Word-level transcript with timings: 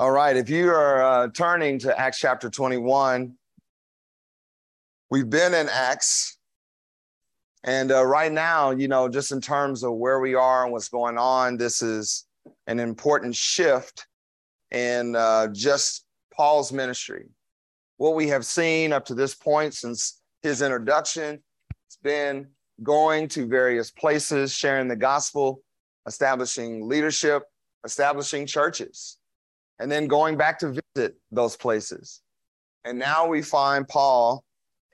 All 0.00 0.12
right, 0.12 0.36
if 0.36 0.48
you 0.48 0.70
are 0.70 1.02
uh, 1.02 1.28
turning 1.34 1.80
to 1.80 1.98
Acts 1.98 2.20
chapter 2.20 2.48
21, 2.48 3.34
we've 5.10 5.28
been 5.28 5.52
in 5.54 5.68
Acts. 5.68 6.38
And 7.64 7.90
uh, 7.90 8.06
right 8.06 8.30
now, 8.30 8.70
you 8.70 8.86
know, 8.86 9.08
just 9.08 9.32
in 9.32 9.40
terms 9.40 9.82
of 9.82 9.94
where 9.94 10.20
we 10.20 10.36
are 10.36 10.62
and 10.62 10.72
what's 10.72 10.88
going 10.88 11.18
on, 11.18 11.56
this 11.56 11.82
is 11.82 12.26
an 12.68 12.78
important 12.78 13.34
shift 13.34 14.06
in 14.70 15.16
uh, 15.16 15.48
just 15.48 16.04
Paul's 16.32 16.72
ministry. 16.72 17.26
What 17.96 18.14
we 18.14 18.28
have 18.28 18.46
seen 18.46 18.92
up 18.92 19.04
to 19.06 19.16
this 19.16 19.34
point 19.34 19.74
since 19.74 20.20
his 20.42 20.62
introduction, 20.62 21.42
it's 21.88 21.98
been 22.04 22.46
going 22.84 23.26
to 23.30 23.48
various 23.48 23.90
places, 23.90 24.52
sharing 24.52 24.86
the 24.86 24.94
gospel, 24.94 25.60
establishing 26.06 26.88
leadership, 26.88 27.42
establishing 27.84 28.46
churches 28.46 29.17
and 29.78 29.90
then 29.90 30.06
going 30.06 30.36
back 30.36 30.58
to 30.60 30.80
visit 30.94 31.16
those 31.30 31.56
places. 31.56 32.20
And 32.84 32.98
now 32.98 33.26
we 33.26 33.42
find 33.42 33.86
Paul 33.86 34.44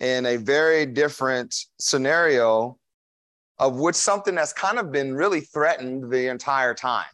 in 0.01 0.27
a 0.27 0.37
very 0.37 0.87
different 0.87 1.55
scenario 1.79 2.79
of 3.59 3.77
which 3.77 3.95
something 3.95 4.34
that's 4.34 4.52
kind 4.52 4.79
of 4.79 4.91
been 4.91 5.15
really 5.15 5.41
threatened 5.41 6.10
the 6.10 6.29
entire 6.29 6.74
time, 6.74 7.07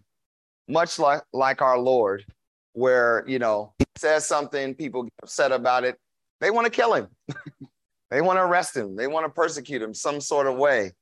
much 0.68 0.98
like, 0.98 1.22
like 1.32 1.60
our 1.60 1.78
Lord, 1.78 2.24
where, 2.72 3.24
you 3.26 3.38
know, 3.38 3.74
he 3.78 3.84
says 3.96 4.26
something, 4.26 4.74
people 4.74 5.02
get 5.02 5.12
upset 5.22 5.52
about 5.52 5.84
it. 5.84 5.98
They 6.40 6.50
want 6.50 6.64
to 6.64 6.70
kill 6.70 6.94
him. 6.94 7.08
they 8.10 8.22
want 8.22 8.38
to 8.38 8.42
arrest 8.42 8.74
him. 8.74 8.96
They 8.96 9.06
want 9.06 9.26
to 9.26 9.30
persecute 9.30 9.82
him 9.82 9.92
some 9.92 10.20
sort 10.20 10.46
of 10.46 10.56
way. 10.56 10.92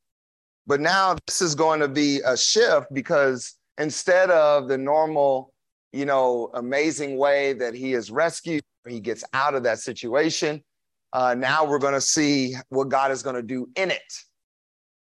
But 0.67 0.81
now 0.81 1.17
this 1.27 1.41
is 1.41 1.55
going 1.55 1.81
to 1.81 1.89
be 1.89 2.21
a 2.27 2.37
shift 2.37 2.93
because 2.93 3.55
instead 3.79 4.31
of 4.31 4.69
the 4.69 4.77
normal 4.77 5.55
you 5.93 6.05
know, 6.05 6.51
amazing 6.55 7.17
way 7.17 7.53
that 7.55 7.75
he 7.75 7.95
is 7.95 8.11
rescued. 8.11 8.63
He 8.87 9.01
gets 9.01 9.25
out 9.33 9.55
of 9.55 9.63
that 9.65 9.79
situation. 9.79 10.63
Uh, 11.13 11.35
now 11.35 11.65
we're 11.65 11.79
going 11.79 11.95
to 11.95 12.01
see 12.01 12.55
what 12.69 12.89
God 12.89 13.11
is 13.11 13.23
going 13.23 13.37
to 13.37 13.43
do 13.43 13.69
in 13.77 13.91
it 13.91 14.13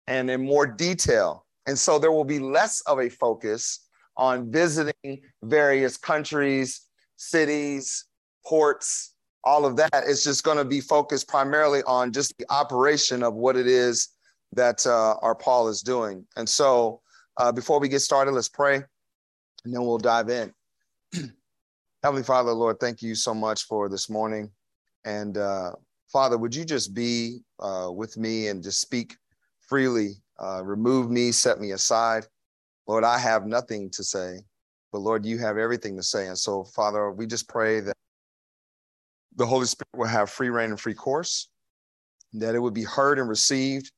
and 0.06 0.30
in 0.30 0.44
more 0.44 0.66
detail. 0.66 1.44
And 1.66 1.78
so 1.78 1.98
there 1.98 2.12
will 2.12 2.24
be 2.24 2.38
less 2.38 2.80
of 2.82 3.00
a 3.00 3.08
focus 3.08 3.88
on 4.16 4.50
visiting 4.50 5.20
various 5.42 5.96
countries, 5.96 6.82
cities, 7.16 8.06
ports, 8.44 9.14
all 9.44 9.64
of 9.64 9.76
that. 9.76 10.04
It's 10.06 10.24
just 10.24 10.44
going 10.44 10.58
to 10.58 10.64
be 10.64 10.80
focused 10.80 11.28
primarily 11.28 11.82
on 11.86 12.12
just 12.12 12.36
the 12.38 12.46
operation 12.50 13.22
of 13.22 13.34
what 13.34 13.56
it 13.56 13.66
is 13.66 14.08
that 14.52 14.86
uh, 14.86 15.16
our 15.22 15.34
Paul 15.34 15.68
is 15.68 15.82
doing. 15.82 16.24
And 16.36 16.48
so 16.48 17.00
uh, 17.36 17.52
before 17.52 17.80
we 17.80 17.88
get 17.88 18.00
started, 18.00 18.32
let's 18.32 18.48
pray 18.48 18.76
and 18.76 19.74
then 19.74 19.82
we'll 19.82 19.98
dive 19.98 20.30
in. 20.30 20.52
Heavenly 22.02 22.22
Father, 22.22 22.52
Lord, 22.52 22.78
thank 22.78 23.02
you 23.02 23.14
so 23.14 23.34
much 23.34 23.64
for 23.64 23.88
this 23.88 24.08
morning. 24.10 24.50
And 25.04 25.38
uh, 25.38 25.72
Father, 26.08 26.36
would 26.36 26.54
you 26.54 26.64
just 26.64 26.94
be 26.94 27.38
uh, 27.58 27.88
with 27.92 28.16
me 28.16 28.48
and 28.48 28.62
just 28.62 28.80
speak 28.80 29.16
freely, 29.60 30.14
uh, 30.38 30.62
remove 30.64 31.10
me, 31.10 31.32
set 31.32 31.58
me 31.58 31.72
aside? 31.72 32.26
Lord, 32.86 33.02
I 33.02 33.18
have 33.18 33.46
nothing 33.46 33.90
to 33.90 34.04
say, 34.04 34.40
but 34.92 34.98
Lord, 34.98 35.24
you 35.26 35.38
have 35.38 35.58
everything 35.58 35.96
to 35.96 36.02
say. 36.02 36.28
And 36.28 36.38
so, 36.38 36.64
Father, 36.64 37.10
we 37.10 37.26
just 37.26 37.48
pray 37.48 37.80
that 37.80 37.96
the 39.34 39.46
Holy 39.46 39.66
Spirit 39.66 39.88
will 39.96 40.06
have 40.06 40.30
free 40.30 40.50
reign 40.50 40.70
and 40.70 40.80
free 40.80 40.94
course, 40.94 41.48
that 42.34 42.54
it 42.54 42.60
would 42.60 42.74
be 42.74 42.84
heard 42.84 43.18
and 43.18 43.28
received 43.28 43.90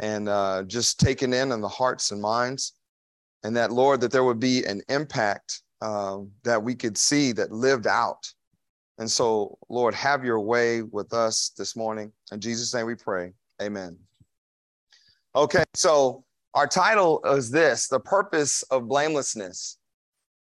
and 0.00 0.28
uh, 0.28 0.62
just 0.64 1.00
taken 1.00 1.32
in 1.32 1.50
in 1.50 1.60
the 1.60 1.68
hearts 1.68 2.12
and 2.12 2.20
minds. 2.20 2.74
And 3.42 3.56
that, 3.56 3.72
Lord, 3.72 4.00
that 4.02 4.12
there 4.12 4.24
would 4.24 4.40
be 4.40 4.64
an 4.64 4.82
impact 4.88 5.62
um, 5.80 6.30
that 6.44 6.62
we 6.62 6.74
could 6.74 6.96
see 6.98 7.32
that 7.32 7.52
lived 7.52 7.86
out. 7.86 8.32
And 8.98 9.10
so, 9.10 9.58
Lord, 9.68 9.94
have 9.94 10.24
your 10.24 10.40
way 10.40 10.82
with 10.82 11.12
us 11.12 11.52
this 11.56 11.76
morning. 11.76 12.12
In 12.32 12.40
Jesus' 12.40 12.74
name 12.74 12.86
we 12.86 12.96
pray. 12.96 13.32
Amen. 13.62 13.96
Okay, 15.36 15.64
so 15.74 16.24
our 16.54 16.66
title 16.66 17.22
is 17.24 17.50
this 17.50 17.86
The 17.86 18.00
Purpose 18.00 18.62
of 18.64 18.88
Blamelessness. 18.88 19.78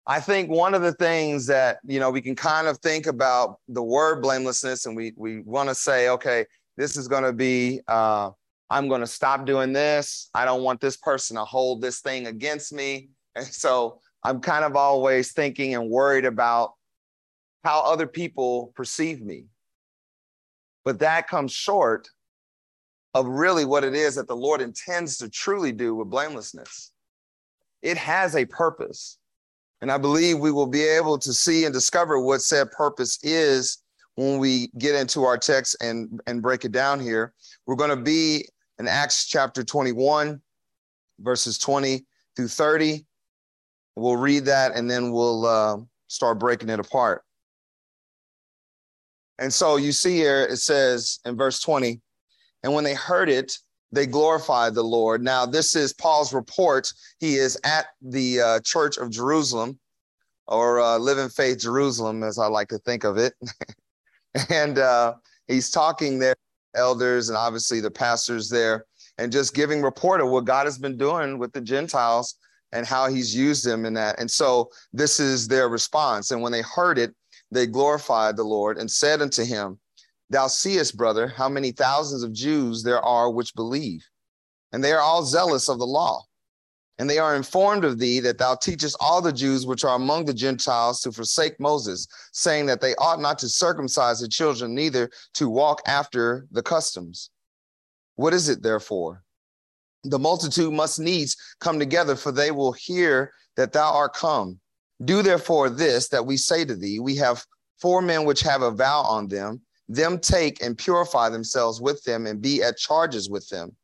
I 0.08 0.20
think 0.20 0.50
one 0.50 0.74
of 0.74 0.82
the 0.82 0.94
things 0.94 1.46
that, 1.48 1.78
you 1.86 2.00
know, 2.00 2.10
we 2.10 2.22
can 2.22 2.36
kind 2.36 2.68
of 2.68 2.80
think 2.80 3.06
about 3.06 3.60
the 3.68 3.84
word 3.84 4.22
blamelessness 4.22 4.88
and 4.88 4.96
we, 4.96 5.14
we 5.16 5.42
want 5.42 5.70
to 5.70 5.76
say, 5.76 6.10
okay, 6.10 6.46
this 6.76 6.98
is 6.98 7.08
going 7.08 7.24
to 7.24 7.34
be, 7.34 7.82
uh, 7.88 8.32
I'm 8.72 8.88
going 8.88 9.02
to 9.02 9.08
stop 9.08 9.46
doing 9.46 9.74
this. 9.74 10.30
I 10.34 10.46
don't 10.46 10.64
want 10.64 10.82
this 10.82 10.98
person 10.98 11.36
to 11.38 11.46
hold 11.46 11.82
this 11.82 12.00
thing 12.00 12.28
against 12.28 12.74
me. 12.74 13.10
And 13.34 13.48
so 13.48 14.02
I'm 14.24 14.40
kind 14.40 14.64
of 14.64 14.76
always 14.76 15.32
thinking 15.32 15.74
and 15.74 15.90
worried 15.90 16.26
about 16.26 16.74
how 17.64 17.82
other 17.82 18.08
people 18.08 18.72
perceive 18.76 19.22
me. 19.22 19.46
But 20.84 21.00
that 21.00 21.28
comes 21.28 21.52
short 21.52 22.10
of 23.14 23.28
really 23.28 23.66
what 23.66 23.84
it 23.84 23.94
is 23.94 24.16
that 24.16 24.28
the 24.28 24.36
Lord 24.36 24.62
intends 24.62 25.18
to 25.18 25.30
truly 25.30 25.72
do 25.72 25.96
with 25.96 26.10
blamelessness. 26.10 26.92
It 27.82 27.98
has 27.98 28.36
a 28.36 28.46
purpose. 28.46 29.18
And 29.82 29.92
I 29.92 29.98
believe 29.98 30.40
we 30.40 30.52
will 30.52 30.68
be 30.68 30.84
able 30.84 31.18
to 31.18 31.34
see 31.34 31.66
and 31.66 31.74
discover 31.74 32.20
what 32.20 32.42
said 32.42 32.72
purpose 32.72 33.18
is 33.24 33.80
when 34.16 34.38
we 34.38 34.70
get 34.78 34.96
into 34.96 35.24
our 35.24 35.38
text 35.38 35.76
and, 35.82 36.22
and 36.28 36.42
break 36.42 36.66
it 36.66 36.72
down 36.72 37.00
here. 37.00 37.34
We're 37.66 37.76
going 37.76 37.90
to 37.90 37.96
be 37.96 38.48
in 38.80 38.88
Acts 38.88 39.26
chapter 39.26 39.64
21, 39.64 40.40
verses 41.20 41.58
20 41.58 42.06
through 42.36 42.48
30. 42.48 43.06
We'll 43.96 44.18
read 44.18 44.46
that 44.46 44.76
and 44.76 44.90
then 44.90 45.12
we'll 45.12 45.46
uh, 45.46 45.78
start 46.08 46.40
breaking 46.40 46.70
it 46.70 46.80
apart. 46.80 47.24
And 49.40 49.54
so 49.54 49.78
you 49.78 49.92
see 49.92 50.16
here, 50.16 50.44
it 50.44 50.58
says 50.58 51.20
in 51.26 51.36
verse 51.36 51.60
20, 51.62 52.00
and 52.64 52.74
when 52.74 52.84
they 52.84 52.94
heard 52.94 53.28
it, 53.28 53.58
they 53.92 54.06
glorified 54.06 54.74
the 54.74 54.84
Lord. 54.84 55.22
Now, 55.22 55.46
this 55.46 55.76
is 55.76 55.94
Paul's 55.94 56.34
report. 56.34 56.92
He 57.20 57.36
is 57.36 57.58
at 57.64 57.88
the 58.02 58.40
uh, 58.40 58.60
Church 58.62 58.98
of 58.98 59.10
Jerusalem, 59.10 59.80
or 60.48 60.80
uh, 60.80 60.98
Living 60.98 61.30
Faith 61.30 61.60
Jerusalem, 61.60 62.24
as 62.24 62.38
I 62.38 62.48
like 62.48 62.70
to 62.70 62.78
think 62.80 63.04
of 63.04 63.18
it. 63.18 63.34
and 64.50 64.78
uh, 64.78 65.16
he's 65.48 65.72
talking 65.72 66.20
there, 66.20 66.36
elders 66.76 67.30
and 67.30 67.38
obviously 67.38 67.82
the 67.82 67.92
pastors 67.92 68.48
there, 68.48 68.86
and 69.18 69.32
just 69.32 69.54
giving 69.54 69.82
report 69.82 70.22
of 70.22 70.30
what 70.30 70.46
God 70.46 70.66
has 70.66 70.78
been 70.78 70.98
doing 70.98 71.38
with 71.38 71.52
the 71.52 71.62
Gentiles 71.62 72.36
and 72.72 72.86
how 72.86 73.08
he's 73.08 73.36
used 73.36 73.66
them 73.66 73.86
in 73.86 73.94
that. 73.94 74.20
And 74.20 74.30
so 74.30 74.70
this 74.94 75.20
is 75.20 75.48
their 75.48 75.70
response. 75.70 76.32
And 76.32 76.42
when 76.42 76.52
they 76.52 76.62
heard 76.62 76.98
it, 76.98 77.14
they 77.52 77.68
glorified 77.68 78.38
the 78.38 78.44
Lord 78.44 78.78
and 78.78 78.90
said 78.90 79.22
unto 79.22 79.44
him, 79.44 79.80
Thou 80.30 80.48
seest, 80.48 80.96
brother, 80.96 81.28
how 81.28 81.50
many 81.50 81.72
thousands 81.72 82.24
of 82.24 82.32
Jews 82.32 82.84
there 82.84 83.02
are 83.02 83.30
which 83.30 83.54
believe, 83.54 84.08
and 84.72 84.82
they 84.82 84.94
are 84.94 85.02
all 85.02 85.24
zealous 85.24 85.68
of 85.68 85.78
the 85.78 85.86
law. 85.86 86.24
And 86.98 87.10
they 87.10 87.18
are 87.18 87.36
informed 87.36 87.84
of 87.84 87.98
thee 87.98 88.20
that 88.20 88.38
thou 88.38 88.56
teachest 88.56 88.96
all 89.00 89.22
the 89.22 89.34
Jews 89.34 89.66
which 89.66 89.84
are 89.84 89.96
among 89.96 90.26
the 90.26 90.34
Gentiles 90.34 91.02
to 91.02 91.12
forsake 91.12 91.60
Moses, 91.60 92.08
saying 92.32 92.68
that 92.68 92.80
they 92.80 92.96
ought 92.96 93.20
not 93.20 93.40
to 93.40 93.50
circumcise 93.50 94.20
the 94.20 94.28
children, 94.28 94.76
neither 94.76 95.10
to 95.34 95.50
walk 95.50 95.82
after 95.88 96.46
the 96.52 96.62
customs. 96.62 97.32
What 98.16 98.34
is 98.34 98.50
it, 98.50 98.62
therefore? 98.62 99.24
The 100.04 100.20
multitude 100.20 100.74
must 100.74 101.00
needs 101.00 101.36
come 101.60 101.80
together, 101.80 102.16
for 102.16 102.32
they 102.32 102.52
will 102.52 102.72
hear 102.74 103.34
that 103.56 103.74
thou 103.74 103.94
art 103.94 104.14
come. 104.14 104.60
Do 105.04 105.22
therefore 105.22 105.70
this 105.70 106.10
that 106.10 106.26
we 106.26 106.38
say 106.38 106.66
to 106.66 106.76
thee 106.76 107.00
We 107.00 107.16
have 107.18 107.46
four 107.80 108.02
men 108.02 108.26
which 108.26 108.42
have 108.42 108.62
a 108.62 108.72
vow 108.72 109.02
on 109.02 109.28
them, 109.28 109.62
them 109.88 110.20
take 110.20 110.64
and 110.64 110.78
purify 110.78 111.30
themselves 111.30 111.82
with 111.82 112.04
them 112.04 112.26
and 112.28 112.42
be 112.42 112.62
at 112.64 112.78
charges 112.78 113.30
with 113.30 113.48
them, 113.50 113.76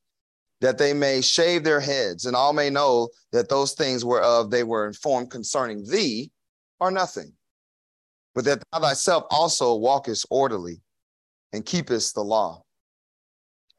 that 0.62 0.78
they 0.78 0.94
may 0.94 1.22
shave 1.22 1.64
their 1.64 1.80
heads, 1.80 2.26
and 2.26 2.36
all 2.36 2.54
may 2.54 2.70
know 2.70 3.10
that 3.32 3.50
those 3.50 3.74
things 3.74 4.06
whereof 4.06 4.50
they 4.50 4.64
were 4.64 4.88
informed 4.88 5.32
concerning 5.32 5.84
thee 5.86 6.32
are 6.80 6.92
nothing, 6.92 7.34
but 8.36 8.46
that 8.46 8.64
thou 8.72 8.80
thyself 8.80 9.24
also 9.30 9.76
walkest 9.76 10.26
orderly 10.30 10.82
and 11.54 11.66
keepest 11.66 12.14
the 12.14 12.24
law. 12.24 12.64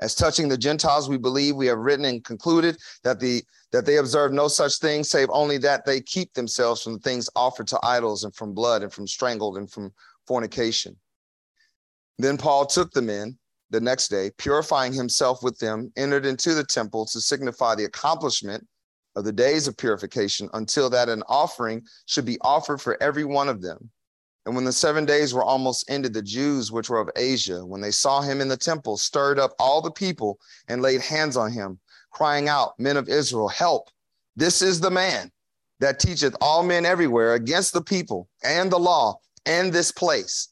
As 0.00 0.14
touching 0.14 0.48
the 0.48 0.56
Gentiles, 0.56 1.08
we 1.08 1.18
believe 1.18 1.56
we 1.56 1.66
have 1.66 1.78
written 1.78 2.04
and 2.04 2.24
concluded 2.24 2.78
that 3.02 3.18
the 3.18 3.42
that 3.72 3.84
they 3.84 3.96
observe 3.96 4.32
no 4.32 4.48
such 4.48 4.78
thing, 4.78 5.04
save 5.04 5.28
only 5.30 5.58
that 5.58 5.84
they 5.84 6.00
keep 6.00 6.32
themselves 6.32 6.82
from 6.82 6.94
the 6.94 6.98
things 7.00 7.28
offered 7.36 7.66
to 7.68 7.78
idols 7.82 8.24
and 8.24 8.34
from 8.34 8.54
blood 8.54 8.82
and 8.82 8.92
from 8.92 9.06
strangled 9.06 9.58
and 9.58 9.70
from 9.70 9.92
fornication. 10.26 10.96
Then 12.18 12.38
Paul 12.38 12.64
took 12.64 12.92
them 12.92 13.10
in 13.10 13.38
the 13.70 13.80
next 13.80 14.08
day, 14.08 14.30
purifying 14.38 14.94
himself 14.94 15.42
with 15.42 15.58
them, 15.58 15.92
entered 15.96 16.24
into 16.24 16.54
the 16.54 16.64
temple 16.64 17.04
to 17.06 17.20
signify 17.20 17.74
the 17.74 17.84
accomplishment 17.84 18.66
of 19.16 19.24
the 19.24 19.32
days 19.32 19.68
of 19.68 19.76
purification, 19.76 20.48
until 20.54 20.88
that 20.90 21.08
an 21.08 21.22
offering 21.28 21.84
should 22.06 22.24
be 22.24 22.38
offered 22.40 22.80
for 22.80 22.96
every 23.02 23.24
one 23.24 23.48
of 23.48 23.60
them. 23.60 23.90
And 24.48 24.56
when 24.56 24.64
the 24.64 24.72
seven 24.72 25.04
days 25.04 25.34
were 25.34 25.44
almost 25.44 25.90
ended, 25.90 26.14
the 26.14 26.22
Jews 26.22 26.72
which 26.72 26.88
were 26.88 27.00
of 27.00 27.10
Asia, 27.16 27.66
when 27.66 27.82
they 27.82 27.90
saw 27.90 28.22
him 28.22 28.40
in 28.40 28.48
the 28.48 28.56
temple, 28.56 28.96
stirred 28.96 29.38
up 29.38 29.52
all 29.58 29.82
the 29.82 29.90
people 29.90 30.40
and 30.68 30.80
laid 30.80 31.02
hands 31.02 31.36
on 31.36 31.52
him, 31.52 31.78
crying 32.12 32.48
out, 32.48 32.72
Men 32.80 32.96
of 32.96 33.10
Israel, 33.10 33.48
help! 33.48 33.90
This 34.36 34.62
is 34.62 34.80
the 34.80 34.90
man. 34.90 35.30
that 35.80 36.00
teacheth 36.00 36.34
all 36.40 36.62
men 36.62 36.86
everywhere 36.86 37.34
against 37.34 37.74
the 37.74 37.82
people 37.82 38.30
and 38.42 38.72
the 38.72 38.78
law 38.78 39.20
and 39.44 39.70
this 39.70 39.92
place. 39.92 40.48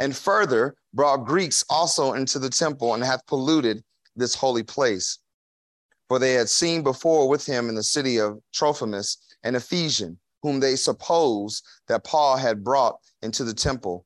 And 0.00 0.16
further 0.16 0.74
brought 0.92 1.24
Greeks 1.24 1.64
also 1.70 2.14
into 2.14 2.40
the 2.40 2.50
temple 2.50 2.94
and 2.94 3.04
hath 3.04 3.24
polluted 3.28 3.84
this 4.16 4.34
holy 4.34 4.64
place. 4.64 5.20
For 6.08 6.18
they 6.18 6.32
had 6.32 6.48
seen 6.48 6.82
before 6.82 7.28
with 7.28 7.46
him 7.46 7.68
in 7.68 7.76
the 7.76 7.84
city 7.84 8.18
of 8.18 8.40
Trophimus 8.52 9.16
an 9.44 9.54
Ephesian, 9.54 10.18
whom 10.42 10.60
they 10.60 10.76
supposed 10.76 11.64
that 11.88 12.04
Paul 12.04 12.36
had 12.36 12.64
brought 12.64 12.96
into 13.22 13.44
the 13.44 13.54
temple. 13.54 14.04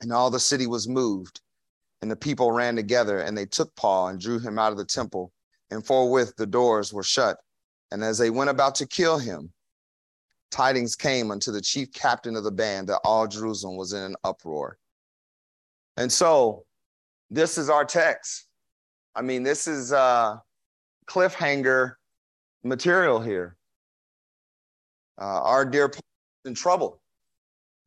And 0.00 0.12
all 0.12 0.30
the 0.30 0.40
city 0.40 0.66
was 0.66 0.88
moved, 0.88 1.40
and 2.00 2.10
the 2.10 2.16
people 2.16 2.52
ran 2.52 2.74
together, 2.74 3.18
and 3.20 3.36
they 3.36 3.44
took 3.44 3.74
Paul 3.76 4.08
and 4.08 4.18
drew 4.18 4.38
him 4.38 4.58
out 4.58 4.72
of 4.72 4.78
the 4.78 4.84
temple. 4.84 5.32
And 5.70 5.84
forthwith 5.84 6.34
the 6.36 6.46
doors 6.46 6.92
were 6.92 7.02
shut. 7.02 7.36
And 7.92 8.02
as 8.02 8.18
they 8.18 8.30
went 8.30 8.50
about 8.50 8.74
to 8.76 8.86
kill 8.86 9.18
him, 9.18 9.52
tidings 10.50 10.96
came 10.96 11.30
unto 11.30 11.52
the 11.52 11.60
chief 11.60 11.92
captain 11.92 12.36
of 12.36 12.44
the 12.44 12.50
band 12.50 12.88
that 12.88 13.00
all 13.04 13.26
Jerusalem 13.26 13.76
was 13.76 13.92
in 13.92 14.02
an 14.02 14.16
uproar. 14.24 14.78
And 15.96 16.10
so 16.10 16.64
this 17.30 17.58
is 17.58 17.68
our 17.68 17.84
text. 17.84 18.46
I 19.14 19.22
mean, 19.22 19.42
this 19.42 19.68
is 19.68 19.92
uh, 19.92 20.38
cliffhanger 21.06 21.94
material 22.64 23.20
here. 23.20 23.56
Uh, 25.20 25.42
our 25.42 25.64
dear 25.64 25.88
Paul 25.88 26.00
is 26.44 26.50
in 26.50 26.54
trouble. 26.54 27.00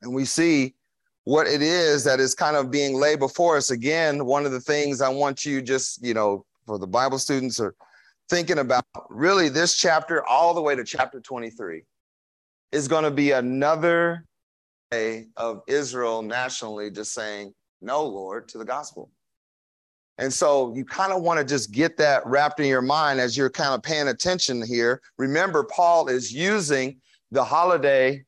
And 0.01 0.13
we 0.13 0.25
see 0.25 0.75
what 1.23 1.47
it 1.47 1.61
is 1.61 2.03
that 2.03 2.19
is 2.19 2.35
kind 2.35 2.55
of 2.55 2.69
being 2.69 2.95
laid 2.95 3.19
before 3.19 3.57
us. 3.57 3.71
Again, 3.71 4.25
one 4.25 4.45
of 4.45 4.51
the 4.51 4.59
things 4.59 5.01
I 5.01 5.09
want 5.09 5.45
you 5.45 5.61
just, 5.61 6.03
you 6.05 6.13
know, 6.13 6.45
for 6.65 6.77
the 6.77 6.87
Bible 6.87 7.17
students 7.17 7.59
are 7.59 7.75
thinking 8.29 8.59
about 8.59 8.85
really 9.09 9.49
this 9.49 9.77
chapter 9.77 10.25
all 10.25 10.53
the 10.53 10.61
way 10.61 10.75
to 10.75 10.83
chapter 10.83 11.19
23 11.19 11.83
is 12.71 12.87
going 12.87 13.03
to 13.03 13.11
be 13.11 13.31
another 13.31 14.25
day 14.91 15.27
of 15.37 15.61
Israel 15.67 16.21
nationally 16.21 16.91
just 16.91 17.13
saying, 17.13 17.53
no, 17.81 18.05
Lord, 18.05 18.47
to 18.49 18.57
the 18.57 18.65
gospel. 18.65 19.09
And 20.17 20.31
so 20.31 20.73
you 20.75 20.85
kind 20.85 21.11
of 21.11 21.21
want 21.21 21.39
to 21.39 21.45
just 21.45 21.71
get 21.71 21.97
that 21.97 22.25
wrapped 22.25 22.59
in 22.59 22.67
your 22.67 22.81
mind 22.81 23.19
as 23.19 23.35
you're 23.35 23.49
kind 23.49 23.73
of 23.73 23.81
paying 23.81 24.09
attention 24.09 24.65
here. 24.65 25.01
Remember, 25.17 25.63
Paul 25.63 26.07
is 26.07 26.31
using 26.31 26.97
the 27.33 27.43
holiday 27.43 28.23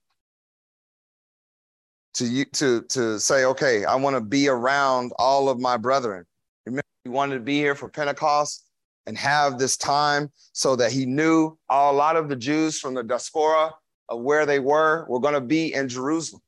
to 2.15 2.45
to 2.45 2.81
to 2.89 3.19
say, 3.19 3.45
okay, 3.45 3.85
I 3.85 3.95
want 3.95 4.15
to 4.15 4.21
be 4.21 4.47
around 4.47 5.11
all 5.19 5.47
of 5.47 5.59
my 5.59 5.77
brethren. 5.77 6.25
Remember, 6.65 6.81
he 7.03 7.09
wanted 7.09 7.35
to 7.35 7.41
be 7.41 7.57
here 7.57 7.75
for 7.75 7.87
Pentecost 7.87 8.65
and 9.05 9.15
have 9.15 9.59
this 9.59 9.77
time 9.77 10.31
so 10.53 10.75
that 10.77 10.91
he 10.91 11.05
knew 11.05 11.55
a 11.69 11.93
lot 11.93 12.15
of 12.15 12.29
the 12.29 12.35
Jews 12.35 12.79
from 12.79 12.95
the 12.95 13.03
diaspora 13.03 13.71
of 14.09 14.21
where 14.21 14.47
they 14.47 14.59
were 14.59 15.05
were 15.07 15.19
going 15.19 15.35
to 15.35 15.41
be 15.41 15.73
in 15.73 15.87
Jerusalem. 15.87 16.41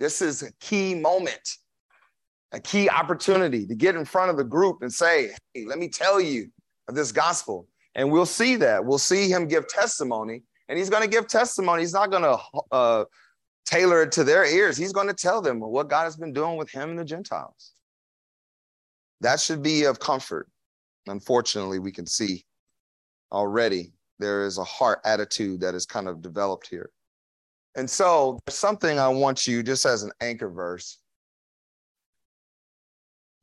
This 0.00 0.22
is 0.22 0.42
a 0.42 0.52
key 0.60 0.94
moment, 0.94 1.46
a 2.52 2.60
key 2.60 2.88
opportunity 2.88 3.66
to 3.66 3.74
get 3.74 3.96
in 3.96 4.06
front 4.06 4.30
of 4.30 4.38
the 4.38 4.44
group 4.44 4.78
and 4.80 4.92
say, 4.92 5.32
hey, 5.52 5.66
let 5.66 5.78
me 5.78 5.88
tell 5.88 6.20
you 6.20 6.48
of 6.88 6.94
this 6.94 7.12
gospel. 7.12 7.66
And 7.94 8.10
we'll 8.10 8.24
see 8.24 8.56
that. 8.56 8.86
We'll 8.86 8.96
see 8.96 9.28
him 9.28 9.46
give 9.46 9.68
testimony, 9.68 10.42
and 10.68 10.78
he's 10.78 10.90
going 10.90 11.02
to 11.02 11.08
give 11.08 11.26
testimony. 11.26 11.82
He's 11.82 11.92
not 11.92 12.10
going 12.10 12.22
to 12.22 12.38
uh, 12.72 13.04
tailor 13.66 14.02
it 14.02 14.12
to 14.12 14.24
their 14.24 14.44
ears. 14.44 14.76
He's 14.76 14.92
going 14.92 15.08
to 15.08 15.14
tell 15.14 15.40
them 15.40 15.60
what 15.60 15.88
God 15.88 16.04
has 16.04 16.16
been 16.16 16.32
doing 16.32 16.56
with 16.56 16.70
him 16.70 16.90
and 16.90 16.98
the 16.98 17.04
Gentiles. 17.04 17.72
That 19.20 19.40
should 19.40 19.62
be 19.62 19.84
of 19.84 19.98
comfort. 19.98 20.48
Unfortunately, 21.06 21.78
we 21.78 21.92
can 21.92 22.06
see 22.06 22.44
already 23.32 23.92
there 24.18 24.44
is 24.44 24.58
a 24.58 24.64
heart 24.64 25.00
attitude 25.04 25.60
that 25.60 25.74
is 25.74 25.86
kind 25.86 26.08
of 26.08 26.22
developed 26.22 26.68
here. 26.68 26.90
And 27.76 27.88
so 27.88 28.38
something 28.48 28.98
I 28.98 29.08
want 29.08 29.46
you 29.46 29.62
just 29.62 29.86
as 29.86 30.02
an 30.02 30.12
anchor 30.20 30.50
verse. 30.50 30.98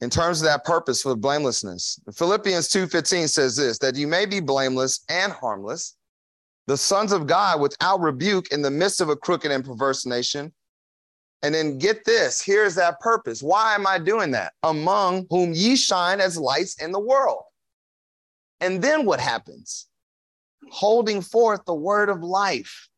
In 0.01 0.09
terms 0.09 0.41
of 0.41 0.45
that 0.45 0.65
purpose 0.65 1.01
for 1.01 1.15
blamelessness, 1.15 1.99
Philippians 2.13 2.67
2:15 2.67 3.29
says 3.29 3.55
this 3.55 3.77
that 3.79 3.95
you 3.95 4.07
may 4.07 4.25
be 4.25 4.41
blameless 4.41 5.01
and 5.07 5.31
harmless, 5.31 5.95
the 6.67 6.77
sons 6.77 7.11
of 7.11 7.27
God 7.27 7.61
without 7.61 8.01
rebuke 8.01 8.51
in 8.51 8.61
the 8.61 8.71
midst 8.71 9.01
of 9.01 9.09
a 9.09 9.15
crooked 9.15 9.51
and 9.51 9.63
perverse 9.63 10.05
nation. 10.05 10.53
And 11.43 11.53
then 11.53 11.77
get 11.77 12.05
this, 12.05 12.41
here's 12.41 12.75
that 12.75 12.99
purpose. 12.99 13.43
Why 13.43 13.75
am 13.75 13.85
I 13.85 13.99
doing 13.99 14.31
that? 14.31 14.53
Among 14.63 15.27
whom 15.29 15.53
ye 15.53 15.75
shine 15.75 16.19
as 16.19 16.37
lights 16.37 16.81
in 16.81 16.91
the 16.91 16.99
world. 16.99 17.43
And 18.61 18.81
then 18.81 19.05
what 19.05 19.19
happens? 19.19 19.87
Holding 20.71 21.21
forth 21.21 21.63
the 21.65 21.75
word 21.75 22.09
of 22.09 22.23
life 22.23 22.89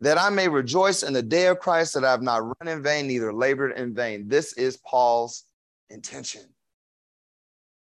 that 0.00 0.18
I 0.18 0.30
may 0.30 0.48
rejoice 0.48 1.02
in 1.02 1.12
the 1.12 1.22
day 1.22 1.46
of 1.46 1.58
Christ, 1.58 1.94
that 1.94 2.04
I 2.04 2.10
have 2.10 2.22
not 2.22 2.42
run 2.42 2.68
in 2.68 2.82
vain, 2.82 3.06
neither 3.06 3.32
labored 3.32 3.76
in 3.76 3.94
vain. 3.94 4.28
This 4.28 4.52
is 4.54 4.76
Paul's 4.78 5.44
intention. 5.90 6.42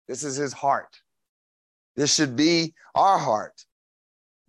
This 0.08 0.24
is 0.24 0.36
his 0.36 0.52
heart. 0.52 1.00
This 1.96 2.14
should 2.14 2.36
be 2.36 2.74
our 2.94 3.18
heart. 3.18 3.64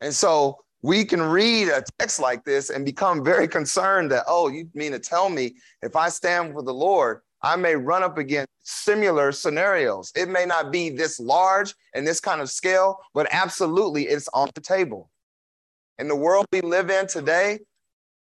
And 0.01 0.13
so 0.13 0.57
we 0.81 1.05
can 1.05 1.21
read 1.21 1.67
a 1.67 1.83
text 1.99 2.19
like 2.19 2.43
this 2.43 2.71
and 2.71 2.83
become 2.83 3.23
very 3.23 3.47
concerned 3.47 4.11
that, 4.11 4.23
oh, 4.27 4.49
you 4.49 4.67
mean 4.73 4.91
to 4.91 4.99
tell 4.99 5.29
me 5.29 5.55
if 5.83 5.95
I 5.95 6.09
stand 6.09 6.53
for 6.53 6.63
the 6.63 6.73
Lord, 6.73 7.21
I 7.43 7.55
may 7.55 7.75
run 7.75 8.03
up 8.03 8.17
against 8.17 8.49
similar 8.63 9.31
scenarios. 9.31 10.11
It 10.15 10.29
may 10.29 10.45
not 10.45 10.71
be 10.71 10.89
this 10.89 11.19
large 11.19 11.73
and 11.93 12.05
this 12.05 12.19
kind 12.19 12.41
of 12.41 12.49
scale, 12.49 12.99
but 13.13 13.27
absolutely 13.31 14.07
it's 14.07 14.27
on 14.33 14.49
the 14.53 14.61
table. 14.61 15.09
In 15.99 16.07
the 16.07 16.15
world 16.15 16.45
we 16.51 16.61
live 16.61 16.89
in 16.89 17.07
today, 17.07 17.59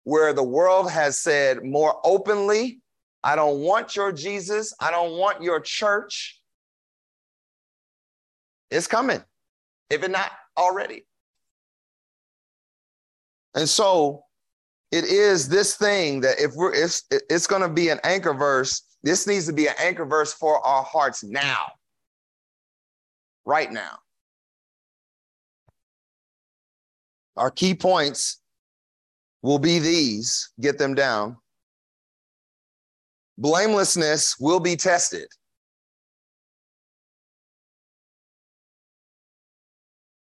where 0.03 0.33
the 0.33 0.43
world 0.43 0.89
has 0.89 1.19
said 1.19 1.63
more 1.63 1.99
openly, 2.03 2.79
I 3.23 3.35
don't 3.35 3.59
want 3.59 3.95
your 3.95 4.11
Jesus, 4.11 4.73
I 4.79 4.89
don't 4.89 5.17
want 5.17 5.43
your 5.43 5.59
church, 5.59 6.39
it's 8.71 8.87
coming, 8.87 9.23
if 9.89 10.03
it 10.03 10.09
not 10.09 10.31
already. 10.57 11.05
And 13.55 13.67
so 13.67 14.23
it 14.91 15.05
is 15.05 15.47
this 15.47 15.75
thing 15.75 16.21
that 16.21 16.39
if 16.39 16.53
we're 16.55 16.73
it's 16.73 17.03
it's 17.09 17.47
going 17.47 17.61
to 17.61 17.69
be 17.69 17.89
an 17.89 17.99
anchor 18.03 18.33
verse, 18.33 18.81
this 19.03 19.27
needs 19.27 19.47
to 19.47 19.53
be 19.53 19.67
an 19.67 19.75
anchor 19.79 20.05
verse 20.05 20.33
for 20.33 20.65
our 20.65 20.83
hearts 20.83 21.23
now. 21.23 21.71
Right 23.45 23.71
now. 23.71 23.97
Our 27.37 27.49
key 27.49 27.73
points 27.73 28.39
will 29.41 29.59
be 29.59 29.79
these, 29.79 30.51
get 30.59 30.77
them 30.77 30.93
down. 30.93 31.37
Blamelessness 33.37 34.35
will 34.39 34.59
be 34.59 34.75
tested. 34.75 35.27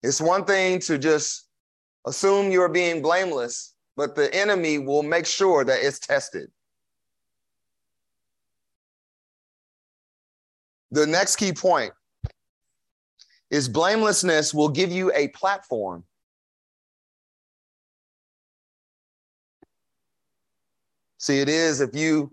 It's 0.02 0.21
one 0.21 0.45
thing 0.45 0.81
to 0.81 0.99
just 0.99 1.48
assume 2.09 2.50
you're 2.50 2.69
being 2.69 3.03
blameless, 3.03 3.75
but 3.97 4.15
the 4.15 4.33
enemy 4.35 4.79
will 4.79 5.03
make 5.03 5.27
sure 5.27 5.65
that 5.65 5.79
it's 5.81 5.99
tested. 5.99 6.50
The 10.91 11.07
next 11.07 11.37
key 11.37 11.53
point 11.53 11.93
is 13.50 13.69
blamelessness 13.69 14.53
will 14.53 14.69
give 14.69 14.91
you 14.91 15.12
a 15.15 15.29
platform 15.29 16.05
See, 21.19 21.41
it 21.41 21.49
is 21.49 21.81
if 21.81 21.95
you 21.95 22.33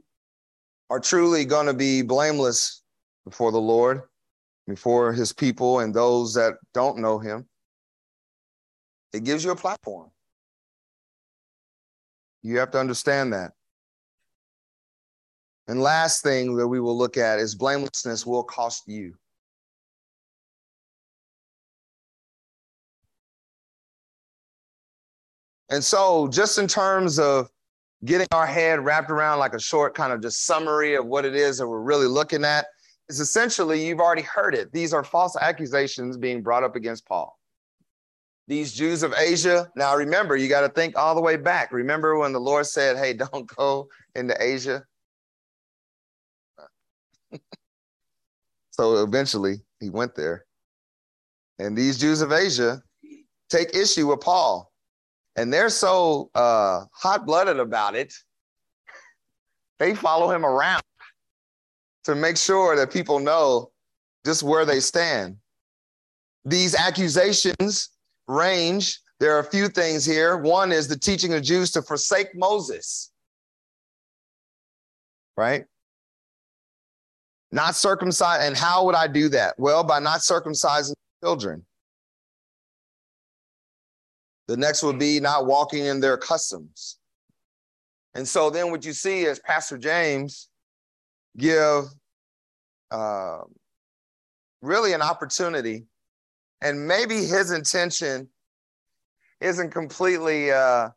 are 0.91 0.99
truly 0.99 1.43
going 1.43 1.65
to 1.65 1.73
be 1.73 2.03
blameless 2.03 2.83
before 3.25 3.51
the 3.51 3.59
Lord, 3.59 4.03
before 4.67 5.11
his 5.11 5.33
people 5.33 5.79
and 5.79 5.93
those 5.93 6.35
that 6.35 6.53
don't 6.73 6.99
know 6.99 7.17
him, 7.17 7.47
it 9.15 9.23
gives 9.23 9.45
you 9.45 9.51
a 9.51 9.55
platform. 9.55 10.11
You 12.43 12.57
have 12.59 12.69
to 12.71 12.79
understand 12.79 13.31
that. 13.31 13.53
And 15.67 15.81
last 15.81 16.21
thing 16.21 16.55
that 16.57 16.67
we 16.67 16.81
will 16.81 16.97
look 16.97 17.15
at 17.17 17.39
is 17.39 17.55
blamelessness 17.55 18.25
will 18.25 18.43
cost 18.43 18.83
you. 18.87 19.15
And 25.69 25.83
so, 25.83 26.27
just 26.27 26.59
in 26.59 26.67
terms 26.67 27.17
of 27.17 27.49
getting 28.03 28.27
our 28.31 28.45
head 28.45 28.83
wrapped 28.83 29.09
around 29.09 29.39
like 29.39 29.53
a 29.53 29.59
short 29.59 29.95
kind 29.95 30.13
of 30.13 30.21
just 30.21 30.45
summary 30.45 30.93
of 30.95 31.07
what 31.07 31.25
it 31.25 31.35
is 31.35 31.57
that 31.57 31.67
we're 31.67 31.79
really 31.79 32.05
looking 32.05 32.43
at 32.43 32.67
is 33.09 33.19
essentially 33.19 33.83
you've 33.87 33.99
already 33.99 34.21
heard 34.21 34.53
it. 34.53 34.71
These 34.71 34.93
are 34.93 35.03
false 35.03 35.35
accusations 35.39 36.17
being 36.17 36.43
brought 36.43 36.63
up 36.63 36.75
against 36.75 37.07
Paul. 37.07 37.35
These 38.47 38.73
Jews 38.73 39.03
of 39.03 39.13
Asia. 39.17 39.71
Now 39.75 39.95
remember, 39.95 40.35
you 40.35 40.47
got 40.49 40.61
to 40.61 40.69
think 40.69 40.97
all 40.97 41.15
the 41.15 41.21
way 41.21 41.35
back. 41.37 41.71
Remember 41.71 42.17
when 42.17 42.33
the 42.33 42.39
Lord 42.39 42.65
said, 42.67 42.97
"Hey, 42.97 43.13
don't 43.31 43.47
go 43.47 43.87
into 44.15 44.35
Asia." 44.41 44.85
so 48.71 49.03
eventually, 49.03 49.61
he 49.79 49.89
went 49.89 50.15
there. 50.15 50.45
And 51.59 51.77
these 51.77 51.97
Jews 51.97 52.21
of 52.21 52.31
Asia 52.31 52.81
take 53.49 53.75
issue 53.75 54.07
with 54.07 54.21
Paul 54.21 54.71
And 55.35 55.51
they're 55.51 55.69
so 55.69 56.29
uh, 56.35 56.85
hot 56.93 57.25
blooded 57.25 57.59
about 57.59 57.95
it, 57.95 58.13
they 59.79 59.95
follow 59.95 60.31
him 60.31 60.45
around 60.45 60.81
to 62.05 62.15
make 62.15 62.37
sure 62.37 62.75
that 62.75 62.91
people 62.91 63.19
know 63.19 63.71
just 64.25 64.43
where 64.43 64.65
they 64.65 64.79
stand. 64.79 65.37
These 66.45 66.75
accusations 66.75 67.89
range. 68.27 68.99
There 69.19 69.35
are 69.35 69.39
a 69.39 69.49
few 69.49 69.67
things 69.67 70.05
here. 70.05 70.37
One 70.37 70.71
is 70.71 70.87
the 70.87 70.97
teaching 70.97 71.33
of 71.33 71.41
Jews 71.41 71.71
to 71.71 71.81
forsake 71.81 72.35
Moses, 72.35 73.11
right? 75.37 75.65
Not 77.51 77.75
circumcised. 77.75 78.43
And 78.43 78.57
how 78.57 78.85
would 78.85 78.95
I 78.95 79.07
do 79.07 79.29
that? 79.29 79.55
Well, 79.57 79.83
by 79.83 79.99
not 79.99 80.19
circumcising 80.19 80.95
children. 81.23 81.65
The 84.47 84.57
next 84.57 84.83
would 84.83 84.99
be 84.99 85.19
not 85.19 85.45
walking 85.45 85.85
in 85.85 85.99
their 85.99 86.17
customs. 86.17 86.97
And 88.13 88.27
so 88.27 88.49
then 88.49 88.71
what 88.71 88.85
you 88.85 88.93
see 88.93 89.23
is 89.23 89.39
Pastor 89.39 89.77
James 89.77 90.49
give 91.37 91.85
uh, 92.91 93.39
really 94.61 94.93
an 94.93 95.01
opportunity, 95.01 95.85
and 96.65 96.87
maybe 96.87 97.17
his 97.25 97.51
intention 97.51 98.27
isn't 99.39 99.69
completely 99.69 100.51
uh, 100.51 100.89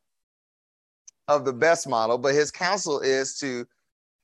of 1.28 1.44
the 1.44 1.52
best 1.52 1.86
model, 1.86 2.16
but 2.16 2.34
his 2.34 2.50
counsel 2.50 3.00
is 3.00 3.36
to 3.36 3.66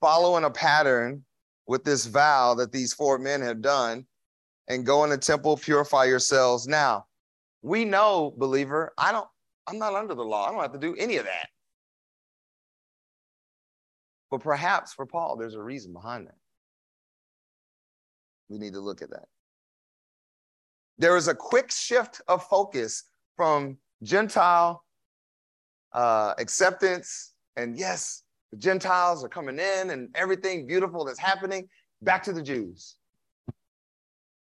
follow 0.00 0.38
in 0.38 0.44
a 0.44 0.50
pattern 0.50 1.22
with 1.66 1.84
this 1.84 2.06
vow 2.06 2.54
that 2.54 2.72
these 2.72 2.94
four 2.94 3.18
men 3.18 3.42
have 3.42 3.60
done 3.60 4.06
and 4.68 4.86
go 4.86 5.04
in 5.04 5.10
the 5.10 5.18
temple, 5.18 5.58
purify 5.58 6.04
yourselves. 6.04 6.66
Now, 6.66 7.04
we 7.60 7.84
know, 7.84 8.32
believer, 8.38 8.94
I 8.96 9.12
don't, 9.12 9.28
I'm 9.66 9.78
not 9.78 9.94
under 9.94 10.14
the 10.14 10.24
law. 10.24 10.48
I 10.48 10.50
don't 10.50 10.62
have 10.62 10.72
to 10.72 10.78
do 10.78 10.96
any 10.96 11.18
of 11.18 11.26
that. 11.26 11.48
But 14.30 14.40
perhaps 14.40 14.94
for 14.94 15.04
Paul, 15.04 15.36
there's 15.36 15.56
a 15.56 15.62
reason 15.62 15.92
behind 15.92 16.26
that. 16.26 16.36
We 18.48 18.56
need 18.56 18.72
to 18.72 18.80
look 18.80 19.02
at 19.02 19.10
that. 19.10 19.26
There 20.98 21.16
is 21.16 21.28
a 21.28 21.34
quick 21.34 21.70
shift 21.70 22.20
of 22.28 22.46
focus 22.46 23.04
from 23.36 23.78
Gentile 24.02 24.84
uh, 25.92 26.34
acceptance 26.38 27.34
and 27.56 27.78
yes, 27.78 28.22
the 28.50 28.58
Gentiles 28.58 29.24
are 29.24 29.28
coming 29.28 29.58
in 29.58 29.90
and 29.90 30.08
everything 30.14 30.66
beautiful 30.66 31.04
that's 31.04 31.18
happening 31.18 31.68
back 32.02 32.22
to 32.24 32.32
the 32.32 32.42
Jews. 32.42 32.96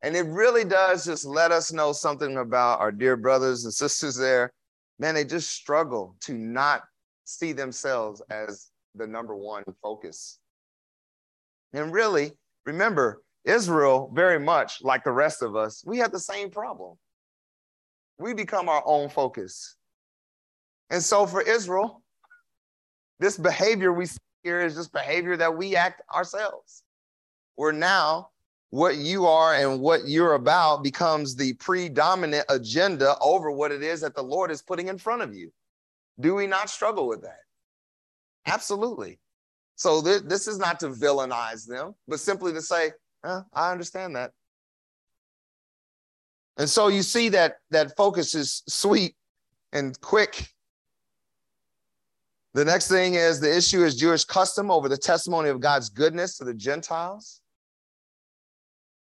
And 0.03 0.17
it 0.17 0.27
really 0.27 0.65
does 0.65 1.05
just 1.05 1.27
let 1.27 1.53
us 1.53 1.73
know 1.73 1.93
something 1.93 2.39
about 2.39 2.81
our 2.81 2.91
dear 2.91 3.17
brothers 3.17 3.65
and 3.65 3.75
sisters 3.75 4.17
there. 4.17 4.53
Man, 4.99 5.15
they 5.15 5.25
just 5.25 5.51
struggle 5.51 6.17
to 6.23 6.35
not 6.35 6.83
see 7.25 7.53
themselves 7.53 8.23
as 8.31 8.71
the 8.95 9.07
number 9.07 9.37
one 9.37 9.65
focus. 9.83 10.39
And 11.73 11.93
really, 11.93 12.33
remember, 12.65 13.23
Israel, 13.45 14.11
very 14.15 14.39
much 14.39 14.83
like 14.83 15.05
the 15.05 15.13
rest 15.13 15.43
of 15.43 15.57
us, 15.57 15.83
we 15.87 15.99
have 15.99 16.13
the 16.13 16.21
same 16.21 16.51
problem. 16.51 16.97
We 18.19 18.35
become 18.35 18.69
our 18.69 18.83
own 18.85 19.09
focus. 19.09 19.77
And 20.91 21.03
so 21.03 21.27
for 21.27 21.41
Israel, 21.41 22.03
this 23.19 23.39
behavior 23.39 23.93
we 23.93 24.07
see 24.07 24.19
here 24.43 24.61
is 24.61 24.75
just 24.75 24.93
behavior 24.93 25.37
that 25.37 25.57
we 25.57 25.77
act 25.77 26.03
ourselves. 26.15 26.83
We're 27.57 27.73
now 27.73 28.31
what 28.71 28.97
you 28.97 29.27
are 29.27 29.55
and 29.55 29.81
what 29.81 30.07
you're 30.07 30.35
about 30.35 30.83
becomes 30.83 31.35
the 31.35 31.55
predominant 31.55 32.45
agenda 32.49 33.17
over 33.21 33.51
what 33.51 33.73
it 33.73 33.83
is 33.83 34.01
that 34.01 34.15
the 34.15 34.23
Lord 34.23 34.51
is 34.51 34.63
putting 34.63 34.89
in 34.89 34.97
front 34.97 35.23
of 35.23 35.35
you. 35.35 35.53
Do 36.21 36.35
we 36.35 36.47
not 36.47 36.71
struggle 36.71 37.09
with 37.09 37.23
that? 37.23 37.41
Absolutely. 38.47 39.19
So 39.77 40.03
th- 40.03 40.23
this 40.23 40.47
is 40.47 40.59
not 40.59 40.79
to 40.81 40.89
villainize 40.89 41.67
them, 41.67 41.95
but 42.07 42.21
simply 42.21 42.53
to 42.53 42.63
say, 42.63 42.93
eh, 43.25 43.41
I 43.53 43.73
understand 43.73 44.17
that. 44.17 44.33
And 46.57 46.69
so 46.69 46.89
you 46.89 47.03
see 47.03 47.31
that 47.31 47.57
that 47.71 47.97
focus 47.97 48.35
is 48.35 48.63
sweet 48.69 49.15
and 49.73 49.99
quick. 50.01 50.49
The 52.53 52.65
next 52.65 52.89
thing 52.89 53.15
is 53.15 53.41
the 53.41 53.57
issue 53.57 53.85
is 53.85 53.97
Jewish 53.97 54.25
custom 54.25 54.71
over 54.71 54.89
the 54.89 54.99
testimony 54.99 55.49
of 55.49 55.61
God's 55.61 55.89
goodness 55.89 56.37
to 56.39 56.45
the 56.45 56.55
Gentiles. 56.55 57.41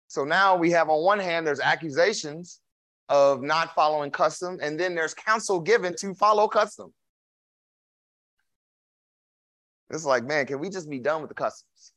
So 0.09 0.25
now 0.25 0.57
we 0.57 0.71
have 0.73 0.89
on 0.89 1.03
one 1.03 1.19
hand, 1.19 1.47
there's 1.47 1.61
accusations 1.61 2.61
of 3.09 3.43
not 3.43 3.75
following 3.75 4.11
custom, 4.11 4.59
and 4.61 4.79
then 4.79 4.95
there's 4.95 5.15
counsel 5.15 5.61
given 5.61 5.95
to 6.01 6.15
follow 6.15 6.49
custom. 6.49 6.93
It's 9.91 10.05
like, 10.05 10.25
man, 10.25 10.47
can 10.47 10.59
we 10.59 10.69
just 10.69 10.91
be 10.91 10.99
done 10.99 11.23
with 11.23 11.29
the 11.29 11.35
customs? 11.35 11.93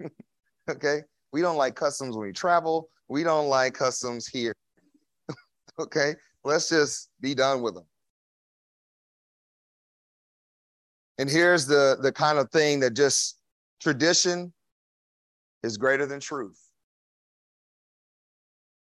okay. 0.70 1.02
We 1.34 1.40
don't 1.40 1.56
like 1.56 1.74
customs 1.74 2.14
when 2.16 2.28
we 2.28 2.32
travel. 2.32 2.88
We 3.08 3.24
don't 3.24 3.48
like 3.48 3.74
customs 3.74 4.28
here. 4.28 4.54
okay. 5.80 6.14
Let's 6.44 6.68
just 6.68 7.10
be 7.20 7.34
done 7.34 7.60
with 7.60 7.74
them. 7.74 7.86
And 11.18 11.28
here's 11.28 11.66
the, 11.66 11.96
the 12.00 12.12
kind 12.12 12.38
of 12.38 12.48
thing 12.52 12.78
that 12.80 12.94
just 12.94 13.40
tradition 13.80 14.52
is 15.64 15.76
greater 15.76 16.06
than 16.06 16.20
truth. 16.20 16.56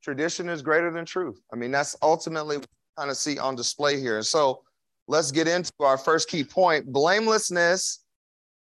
Tradition 0.03 0.49
is 0.49 0.63
greater 0.63 0.91
than 0.91 1.05
truth. 1.05 1.39
I 1.53 1.57
mean, 1.57 1.71
that's 1.71 1.97
ultimately 2.01 2.61
kind 2.97 3.11
of 3.11 3.19
see 3.19 3.39
on 3.39 3.57
display 3.57 4.01
here. 4.01 4.17
And 4.17 4.27
so 4.27 4.63
let's 5.07 5.33
get 5.33 5.49
into 5.49 5.71
our 5.81 5.99
first 5.99 6.31
key 6.31 6.45
point. 6.45 6.91
Blamelessness 6.91 8.03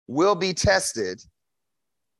will 0.08 0.34
be 0.34 0.52
tested. 0.52 1.22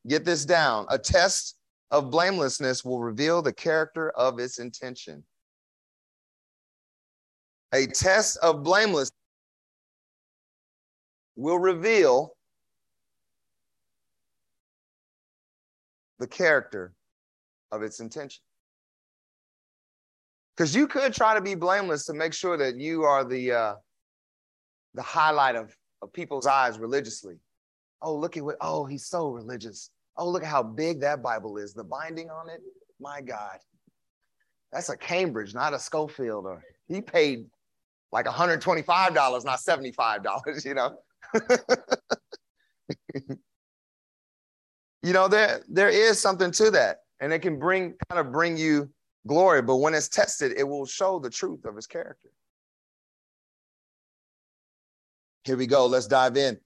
Get 0.08 0.24
this 0.24 0.44
down. 0.44 0.86
A 0.88 0.98
test 0.98 1.56
of 1.90 2.10
blamelessness 2.10 2.84
will 2.84 3.00
reveal 3.00 3.42
the 3.42 3.52
character 3.52 4.10
of 4.10 4.38
its 4.38 4.58
intention. 4.58 5.22
A 7.74 7.86
test 7.86 8.38
of 8.38 8.62
blamelessness 8.62 9.12
will 11.36 11.58
reveal 11.58 12.34
the 16.18 16.26
character 16.26 16.94
of 17.70 17.82
its 17.82 18.00
intention. 18.00 18.42
Because 20.56 20.74
you 20.74 20.88
could 20.88 21.12
try 21.12 21.34
to 21.34 21.40
be 21.40 21.54
blameless 21.54 22.06
to 22.06 22.14
make 22.14 22.32
sure 22.32 22.56
that 22.56 22.76
you 22.76 23.04
are 23.04 23.24
the 23.24 23.52
uh, 23.52 23.74
the 24.94 25.02
highlight 25.02 25.54
of, 25.54 25.76
of 26.02 26.12
people's 26.12 26.46
eyes 26.46 26.78
religiously. 26.78 27.36
Oh, 28.00 28.16
look 28.16 28.36
at 28.36 28.44
what, 28.44 28.56
oh, 28.60 28.84
he's 28.84 29.06
so 29.06 29.28
religious. 29.28 29.90
Oh, 30.18 30.28
look 30.28 30.42
at 30.42 30.48
how 30.48 30.64
big 30.64 31.00
that 31.00 31.22
Bible 31.22 31.56
is. 31.58 31.72
The 31.72 31.84
binding 31.84 32.28
on 32.28 32.50
it, 32.50 32.60
my 33.00 33.20
God. 33.20 33.58
That's 34.72 34.88
a 34.88 34.96
Cambridge, 34.96 35.54
not 35.54 35.72
a 35.72 35.78
Scofield. 35.78 36.44
Or 36.44 36.60
he 36.88 37.00
paid 37.00 37.46
like 38.10 38.26
$125, 38.26 39.44
not 39.44 39.60
$75, 39.60 40.64
you 40.64 40.74
know. 40.74 40.98
you 45.02 45.12
know, 45.12 45.28
there 45.28 45.62
there 45.68 45.88
is 45.88 46.20
something 46.20 46.50
to 46.52 46.70
that. 46.72 46.98
And 47.20 47.32
it 47.32 47.40
can 47.40 47.58
bring 47.58 47.94
kind 48.08 48.24
of 48.24 48.32
bring 48.32 48.56
you 48.56 48.90
glory, 49.26 49.62
but 49.62 49.76
when 49.76 49.94
it's 49.94 50.08
tested, 50.08 50.52
it 50.56 50.64
will 50.64 50.86
show 50.86 51.20
the 51.20 51.30
truth 51.30 51.64
of 51.64 51.76
his 51.76 51.86
character. 51.86 52.28
Here 55.44 55.56
we 55.56 55.66
go. 55.66 55.86
Let's 55.86 56.06
dive 56.06 56.36
in. 56.36 56.58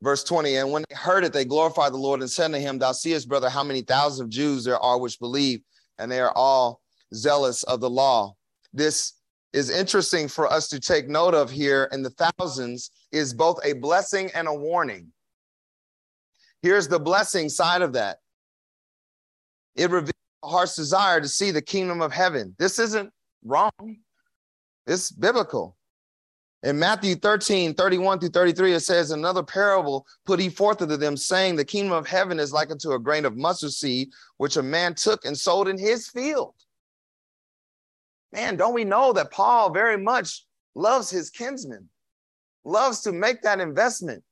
Verse 0.00 0.22
20, 0.22 0.56
and 0.56 0.70
when 0.70 0.84
they 0.88 0.94
heard 0.94 1.24
it, 1.24 1.32
they 1.32 1.44
glorified 1.44 1.92
the 1.92 1.98
Lord 1.98 2.20
and 2.20 2.30
said 2.30 2.52
to 2.52 2.58
him, 2.58 2.78
Thou 2.78 2.92
seest, 2.92 3.28
brother, 3.28 3.50
how 3.50 3.64
many 3.64 3.82
thousands 3.82 4.20
of 4.20 4.28
Jews 4.28 4.64
there 4.64 4.78
are 4.78 4.98
which 4.98 5.18
believe, 5.18 5.60
and 5.98 6.10
they 6.10 6.20
are 6.20 6.32
all 6.36 6.80
zealous 7.14 7.64
of 7.64 7.80
the 7.80 7.90
law. 7.90 8.34
This 8.72 9.14
is 9.52 9.70
interesting 9.70 10.28
for 10.28 10.46
us 10.46 10.68
to 10.68 10.78
take 10.78 11.08
note 11.08 11.34
of 11.34 11.50
here 11.50 11.88
in 11.90 12.02
the 12.02 12.10
thousands 12.10 12.90
is 13.12 13.34
both 13.34 13.58
a 13.64 13.72
blessing 13.72 14.30
and 14.34 14.46
a 14.46 14.54
warning. 14.54 15.08
Here's 16.62 16.86
the 16.86 17.00
blessing 17.00 17.48
side 17.48 17.82
of 17.82 17.94
that. 17.94 18.18
It 19.74 19.90
reveals 19.90 20.12
the 20.42 20.48
heart's 20.48 20.76
desire 20.76 21.20
to 21.20 21.28
see 21.28 21.50
the 21.50 21.62
kingdom 21.62 22.02
of 22.02 22.12
heaven. 22.12 22.54
This 22.58 22.78
isn't 22.78 23.10
wrong. 23.44 23.70
It's 24.86 25.10
biblical. 25.10 25.77
In 26.64 26.76
Matthew 26.76 27.14
13, 27.14 27.74
31 27.74 28.18
through 28.18 28.30
33, 28.30 28.72
it 28.72 28.80
says, 28.80 29.12
Another 29.12 29.44
parable 29.44 30.06
put 30.26 30.40
he 30.40 30.48
forth 30.48 30.82
unto 30.82 30.96
them, 30.96 31.16
saying, 31.16 31.54
The 31.54 31.64
kingdom 31.64 31.92
of 31.92 32.06
heaven 32.06 32.40
is 32.40 32.52
like 32.52 32.70
unto 32.70 32.92
a 32.92 32.98
grain 32.98 33.24
of 33.24 33.36
mustard 33.36 33.70
seed, 33.70 34.10
which 34.38 34.56
a 34.56 34.62
man 34.62 34.94
took 34.94 35.24
and 35.24 35.38
sowed 35.38 35.68
in 35.68 35.78
his 35.78 36.08
field. 36.08 36.54
Man, 38.32 38.56
don't 38.56 38.74
we 38.74 38.84
know 38.84 39.12
that 39.12 39.30
Paul 39.30 39.70
very 39.70 39.96
much 39.96 40.46
loves 40.74 41.10
his 41.10 41.30
kinsmen, 41.30 41.88
loves 42.64 43.02
to 43.02 43.12
make 43.12 43.42
that 43.42 43.60
investment? 43.60 44.24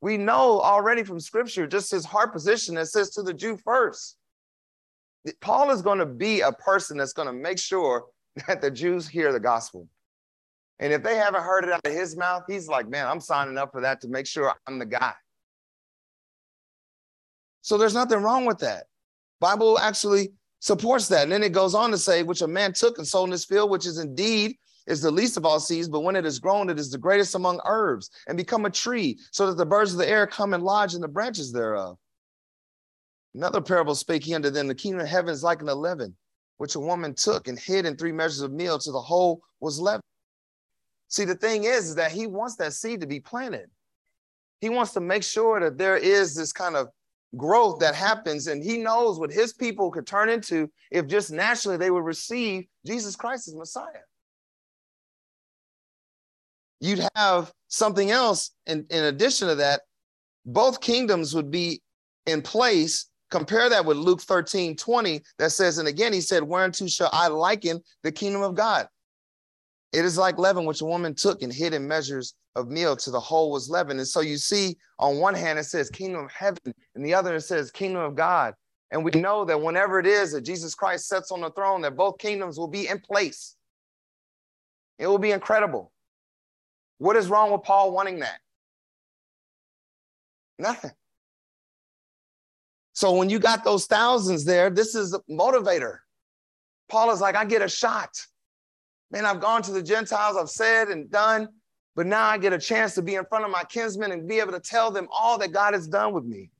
We 0.00 0.16
know 0.16 0.60
already 0.60 1.04
from 1.04 1.20
scripture, 1.20 1.66
just 1.66 1.90
his 1.90 2.06
heart 2.06 2.32
position 2.32 2.74
that 2.76 2.86
says 2.86 3.10
to 3.10 3.22
the 3.22 3.34
Jew 3.34 3.58
first. 3.58 4.16
Paul 5.40 5.70
is 5.70 5.82
going 5.82 5.98
to 5.98 6.06
be 6.06 6.40
a 6.40 6.52
person 6.52 6.96
that's 6.96 7.12
going 7.12 7.28
to 7.28 7.34
make 7.34 7.58
sure 7.58 8.06
that 8.48 8.62
the 8.62 8.70
Jews 8.70 9.06
hear 9.06 9.30
the 9.32 9.40
gospel. 9.40 9.88
And 10.78 10.92
if 10.92 11.02
they 11.02 11.16
haven't 11.16 11.42
heard 11.42 11.64
it 11.64 11.72
out 11.72 11.80
of 11.84 11.92
his 11.92 12.16
mouth, 12.16 12.42
he's 12.46 12.68
like, 12.68 12.88
man, 12.88 13.06
I'm 13.06 13.20
signing 13.20 13.56
up 13.56 13.72
for 13.72 13.80
that 13.80 14.00
to 14.02 14.08
make 14.08 14.26
sure 14.26 14.54
I'm 14.66 14.78
the 14.78 14.86
guy. 14.86 15.14
So 17.62 17.78
there's 17.78 17.94
nothing 17.94 18.22
wrong 18.22 18.44
with 18.44 18.58
that. 18.58 18.84
Bible 19.40 19.78
actually 19.78 20.32
supports 20.60 21.08
that. 21.08 21.22
And 21.22 21.32
then 21.32 21.42
it 21.42 21.52
goes 21.52 21.74
on 21.74 21.90
to 21.90 21.98
say, 21.98 22.22
which 22.22 22.42
a 22.42 22.48
man 22.48 22.72
took 22.72 22.98
and 22.98 23.06
sold 23.06 23.28
in 23.28 23.32
his 23.32 23.44
field, 23.44 23.70
which 23.70 23.86
is 23.86 23.98
indeed 23.98 24.56
is 24.86 25.00
the 25.00 25.10
least 25.10 25.36
of 25.36 25.44
all 25.44 25.58
seeds, 25.58 25.88
but 25.88 26.00
when 26.00 26.16
it 26.16 26.24
is 26.24 26.38
grown, 26.38 26.70
it 26.70 26.78
is 26.78 26.90
the 26.90 26.98
greatest 26.98 27.34
among 27.34 27.60
herbs 27.64 28.10
and 28.28 28.36
become 28.36 28.66
a 28.66 28.70
tree, 28.70 29.18
so 29.32 29.46
that 29.46 29.56
the 29.56 29.66
birds 29.66 29.92
of 29.92 29.98
the 29.98 30.08
air 30.08 30.26
come 30.26 30.54
and 30.54 30.62
lodge 30.62 30.94
in 30.94 31.00
the 31.00 31.08
branches 31.08 31.52
thereof. 31.52 31.98
Another 33.34 33.60
parable 33.60 33.94
spake 33.94 34.24
he 34.24 34.34
unto 34.34 34.48
them, 34.48 34.68
the 34.68 34.74
kingdom 34.74 35.00
of 35.00 35.08
heaven 35.08 35.30
is 35.30 35.42
like 35.42 35.60
an 35.60 35.66
leaven, 35.66 36.14
which 36.58 36.76
a 36.76 36.80
woman 36.80 37.14
took 37.14 37.48
and 37.48 37.58
hid 37.58 37.84
in 37.84 37.96
three 37.96 38.12
measures 38.12 38.40
of 38.40 38.52
meal 38.52 38.78
till 38.78 38.92
the 38.92 39.00
whole 39.00 39.42
was 39.60 39.80
leavened. 39.80 40.02
See, 41.08 41.24
the 41.24 41.34
thing 41.34 41.64
is, 41.64 41.90
is 41.90 41.94
that 41.96 42.12
he 42.12 42.26
wants 42.26 42.56
that 42.56 42.72
seed 42.72 43.00
to 43.00 43.06
be 43.06 43.20
planted. 43.20 43.70
He 44.60 44.68
wants 44.68 44.92
to 44.92 45.00
make 45.00 45.22
sure 45.22 45.60
that 45.60 45.78
there 45.78 45.96
is 45.96 46.34
this 46.34 46.52
kind 46.52 46.76
of 46.76 46.88
growth 47.36 47.80
that 47.80 47.94
happens, 47.94 48.46
and 48.46 48.62
he 48.62 48.78
knows 48.78 49.18
what 49.18 49.30
his 49.30 49.52
people 49.52 49.90
could 49.90 50.06
turn 50.06 50.28
into 50.28 50.70
if 50.90 51.06
just 51.06 51.30
naturally 51.30 51.76
they 51.76 51.90
would 51.90 52.04
receive 52.04 52.64
Jesus 52.84 53.16
Christ 53.16 53.48
as 53.48 53.54
Messiah. 53.54 54.02
You'd 56.80 57.06
have 57.14 57.52
something 57.68 58.10
else 58.10 58.50
in, 58.66 58.86
in 58.90 59.04
addition 59.04 59.48
to 59.48 59.54
that. 59.56 59.82
Both 60.44 60.80
kingdoms 60.80 61.34
would 61.34 61.50
be 61.50 61.82
in 62.26 62.42
place. 62.42 63.06
Compare 63.30 63.70
that 63.70 63.84
with 63.84 63.96
Luke 63.96 64.20
13 64.20 64.76
20, 64.76 65.22
that 65.38 65.50
says, 65.50 65.78
And 65.78 65.88
again, 65.88 66.12
he 66.12 66.20
said, 66.20 66.42
Whereunto 66.42 66.86
shall 66.86 67.10
I 67.12 67.28
liken 67.28 67.80
the 68.02 68.12
kingdom 68.12 68.42
of 68.42 68.54
God? 68.54 68.86
It 69.92 70.04
is 70.04 70.18
like 70.18 70.38
leaven, 70.38 70.64
which 70.64 70.80
a 70.80 70.86
woman 70.86 71.14
took 71.14 71.42
and 71.42 71.52
hid 71.52 71.72
in 71.72 71.86
measures 71.86 72.34
of 72.54 72.68
meal 72.68 72.96
to 72.96 73.10
the 73.10 73.20
whole 73.20 73.50
was 73.50 73.70
leaven. 73.70 73.98
And 73.98 74.06
so 74.06 74.20
you 74.20 74.36
see, 74.36 74.76
on 74.98 75.18
one 75.18 75.34
hand, 75.34 75.58
it 75.58 75.64
says 75.64 75.88
kingdom 75.90 76.24
of 76.24 76.32
heaven, 76.32 76.74
and 76.94 77.04
the 77.04 77.14
other, 77.14 77.36
it 77.36 77.42
says 77.42 77.70
kingdom 77.70 78.02
of 78.02 78.14
God. 78.14 78.54
And 78.90 79.04
we 79.04 79.10
know 79.12 79.44
that 79.44 79.60
whenever 79.60 79.98
it 79.98 80.06
is 80.06 80.32
that 80.32 80.42
Jesus 80.42 80.74
Christ 80.74 81.08
sits 81.08 81.30
on 81.30 81.40
the 81.40 81.50
throne, 81.50 81.82
that 81.82 81.96
both 81.96 82.18
kingdoms 82.18 82.58
will 82.58 82.68
be 82.68 82.88
in 82.88 83.00
place. 83.00 83.56
It 84.98 85.06
will 85.06 85.18
be 85.18 85.32
incredible. 85.32 85.92
What 86.98 87.16
is 87.16 87.28
wrong 87.28 87.52
with 87.52 87.62
Paul 87.62 87.92
wanting 87.92 88.20
that? 88.20 88.38
Nothing. 90.58 90.92
So 92.94 93.12
when 93.14 93.28
you 93.28 93.38
got 93.38 93.62
those 93.62 93.86
thousands 93.86 94.44
there, 94.44 94.70
this 94.70 94.94
is 94.94 95.12
a 95.12 95.20
motivator. 95.30 95.98
Paul 96.88 97.10
is 97.10 97.20
like, 97.20 97.34
I 97.34 97.44
get 97.44 97.60
a 97.60 97.68
shot. 97.68 98.10
Man, 99.10 99.24
I've 99.24 99.40
gone 99.40 99.62
to 99.62 99.72
the 99.72 99.82
Gentiles, 99.82 100.36
I've 100.36 100.50
said 100.50 100.88
and 100.88 101.10
done, 101.10 101.48
but 101.94 102.06
now 102.06 102.26
I 102.26 102.38
get 102.38 102.52
a 102.52 102.58
chance 102.58 102.94
to 102.94 103.02
be 103.02 103.14
in 103.14 103.24
front 103.24 103.44
of 103.44 103.50
my 103.50 103.62
kinsmen 103.64 104.12
and 104.12 104.28
be 104.28 104.40
able 104.40 104.52
to 104.52 104.60
tell 104.60 104.90
them 104.90 105.08
all 105.10 105.38
that 105.38 105.52
God 105.52 105.74
has 105.74 105.86
done 105.86 106.12
with 106.12 106.24
me. 106.24 106.50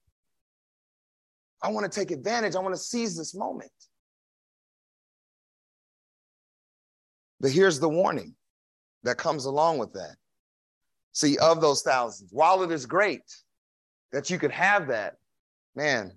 I 1.62 1.70
want 1.70 1.90
to 1.90 2.00
take 2.00 2.10
advantage, 2.10 2.54
I 2.54 2.60
want 2.60 2.74
to 2.74 2.80
seize 2.80 3.16
this 3.16 3.34
moment. 3.34 3.70
But 7.40 7.50
here's 7.50 7.78
the 7.78 7.88
warning 7.88 8.34
that 9.02 9.18
comes 9.18 9.44
along 9.44 9.78
with 9.78 9.92
that. 9.92 10.16
See, 11.12 11.38
of 11.38 11.60
those 11.60 11.82
thousands, 11.82 12.30
while 12.32 12.62
it 12.62 12.70
is 12.70 12.86
great 12.86 13.22
that 14.12 14.30
you 14.30 14.38
could 14.38 14.50
have 14.50 14.88
that, 14.88 15.14
man, 15.74 16.12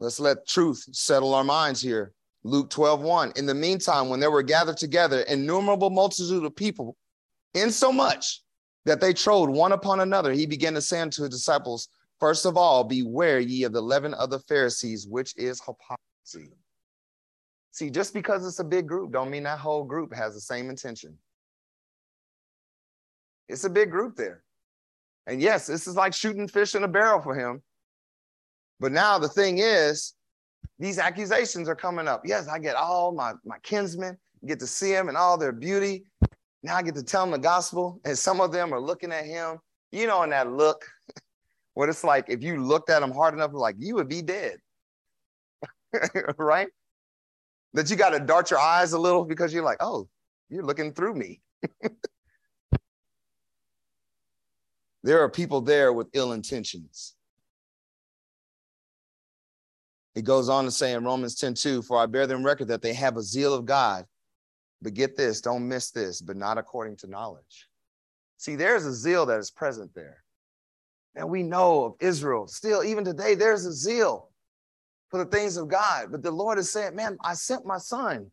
let's 0.00 0.20
let 0.20 0.46
truth 0.46 0.84
settle 0.92 1.34
our 1.34 1.44
minds 1.44 1.80
here. 1.80 2.12
Luke 2.46 2.70
12, 2.70 3.00
1. 3.00 3.32
In 3.36 3.46
the 3.46 3.54
meantime, 3.54 4.08
when 4.08 4.20
there 4.20 4.30
were 4.30 4.42
gathered 4.42 4.76
together 4.76 5.20
innumerable 5.22 5.90
multitude 5.90 6.44
of 6.44 6.54
people, 6.54 6.96
in 7.54 7.70
so 7.70 7.90
much 7.90 8.42
that 8.84 9.00
they 9.00 9.12
trode 9.12 9.50
one 9.50 9.72
upon 9.72 10.00
another, 10.00 10.32
he 10.32 10.46
began 10.46 10.74
to 10.74 10.80
say 10.80 11.00
unto 11.00 11.22
his 11.22 11.30
disciples, 11.30 11.88
First 12.20 12.46
of 12.46 12.56
all, 12.56 12.84
beware 12.84 13.40
ye 13.40 13.64
of 13.64 13.72
the 13.72 13.82
leaven 13.82 14.14
of 14.14 14.30
the 14.30 14.38
Pharisees, 14.38 15.06
which 15.06 15.34
is 15.36 15.60
hypocrisy. 15.60 16.52
See, 17.72 17.90
just 17.90 18.14
because 18.14 18.46
it's 18.46 18.60
a 18.60 18.64
big 18.64 18.86
group, 18.86 19.12
don't 19.12 19.30
mean 19.30 19.42
that 19.42 19.58
whole 19.58 19.84
group 19.84 20.14
has 20.14 20.32
the 20.32 20.40
same 20.40 20.70
intention. 20.70 21.18
It's 23.48 23.64
a 23.64 23.70
big 23.70 23.90
group 23.90 24.16
there. 24.16 24.42
And 25.26 25.42
yes, 25.42 25.66
this 25.66 25.86
is 25.86 25.96
like 25.96 26.14
shooting 26.14 26.48
fish 26.48 26.74
in 26.74 26.84
a 26.84 26.88
barrel 26.88 27.20
for 27.20 27.34
him. 27.34 27.62
But 28.80 28.92
now 28.92 29.18
the 29.18 29.28
thing 29.28 29.58
is, 29.58 30.14
these 30.78 30.98
accusations 30.98 31.68
are 31.68 31.74
coming 31.74 32.06
up. 32.06 32.22
Yes, 32.24 32.48
I 32.48 32.58
get 32.58 32.76
all 32.76 33.12
my, 33.12 33.32
my 33.44 33.58
kinsmen, 33.62 34.18
get 34.46 34.60
to 34.60 34.66
see 34.66 34.92
them 34.92 35.08
and 35.08 35.16
all 35.16 35.38
their 35.38 35.52
beauty. 35.52 36.04
Now 36.62 36.76
I 36.76 36.82
get 36.82 36.94
to 36.96 37.02
tell 37.02 37.22
them 37.22 37.30
the 37.30 37.38
gospel, 37.38 38.00
and 38.04 38.16
some 38.18 38.40
of 38.40 38.52
them 38.52 38.72
are 38.74 38.80
looking 38.80 39.12
at 39.12 39.24
him, 39.24 39.58
you 39.92 40.06
know, 40.06 40.22
in 40.22 40.30
that 40.30 40.50
look, 40.52 40.84
what 41.74 41.88
it's 41.88 42.04
like 42.04 42.26
if 42.28 42.42
you 42.42 42.62
looked 42.62 42.90
at 42.90 43.02
him 43.02 43.12
hard 43.12 43.34
enough, 43.34 43.52
like 43.52 43.76
you 43.78 43.94
would 43.94 44.08
be 44.08 44.22
dead, 44.22 44.58
right? 46.38 46.68
That 47.74 47.90
you 47.90 47.96
got 47.96 48.10
to 48.10 48.20
dart 48.20 48.50
your 48.50 48.60
eyes 48.60 48.92
a 48.92 48.98
little 48.98 49.24
because 49.24 49.52
you're 49.52 49.64
like, 49.64 49.78
oh, 49.80 50.08
you're 50.48 50.64
looking 50.64 50.92
through 50.92 51.14
me. 51.14 51.40
there 55.02 55.20
are 55.20 55.28
people 55.28 55.60
there 55.60 55.92
with 55.92 56.08
ill 56.12 56.32
intentions. 56.32 57.15
He 60.16 60.22
goes 60.22 60.48
on 60.48 60.64
to 60.64 60.70
say 60.70 60.94
in 60.94 61.04
Romans 61.04 61.34
10 61.34 61.52
2, 61.54 61.82
For 61.82 61.98
I 61.98 62.06
bear 62.06 62.26
them 62.26 62.42
record 62.42 62.68
that 62.68 62.80
they 62.80 62.94
have 62.94 63.18
a 63.18 63.22
zeal 63.22 63.52
of 63.52 63.66
God. 63.66 64.06
But 64.80 64.94
get 64.94 65.14
this, 65.14 65.42
don't 65.42 65.68
miss 65.68 65.90
this, 65.90 66.22
but 66.22 66.38
not 66.38 66.56
according 66.56 66.96
to 66.98 67.06
knowledge. 67.06 67.68
See, 68.38 68.56
there's 68.56 68.86
a 68.86 68.94
zeal 68.94 69.26
that 69.26 69.38
is 69.38 69.50
present 69.50 69.94
there. 69.94 70.24
And 71.14 71.28
we 71.28 71.42
know 71.42 71.84
of 71.84 71.94
Israel 72.00 72.46
still, 72.46 72.82
even 72.82 73.04
today, 73.04 73.34
there's 73.34 73.66
a 73.66 73.72
zeal 73.72 74.30
for 75.10 75.22
the 75.22 75.30
things 75.30 75.58
of 75.58 75.68
God. 75.68 76.10
But 76.10 76.22
the 76.22 76.30
Lord 76.30 76.58
is 76.58 76.70
saying, 76.72 76.96
Man, 76.96 77.18
I 77.22 77.34
sent 77.34 77.66
my 77.66 77.78
son. 77.78 78.30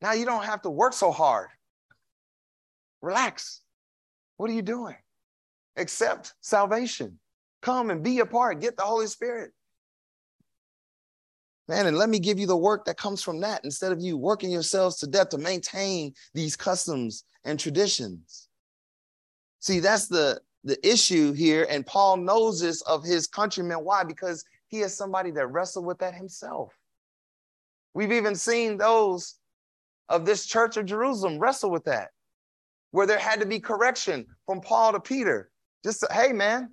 Now 0.00 0.12
you 0.12 0.24
don't 0.24 0.44
have 0.44 0.62
to 0.62 0.70
work 0.70 0.92
so 0.92 1.10
hard. 1.10 1.48
Relax. 3.00 3.60
What 4.36 4.50
are 4.50 4.54
you 4.54 4.62
doing? 4.62 4.96
Accept 5.76 6.34
salvation. 6.40 7.18
Come 7.60 7.90
and 7.90 8.04
be 8.04 8.20
a 8.20 8.26
part. 8.26 8.60
Get 8.60 8.76
the 8.76 8.84
Holy 8.84 9.08
Spirit. 9.08 9.52
Man, 11.68 11.86
and 11.86 11.96
let 11.96 12.08
me 12.08 12.18
give 12.18 12.38
you 12.38 12.46
the 12.46 12.56
work 12.56 12.84
that 12.86 12.96
comes 12.96 13.22
from 13.22 13.40
that 13.40 13.64
instead 13.64 13.92
of 13.92 14.00
you 14.00 14.16
working 14.16 14.50
yourselves 14.50 14.96
to 14.96 15.06
death 15.06 15.28
to 15.30 15.38
maintain 15.38 16.12
these 16.34 16.56
customs 16.56 17.24
and 17.44 17.58
traditions. 17.58 18.48
See, 19.60 19.78
that's 19.78 20.08
the, 20.08 20.40
the 20.64 20.76
issue 20.86 21.32
here. 21.32 21.66
And 21.70 21.86
Paul 21.86 22.16
knows 22.16 22.60
this 22.60 22.82
of 22.82 23.04
his 23.04 23.28
countrymen. 23.28 23.78
Why? 23.84 24.02
Because 24.02 24.44
he 24.66 24.80
is 24.80 24.96
somebody 24.96 25.30
that 25.32 25.46
wrestled 25.46 25.86
with 25.86 25.98
that 25.98 26.14
himself. 26.14 26.72
We've 27.94 28.12
even 28.12 28.34
seen 28.34 28.76
those 28.76 29.36
of 30.08 30.24
this 30.24 30.46
church 30.46 30.76
of 30.76 30.86
Jerusalem 30.86 31.38
wrestle 31.38 31.70
with 31.70 31.84
that, 31.84 32.10
where 32.90 33.06
there 33.06 33.18
had 33.18 33.40
to 33.40 33.46
be 33.46 33.60
correction 33.60 34.26
from 34.46 34.60
Paul 34.60 34.92
to 34.92 35.00
Peter. 35.00 35.50
Just, 35.84 36.04
hey, 36.10 36.32
man, 36.32 36.72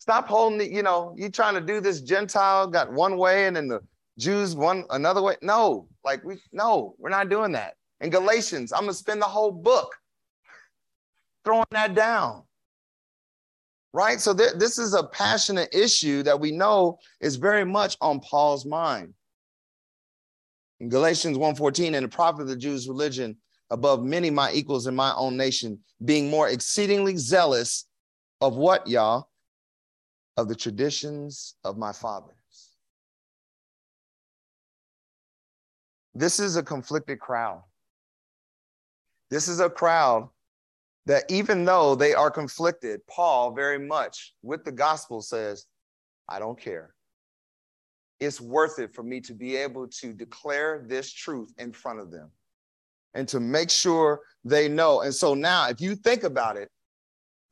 Stop 0.00 0.28
holding 0.28 0.62
it, 0.62 0.70
you 0.70 0.82
know, 0.82 1.14
you 1.16 1.28
trying 1.28 1.54
to 1.54 1.60
do 1.60 1.78
this 1.78 2.00
Gentile 2.00 2.66
got 2.66 2.90
one 2.90 3.18
way 3.18 3.46
and 3.46 3.54
then 3.54 3.68
the 3.68 3.80
Jews 4.18 4.56
one 4.56 4.84
another 4.90 5.20
way. 5.20 5.36
No, 5.42 5.88
like 6.04 6.24
we 6.24 6.40
no, 6.52 6.94
we're 6.98 7.10
not 7.10 7.28
doing 7.28 7.52
that. 7.52 7.74
In 8.00 8.08
Galatians, 8.08 8.72
I'm 8.72 8.80
gonna 8.80 8.94
spend 8.94 9.20
the 9.20 9.26
whole 9.26 9.52
book 9.52 9.94
throwing 11.44 11.66
that 11.72 11.94
down. 11.94 12.44
Right? 13.92 14.20
So 14.20 14.32
th- 14.32 14.54
this 14.56 14.78
is 14.78 14.94
a 14.94 15.04
passionate 15.04 15.74
issue 15.74 16.22
that 16.22 16.40
we 16.40 16.50
know 16.50 16.98
is 17.20 17.36
very 17.36 17.64
much 17.64 17.98
on 18.00 18.20
Paul's 18.20 18.64
mind. 18.64 19.12
In 20.80 20.88
Galatians 20.88 21.36
1:14, 21.36 21.94
and 21.94 22.04
the 22.04 22.08
prophet 22.08 22.42
of 22.42 22.48
the 22.48 22.56
Jews' 22.56 22.88
religion 22.88 23.36
above 23.68 24.02
many 24.02 24.30
my 24.30 24.50
equals 24.52 24.86
in 24.86 24.96
my 24.96 25.14
own 25.14 25.36
nation, 25.36 25.78
being 26.02 26.30
more 26.30 26.48
exceedingly 26.48 27.18
zealous 27.18 27.86
of 28.40 28.56
what, 28.56 28.86
y'all? 28.86 29.29
Of 30.40 30.48
the 30.48 30.54
traditions 30.54 31.54
of 31.64 31.76
my 31.76 31.92
fathers. 31.92 32.34
This 36.14 36.40
is 36.40 36.56
a 36.56 36.62
conflicted 36.62 37.20
crowd. 37.20 37.62
This 39.30 39.48
is 39.48 39.60
a 39.60 39.68
crowd 39.68 40.28
that, 41.06 41.24
even 41.30 41.64
though 41.64 41.94
they 41.94 42.14
are 42.14 42.30
conflicted, 42.30 43.06
Paul 43.06 43.52
very 43.52 43.78
much 43.78 44.34
with 44.42 44.64
the 44.64 44.72
gospel 44.72 45.20
says, 45.20 45.66
I 46.28 46.38
don't 46.38 46.58
care. 46.58 46.94
It's 48.18 48.40
worth 48.40 48.78
it 48.78 48.94
for 48.94 49.02
me 49.02 49.20
to 49.20 49.34
be 49.34 49.56
able 49.56 49.88
to 49.88 50.12
declare 50.12 50.84
this 50.86 51.12
truth 51.12 51.52
in 51.58 51.72
front 51.72 52.00
of 52.00 52.10
them 52.10 52.30
and 53.14 53.28
to 53.28 53.40
make 53.40 53.70
sure 53.70 54.20
they 54.44 54.68
know. 54.68 55.02
And 55.02 55.14
so 55.14 55.34
now, 55.34 55.68
if 55.68 55.80
you 55.80 55.94
think 55.94 56.22
about 56.22 56.56
it, 56.56 56.70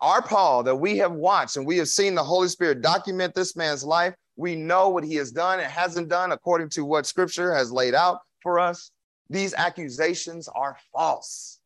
our 0.01 0.23
Paul 0.23 0.63
that 0.63 0.77
we 0.77 0.97
have 0.99 1.13
watched 1.13 1.57
and 1.57 1.67
we 1.67 1.79
have 1.79 1.89
seen 1.89 2.15
the 2.15 2.23
Holy 2.23 2.49
Spirit 2.49 2.83
document 2.83 3.35
this 3.35 3.57
man's 3.57 3.85
life, 3.85 4.15
we 4.37 4.55
know 4.55 4.89
what 4.89 5.05
he 5.05 5.17
has 5.17 5.33
done 5.33 5.59
and 5.59 5.71
hasn't 5.71 6.09
done 6.09 6.33
according 6.33 6.69
to 6.71 6.85
what 6.85 7.07
scripture 7.07 7.55
has 7.55 7.73
laid 7.73 7.95
out 7.95 8.21
for 8.43 8.59
us. 8.59 8.91
these 9.31 9.53
accusations 9.55 10.49
are 10.49 10.77
false. 10.93 11.61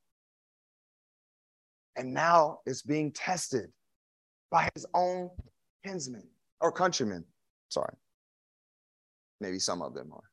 And 1.96 2.12
now 2.14 2.60
it's 2.66 2.82
being 2.82 3.12
tested 3.12 3.70
by 4.50 4.68
his 4.74 4.86
own 4.94 5.30
kinsmen 5.84 6.26
or 6.60 6.72
countrymen. 6.72 7.24
Sorry. 7.68 7.94
Maybe 9.40 9.58
some 9.58 9.82
of 9.82 9.94
them 9.94 10.10
are. 10.12 10.30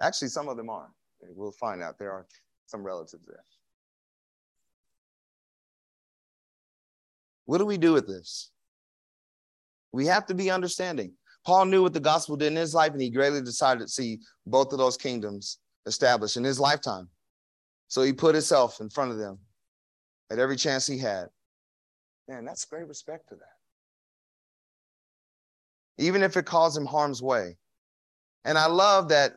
Actually, 0.00 0.28
some 0.28 0.48
of 0.48 0.56
them 0.56 0.70
are. 0.70 0.90
We'll 1.36 1.52
find 1.52 1.82
out 1.82 1.98
there 1.98 2.12
are 2.12 2.26
some 2.66 2.82
relatives 2.82 3.24
there. 3.26 3.44
What 7.46 7.58
do 7.58 7.66
we 7.66 7.78
do 7.78 7.92
with 7.92 8.06
this? 8.06 8.50
We 9.92 10.06
have 10.06 10.26
to 10.26 10.34
be 10.34 10.50
understanding. 10.50 11.12
Paul 11.46 11.66
knew 11.66 11.82
what 11.82 11.92
the 11.92 12.00
gospel 12.00 12.36
did 12.36 12.48
in 12.48 12.56
his 12.56 12.74
life, 12.74 12.92
and 12.92 13.00
he 13.00 13.10
greatly 13.10 13.42
decided 13.42 13.80
to 13.80 13.88
see 13.88 14.20
both 14.46 14.72
of 14.72 14.78
those 14.78 14.96
kingdoms 14.96 15.58
established 15.86 16.36
in 16.36 16.44
his 16.44 16.58
lifetime. 16.58 17.08
So 17.88 18.02
he 18.02 18.12
put 18.12 18.34
himself 18.34 18.80
in 18.80 18.88
front 18.88 19.12
of 19.12 19.18
them 19.18 19.38
at 20.30 20.38
every 20.38 20.56
chance 20.56 20.86
he 20.86 20.98
had. 20.98 21.26
Man, 22.28 22.44
that's 22.44 22.64
great 22.64 22.88
respect 22.88 23.28
to 23.28 23.34
that. 23.36 23.42
Even 25.98 26.22
if 26.22 26.36
it 26.36 26.46
caused 26.46 26.76
him 26.76 26.86
harm's 26.86 27.22
way. 27.22 27.56
And 28.44 28.58
I 28.58 28.66
love 28.66 29.08
that 29.10 29.34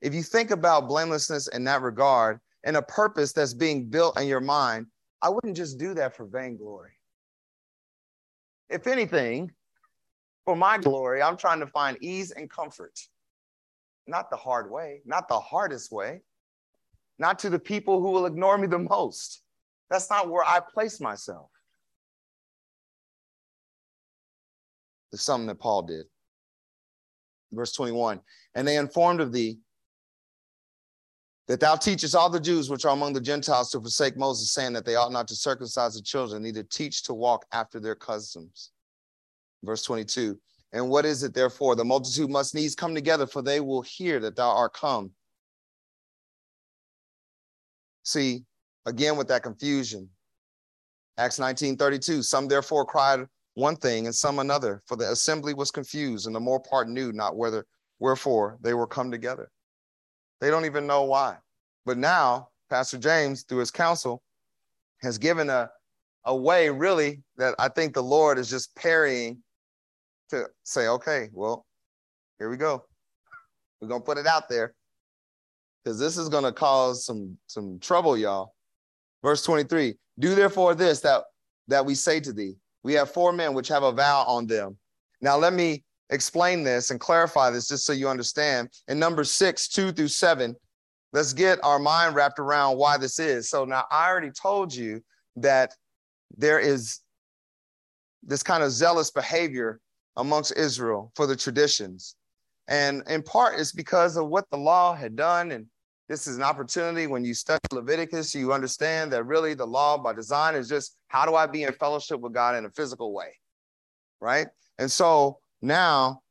if 0.00 0.14
you 0.14 0.22
think 0.22 0.50
about 0.50 0.88
blamelessness 0.88 1.48
in 1.48 1.64
that 1.64 1.82
regard 1.82 2.40
and 2.64 2.76
a 2.76 2.82
purpose 2.82 3.32
that's 3.32 3.54
being 3.54 3.86
built 3.86 4.18
in 4.18 4.26
your 4.26 4.40
mind, 4.40 4.86
I 5.22 5.28
wouldn't 5.28 5.56
just 5.56 5.78
do 5.78 5.92
that 5.94 6.16
for 6.16 6.24
vainglory. 6.24 6.92
If 8.70 8.86
anything, 8.86 9.50
for 10.44 10.56
my 10.56 10.78
glory, 10.78 11.22
I'm 11.22 11.36
trying 11.36 11.60
to 11.60 11.66
find 11.66 11.98
ease 12.00 12.30
and 12.30 12.48
comfort, 12.48 12.98
not 14.06 14.30
the 14.30 14.36
hard 14.36 14.70
way, 14.70 15.02
not 15.04 15.28
the 15.28 15.38
hardest 15.38 15.92
way, 15.92 16.22
not 17.18 17.38
to 17.40 17.50
the 17.50 17.58
people 17.58 18.00
who 18.00 18.10
will 18.12 18.26
ignore 18.26 18.56
me 18.56 18.68
the 18.68 18.78
most. 18.78 19.42
That's 19.90 20.08
not 20.08 20.30
where 20.30 20.44
I 20.44 20.60
place 20.60 21.00
myself. 21.00 21.50
It's 25.12 25.22
something 25.22 25.48
that 25.48 25.58
Paul 25.58 25.82
did. 25.82 26.06
Verse 27.52 27.72
21 27.72 28.20
And 28.54 28.66
they 28.66 28.76
informed 28.76 29.20
of 29.20 29.32
thee 29.32 29.58
that 31.50 31.58
thou 31.58 31.74
teachest 31.74 32.14
all 32.14 32.30
the 32.30 32.38
Jews 32.38 32.70
which 32.70 32.84
are 32.84 32.92
among 32.92 33.12
the 33.12 33.20
Gentiles 33.20 33.72
to 33.72 33.80
forsake 33.80 34.16
Moses, 34.16 34.52
saying 34.52 34.72
that 34.74 34.84
they 34.84 34.94
ought 34.94 35.10
not 35.10 35.26
to 35.26 35.34
circumcise 35.34 35.94
the 35.94 36.00
children, 36.00 36.44
neither 36.44 36.62
teach 36.62 37.02
to 37.02 37.12
walk 37.12 37.44
after 37.50 37.80
their 37.80 37.96
customs. 37.96 38.70
Verse 39.64 39.82
22 39.82 40.38
And 40.72 40.88
what 40.88 41.04
is 41.04 41.24
it 41.24 41.34
therefore? 41.34 41.74
The 41.74 41.84
multitude 41.84 42.30
must 42.30 42.54
needs 42.54 42.76
come 42.76 42.94
together, 42.94 43.26
for 43.26 43.42
they 43.42 43.58
will 43.58 43.82
hear 43.82 44.20
that 44.20 44.36
thou 44.36 44.48
art 44.48 44.74
come. 44.74 45.10
See, 48.04 48.44
again 48.86 49.16
with 49.16 49.26
that 49.26 49.42
confusion. 49.42 50.08
Acts 51.18 51.40
19 51.40 51.76
32 51.76 52.22
Some 52.22 52.46
therefore 52.46 52.86
cried 52.86 53.26
one 53.54 53.74
thing 53.74 54.06
and 54.06 54.14
some 54.14 54.38
another, 54.38 54.82
for 54.86 54.94
the 54.94 55.10
assembly 55.10 55.54
was 55.54 55.72
confused, 55.72 56.28
and 56.28 56.36
the 56.36 56.38
more 56.38 56.60
part 56.60 56.88
knew 56.88 57.12
not 57.12 57.36
whether 57.36 57.66
wherefore 57.98 58.56
they 58.60 58.72
were 58.72 58.86
come 58.86 59.10
together. 59.10 59.50
They 60.40 60.50
don't 60.50 60.64
even 60.64 60.86
know 60.86 61.04
why. 61.04 61.36
But 61.84 61.98
now, 61.98 62.48
Pastor 62.68 62.98
James, 62.98 63.42
through 63.42 63.58
his 63.58 63.70
counsel, 63.70 64.22
has 65.02 65.18
given 65.18 65.50
a, 65.50 65.70
a 66.24 66.34
way 66.34 66.70
really 66.70 67.22
that 67.36 67.54
I 67.58 67.68
think 67.68 67.94
the 67.94 68.02
Lord 68.02 68.38
is 68.38 68.48
just 68.48 68.74
parrying 68.74 69.42
to 70.30 70.46
say, 70.62 70.88
okay, 70.88 71.28
well, 71.32 71.66
here 72.38 72.50
we 72.50 72.56
go. 72.56 72.84
We're 73.80 73.88
gonna 73.88 74.04
put 74.04 74.18
it 74.18 74.26
out 74.26 74.48
there. 74.48 74.74
Because 75.82 75.98
this 75.98 76.18
is 76.18 76.28
gonna 76.28 76.52
cause 76.52 77.04
some 77.04 77.38
some 77.46 77.78
trouble, 77.80 78.16
y'all. 78.16 78.54
Verse 79.22 79.42
23: 79.42 79.94
Do 80.18 80.34
therefore 80.34 80.74
this 80.74 81.00
that 81.00 81.24
that 81.68 81.84
we 81.84 81.94
say 81.94 82.20
to 82.20 82.32
thee. 82.32 82.56
We 82.82 82.94
have 82.94 83.10
four 83.10 83.32
men 83.32 83.54
which 83.54 83.68
have 83.68 83.82
a 83.82 83.92
vow 83.92 84.24
on 84.26 84.46
them. 84.46 84.76
Now 85.20 85.36
let 85.36 85.52
me 85.52 85.84
explain 86.10 86.62
this 86.62 86.90
and 86.90 87.00
clarify 87.00 87.50
this 87.50 87.68
just 87.68 87.86
so 87.86 87.92
you 87.92 88.08
understand. 88.08 88.68
In 88.88 88.98
number 88.98 89.24
six, 89.24 89.68
two 89.68 89.92
through 89.92 90.08
seven, 90.08 90.54
let's 91.12 91.32
get 91.32 91.58
our 91.62 91.78
mind 91.78 92.14
wrapped 92.14 92.38
around 92.38 92.76
why 92.76 92.98
this 92.98 93.18
is. 93.18 93.48
So 93.48 93.64
now 93.64 93.84
I 93.90 94.08
already 94.08 94.30
told 94.30 94.74
you 94.74 95.02
that 95.36 95.74
there 96.36 96.58
is 96.58 97.00
this 98.22 98.42
kind 98.42 98.62
of 98.62 98.70
zealous 98.70 99.10
behavior 99.10 99.80
amongst 100.16 100.56
Israel 100.56 101.12
for 101.14 101.26
the 101.26 101.36
traditions. 101.36 102.16
And 102.68 103.02
in 103.08 103.22
part, 103.22 103.58
it's 103.58 103.72
because 103.72 104.16
of 104.16 104.28
what 104.28 104.48
the 104.50 104.56
law 104.56 104.94
had 104.94 105.16
done. 105.16 105.50
And 105.50 105.66
this 106.08 106.26
is 106.26 106.36
an 106.36 106.42
opportunity 106.42 107.06
when 107.06 107.24
you 107.24 107.34
study 107.34 107.60
Leviticus, 107.72 108.34
you 108.34 108.52
understand 108.52 109.12
that 109.12 109.24
really 109.24 109.54
the 109.54 109.66
law 109.66 109.96
by 109.96 110.12
design 110.12 110.54
is 110.54 110.68
just 110.68 110.96
how 111.08 111.24
do 111.24 111.34
I 111.34 111.46
be 111.46 111.64
in 111.64 111.72
fellowship 111.72 112.20
with 112.20 112.32
God 112.32 112.56
in 112.56 112.64
a 112.64 112.70
physical 112.70 113.12
way? 113.12 113.36
Right. 114.20 114.48
And 114.78 114.90
so 114.90 115.38
now 115.62 116.22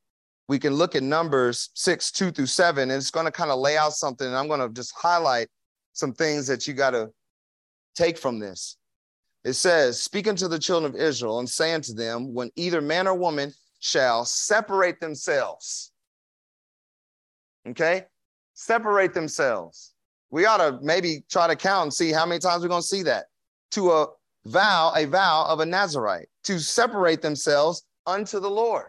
we 0.48 0.58
can 0.58 0.74
look 0.74 0.96
at 0.96 1.02
Numbers 1.02 1.70
6, 1.74 2.10
2 2.10 2.32
through 2.32 2.46
7, 2.46 2.82
and 2.82 2.92
it's 2.92 3.12
going 3.12 3.26
to 3.26 3.32
kind 3.32 3.50
of 3.50 3.60
lay 3.60 3.76
out 3.76 3.92
something. 3.92 4.26
And 4.26 4.36
I'm 4.36 4.48
going 4.48 4.60
to 4.60 4.68
just 4.68 4.92
highlight 4.96 5.48
some 5.92 6.12
things 6.12 6.46
that 6.48 6.66
you 6.66 6.74
got 6.74 6.90
to 6.90 7.10
take 7.94 8.18
from 8.18 8.38
this. 8.40 8.76
It 9.44 9.52
says, 9.52 10.02
Speaking 10.02 10.34
to 10.36 10.48
the 10.48 10.58
children 10.58 10.92
of 10.92 11.00
Israel 11.00 11.38
and 11.38 11.48
saying 11.48 11.82
to 11.82 11.94
them, 11.94 12.34
When 12.34 12.50
either 12.56 12.80
man 12.80 13.06
or 13.06 13.14
woman 13.14 13.52
shall 13.78 14.24
separate 14.24 14.98
themselves, 15.00 15.92
okay? 17.68 18.06
Separate 18.54 19.14
themselves. 19.14 19.94
We 20.30 20.46
ought 20.46 20.58
to 20.58 20.78
maybe 20.82 21.24
try 21.30 21.46
to 21.46 21.56
count 21.56 21.84
and 21.84 21.94
see 21.94 22.12
how 22.12 22.26
many 22.26 22.40
times 22.40 22.62
we're 22.62 22.68
going 22.68 22.82
to 22.82 22.86
see 22.86 23.02
that. 23.04 23.26
To 23.72 23.92
a 23.92 24.06
vow, 24.46 24.92
a 24.96 25.06
vow 25.06 25.46
of 25.48 25.60
a 25.60 25.66
Nazarite, 25.66 26.28
to 26.44 26.58
separate 26.58 27.22
themselves 27.22 27.84
unto 28.06 28.40
the 28.40 28.50
Lord. 28.50 28.86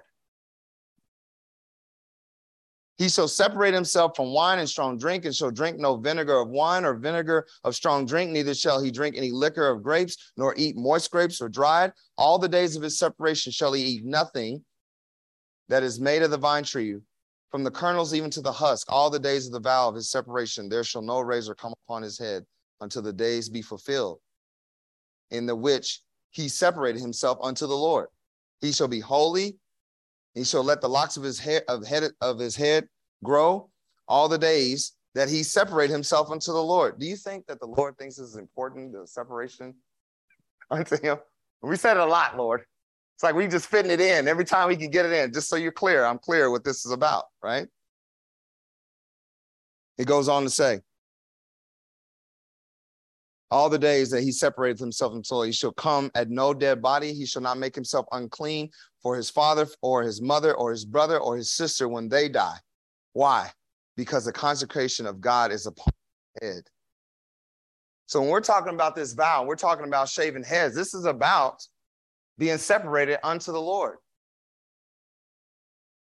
He 3.02 3.10
shall 3.10 3.28
separate 3.28 3.74
himself 3.74 4.16
from 4.16 4.32
wine 4.32 4.60
and 4.60 4.70
strong 4.70 4.96
drink, 4.96 5.26
and 5.26 5.36
shall 5.36 5.50
drink 5.50 5.80
no 5.80 5.98
vinegar 5.98 6.40
of 6.40 6.50
wine 6.50 6.86
or 6.86 6.94
vinegar 6.94 7.48
of 7.64 7.74
strong 7.74 8.06
drink, 8.06 8.30
neither 8.30 8.54
shall 8.54 8.80
he 8.80 8.92
drink 8.92 9.18
any 9.18 9.32
liquor 9.32 9.68
of 9.68 9.82
grapes, 9.82 10.32
nor 10.38 10.54
eat 10.56 10.76
moist 10.78 11.10
grapes 11.10 11.42
or 11.42 11.50
dried. 11.50 11.94
All 12.16 12.38
the 12.38 12.48
days 12.48 12.76
of 12.76 12.84
his 12.84 13.00
separation 13.00 13.52
shall 13.52 13.74
he 13.74 13.82
eat 13.82 14.06
nothing 14.06 14.64
that 15.68 15.82
is 15.82 16.00
made 16.00 16.22
of 16.22 16.30
the 16.30 16.38
vine 16.38 16.64
tree, 16.64 16.98
from 17.50 17.64
the 17.64 17.72
kernels 17.72 18.14
even 18.14 18.30
to 18.30 18.42
the 18.42 18.52
husk. 18.52 18.86
All 18.88 19.10
the 19.10 19.18
days 19.18 19.48
of 19.48 19.54
the 19.54 19.60
vow 19.60 19.90
of 19.90 19.96
his 19.96 20.12
separation, 20.12 20.70
there 20.70 20.84
shall 20.84 21.02
no 21.02 21.22
razor 21.22 21.56
come 21.56 21.74
upon 21.88 22.04
his 22.04 22.20
head 22.20 22.46
until 22.82 23.02
the 23.02 23.12
days 23.12 23.50
be 23.50 23.64
fulfilled, 23.64 24.20
in 25.32 25.48
the 25.48 25.56
which 25.56 26.04
he 26.30 26.48
separated 26.48 27.02
himself 27.02 27.40
unto 27.42 27.66
the 27.66 27.74
Lord. 27.74 28.10
He 28.60 28.72
shall 28.72 28.88
be 28.88 29.00
holy, 29.00 29.58
he 30.34 30.44
shall 30.44 30.64
let 30.64 30.82
the 30.82 30.90
locks 30.90 31.18
of 31.18 31.24
his 31.24 31.40
head 31.40 31.64
of 31.68 31.86
head 31.86 32.04
of 32.22 32.40
his 32.40 32.56
head 32.56 32.88
grow 33.24 33.70
all 34.08 34.30
the 34.30 34.38
days 34.38 34.94
that 35.14 35.30
he 35.30 35.44
separate 35.44 35.90
himself 35.90 36.32
unto 36.32 36.52
the 36.52 36.64
Lord. 36.64 37.00
Do 37.00 37.06
you 37.06 37.16
think 37.16 37.46
that 37.48 37.60
the 37.60 37.66
Lord 37.66 37.98
thinks 37.98 38.16
this 38.16 38.30
is 38.30 38.38
important, 38.38 38.94
the 38.94 39.06
separation 39.06 39.76
unto 40.72 41.02
him? 41.02 41.18
We 41.62 41.76
said 41.76 41.98
it 41.98 42.02
a 42.02 42.06
lot, 42.06 42.38
Lord. 42.38 42.62
It's 43.16 43.24
like 43.24 43.36
we 43.36 43.48
just 43.48 43.68
fitting 43.68 43.92
it 43.92 44.02
in 44.02 44.28
every 44.28 44.46
time 44.46 44.68
we 44.70 44.76
can 44.76 44.90
get 44.90 45.06
it 45.06 45.12
in, 45.12 45.32
just 45.32 45.48
so 45.50 45.56
you're 45.56 45.72
clear. 45.72 46.06
I'm 46.06 46.18
clear 46.18 46.50
what 46.50 46.64
this 46.64 46.86
is 46.86 46.92
about, 46.92 47.26
right? 47.44 47.68
He 49.98 50.06
goes 50.06 50.28
on 50.28 50.44
to 50.44 50.50
say, 50.50 50.80
all 53.52 53.70
the 53.70 53.78
days 53.78 54.10
that 54.10 54.24
he 54.24 54.32
separated 54.32 54.80
himself 54.80 55.14
until 55.14 55.42
he 55.44 55.52
shall 55.52 55.74
come 55.74 56.10
at 56.16 56.30
no 56.30 56.54
dead 56.54 56.82
body. 56.82 57.14
He 57.14 57.26
shall 57.26 57.42
not 57.42 57.58
make 57.58 57.76
himself 57.76 58.06
unclean 58.14 58.70
for 59.04 59.16
his 59.16 59.30
father 59.30 59.68
or 59.82 60.02
his 60.02 60.22
mother 60.22 60.56
or 60.56 60.72
his 60.72 60.86
brother 60.86 61.20
or 61.20 61.36
his 61.36 61.52
sister 61.52 61.90
when 61.90 62.08
they 62.08 62.30
die. 62.30 62.58
Why? 63.14 63.52
Because 63.98 64.24
the 64.24 64.32
consecration 64.32 65.06
of 65.06 65.20
God 65.20 65.52
is 65.52 65.66
upon 65.66 65.94
head. 66.42 66.64
So 68.06 68.22
when 68.22 68.30
we're 68.30 68.42
talking 68.42 68.74
about 68.74 68.96
this 68.96 69.14
vow, 69.14 69.44
we're 69.46 69.56
talking 69.56 69.86
about 69.86 70.10
shaving 70.10 70.44
heads. 70.44 70.74
This 70.74 70.94
is 70.94 71.06
about 71.06 71.62
being 72.38 72.58
separated 72.58 73.20
unto 73.26 73.52
the 73.52 73.62
Lord. 73.62 73.98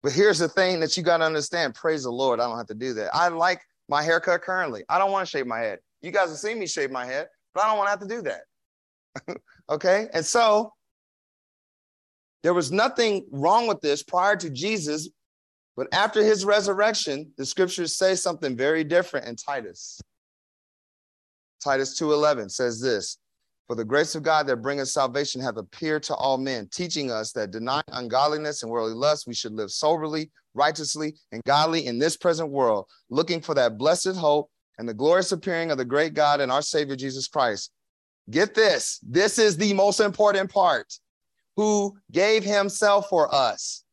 But 0.03 0.13
here's 0.13 0.39
the 0.39 0.49
thing 0.49 0.81
that 0.81 0.97
you 0.97 1.03
got 1.03 1.19
to 1.19 1.25
understand. 1.25 1.75
Praise 1.75 2.03
the 2.03 2.11
Lord. 2.11 2.41
I 2.41 2.49
don't 2.49 2.59
have 2.59 2.67
to 2.67 2.75
do 2.75 2.93
that. 2.95 3.15
I 3.15 3.29
like 3.29 3.63
my 3.89 4.03
haircut 4.03 4.43
currently. 4.43 4.85
I 4.89 4.99
don't 4.99 5.13
want 5.13 5.27
to 5.27 5.31
shave 5.31 5.47
my 5.47 5.61
head. 5.61 5.79
You 6.03 6.11
guys 6.11 6.29
have 6.29 6.39
seen 6.39 6.59
me 6.59 6.67
shave 6.67 6.91
my 6.91 7.07
head, 7.07 7.29
but 7.55 7.65
I 7.65 7.69
don't 7.69 7.79
want 7.79 7.87
to 7.87 7.91
have 7.91 8.01
to 8.01 8.07
do 8.09 8.23
that. 8.23 9.37
okay. 9.71 10.09
And 10.13 10.27
so 10.27 10.73
there 12.43 12.55
was 12.55 12.73
nothing 12.73 13.27
wrong 13.31 13.69
with 13.69 13.81
this 13.81 14.03
prior 14.03 14.37
to 14.37 14.51
Jesus, 14.51 15.09
but 15.77 15.87
after 15.93 16.23
his 16.23 16.45
resurrection, 16.45 17.33
the 17.39 17.47
scriptures 17.47 17.97
say 17.97 18.17
something 18.17 18.57
very 18.57 18.83
different 18.83 19.27
in 19.27 19.37
Titus. 19.37 20.01
Titus 21.63 21.97
2:11 21.97 22.49
says 22.51 22.81
this, 22.81 23.19
"For 23.69 23.77
the 23.77 23.85
grace 23.85 24.17
of 24.17 24.25
God 24.25 24.49
that 24.49 24.57
bringeth 24.57 24.89
salvation 24.89 25.41
hath 25.41 25.57
appeared 25.57 26.03
to 26.05 26.17
all 26.17 26.37
men, 26.37 26.69
teaching 26.69 27.13
us 27.13 27.31
that 27.33 27.53
denying 27.53 27.85
ungodliness 27.89 28.63
and 28.63 28.73
worldly 28.73 28.95
lust, 28.95 29.29
we 29.29 29.35
should 29.35 29.53
live 29.53 29.71
soberly, 29.71 30.33
righteously, 30.55 31.17
and 31.31 31.45
godly 31.45 31.87
in 31.87 32.01
this 32.01 32.17
present 32.17 32.51
world, 32.51 32.89
looking 33.09 33.41
for 33.41 33.55
that 33.55 33.79
blessed 33.79 34.17
hope 34.17 34.51
and 34.79 34.89
the 34.89 34.95
glorious 34.95 35.33
appearing 35.33 35.71
of 35.71 35.79
the 35.79 35.85
great 35.85 36.15
God 36.15 36.41
and 36.41 36.51
our 36.51 36.63
Savior 36.63 36.97
Jesus 36.97 37.29
Christ. 37.29 37.71
Get 38.31 38.55
this. 38.55 39.01
This 39.03 39.39
is 39.39 39.57
the 39.57 39.73
most 39.75 40.01
important 40.01 40.51
part. 40.51 40.93
Who 41.57 41.97
gave 42.11 42.45
himself 42.45 43.09
for 43.09 43.33
us 43.35 43.85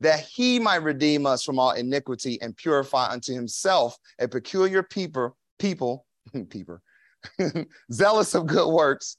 that 0.00 0.20
he 0.20 0.58
might 0.58 0.82
redeem 0.82 1.26
us 1.26 1.42
from 1.42 1.58
all 1.58 1.70
iniquity 1.70 2.40
and 2.42 2.56
purify 2.56 3.10
unto 3.10 3.32
himself 3.32 3.96
a 4.20 4.28
peculiar 4.28 4.82
people, 4.82 5.36
people, 5.58 6.04
people, 6.50 6.80
zealous 7.92 8.34
of 8.34 8.46
good 8.46 8.68
works. 8.68 9.16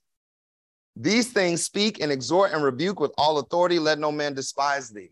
These 0.96 1.32
things 1.32 1.64
speak 1.64 2.02
and 2.02 2.12
exhort 2.12 2.52
and 2.52 2.64
rebuke 2.64 3.00
with 3.00 3.12
all 3.18 3.38
authority. 3.38 3.80
Let 3.80 4.00
no 4.00 4.12
man 4.12 4.34
despise 4.34 4.90
thee. 4.90 5.12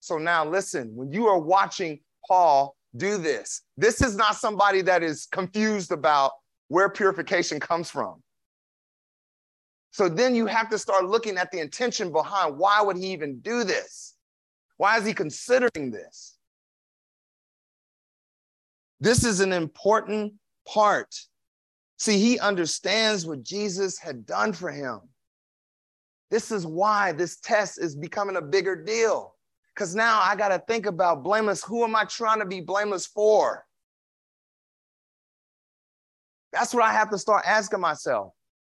So 0.00 0.18
now 0.18 0.44
listen, 0.44 0.94
when 0.96 1.12
you 1.12 1.26
are 1.26 1.38
watching 1.38 2.00
Paul 2.26 2.76
do 2.96 3.18
this, 3.18 3.62
this 3.76 4.02
is 4.02 4.16
not 4.16 4.36
somebody 4.36 4.82
that 4.82 5.02
is 5.02 5.26
confused 5.30 5.92
about 5.92 6.32
where 6.68 6.88
purification 6.88 7.60
comes 7.60 7.90
from. 7.90 8.22
So 9.90 10.08
then 10.08 10.34
you 10.34 10.46
have 10.46 10.70
to 10.70 10.78
start 10.78 11.04
looking 11.04 11.36
at 11.36 11.50
the 11.50 11.60
intention 11.60 12.12
behind 12.12 12.56
why 12.56 12.80
would 12.82 12.96
he 12.96 13.12
even 13.12 13.40
do 13.40 13.62
this? 13.62 14.14
Why 14.78 14.98
is 14.98 15.04
he 15.04 15.12
considering 15.12 15.90
this? 15.90 16.36
This 19.00 19.24
is 19.24 19.40
an 19.40 19.52
important 19.52 20.34
part. 20.66 21.14
See, 21.98 22.18
he 22.18 22.38
understands 22.38 23.26
what 23.26 23.42
Jesus 23.42 23.98
had 23.98 24.24
done 24.24 24.52
for 24.52 24.70
him. 24.70 25.00
This 26.30 26.50
is 26.50 26.66
why 26.66 27.12
this 27.12 27.36
test 27.36 27.78
is 27.78 27.94
becoming 27.94 28.36
a 28.36 28.42
bigger 28.42 28.74
deal. 28.74 29.34
Because 29.74 29.94
now 29.94 30.20
I 30.20 30.36
got 30.36 30.48
to 30.48 30.58
think 30.58 30.86
about 30.86 31.22
blameless. 31.22 31.64
Who 31.64 31.84
am 31.84 31.96
I 31.96 32.04
trying 32.04 32.40
to 32.40 32.46
be 32.46 32.60
blameless 32.60 33.06
for? 33.06 33.64
That's 36.52 36.74
what 36.74 36.84
I 36.84 36.92
have 36.92 37.10
to 37.10 37.18
start 37.18 37.44
asking 37.46 37.80
myself. 37.80 38.32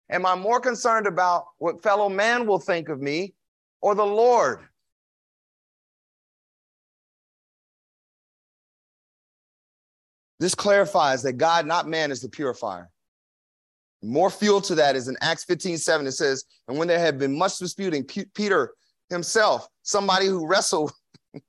Am 0.09 0.25
I 0.25 0.35
more 0.35 0.59
concerned 0.59 1.05
about 1.05 1.45
what 1.57 1.83
fellow 1.83 2.09
man 2.09 2.47
will 2.47 2.59
think 2.59 2.89
of 2.89 3.01
me 3.01 3.35
or 3.81 3.93
the 3.93 4.05
Lord? 4.05 4.59
This 10.39 10.55
clarifies 10.55 11.23
that 11.23 11.33
God, 11.33 11.65
not 11.65 11.87
man, 11.87 12.11
is 12.11 12.21
the 12.21 12.29
purifier. 12.29 12.89
More 14.03 14.29
fuel 14.29 14.61
to 14.61 14.75
that 14.75 14.95
is 14.95 15.07
in 15.07 15.17
Acts 15.21 15.43
15 15.45 15.77
7. 15.77 16.05
It 16.05 16.11
says, 16.11 16.45
And 16.67 16.77
when 16.77 16.87
there 16.87 16.99
had 16.99 17.17
been 17.17 17.37
much 17.37 17.57
disputing, 17.57 18.03
P- 18.03 18.25
Peter 18.33 18.73
himself, 19.09 19.67
somebody 19.83 20.27
who 20.27 20.47
wrestled 20.47 20.91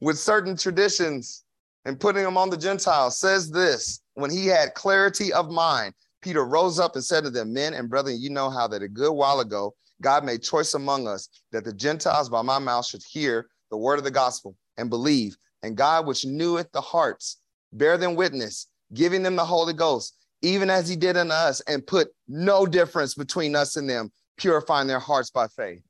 with 0.00 0.18
certain 0.18 0.56
traditions 0.56 1.44
and 1.84 1.98
putting 1.98 2.22
them 2.22 2.36
on 2.36 2.50
the 2.50 2.56
Gentiles, 2.56 3.18
says 3.18 3.50
this 3.50 4.00
when 4.14 4.30
he 4.30 4.46
had 4.46 4.74
clarity 4.74 5.32
of 5.32 5.50
mind, 5.50 5.94
Peter 6.22 6.44
rose 6.44 6.78
up 6.78 6.94
and 6.94 7.04
said 7.04 7.24
to 7.24 7.30
them, 7.30 7.52
Men 7.52 7.74
and 7.74 7.88
brethren, 7.88 8.20
you 8.20 8.30
know 8.30 8.50
how 8.50 8.68
that 8.68 8.82
a 8.82 8.88
good 8.88 9.12
while 9.12 9.40
ago 9.40 9.74
God 10.02 10.24
made 10.24 10.42
choice 10.42 10.74
among 10.74 11.06
us 11.06 11.28
that 11.52 11.64
the 11.64 11.72
Gentiles 11.72 12.28
by 12.28 12.42
my 12.42 12.58
mouth 12.58 12.86
should 12.86 13.02
hear 13.02 13.48
the 13.70 13.76
word 13.76 13.98
of 13.98 14.04
the 14.04 14.10
gospel 14.10 14.56
and 14.76 14.90
believe. 14.90 15.36
And 15.62 15.76
God, 15.76 16.06
which 16.06 16.24
kneweth 16.24 16.72
the 16.72 16.80
hearts, 16.80 17.38
bear 17.72 17.98
them 17.98 18.16
witness, 18.16 18.66
giving 18.94 19.22
them 19.22 19.36
the 19.36 19.44
Holy 19.44 19.74
Ghost, 19.74 20.16
even 20.42 20.70
as 20.70 20.88
he 20.88 20.96
did 20.96 21.16
in 21.16 21.30
us, 21.30 21.60
and 21.62 21.86
put 21.86 22.08
no 22.28 22.64
difference 22.64 23.14
between 23.14 23.54
us 23.54 23.76
and 23.76 23.88
them, 23.88 24.10
purifying 24.38 24.88
their 24.88 24.98
hearts 24.98 25.30
by 25.30 25.46
faith. 25.48 25.82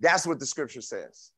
That's 0.00 0.26
what 0.26 0.38
the 0.38 0.46
scripture 0.46 0.80
says. 0.80 1.30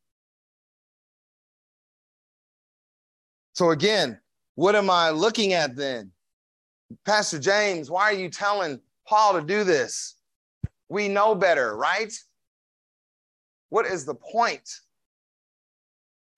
So, 3.55 3.71
again, 3.71 4.21
what 4.55 4.75
am 4.75 4.91
I 4.91 5.11
looking 5.11 5.53
at 5.53 5.77
then? 5.77 6.13
Pastor 7.05 7.39
James, 7.39 7.91
why 7.91 8.05
are 8.05 8.15
you 8.15 8.29
telling 8.29 8.81
Paul 9.07 9.35
to 9.35 9.43
do 9.43 9.65
this? 9.65 10.17
We 10.89 11.09
know 11.09 11.35
better, 11.35 11.77
right? 11.77 12.13
What 13.71 13.87
is 13.87 14.05
the 14.05 14.15
point? 14.15 14.69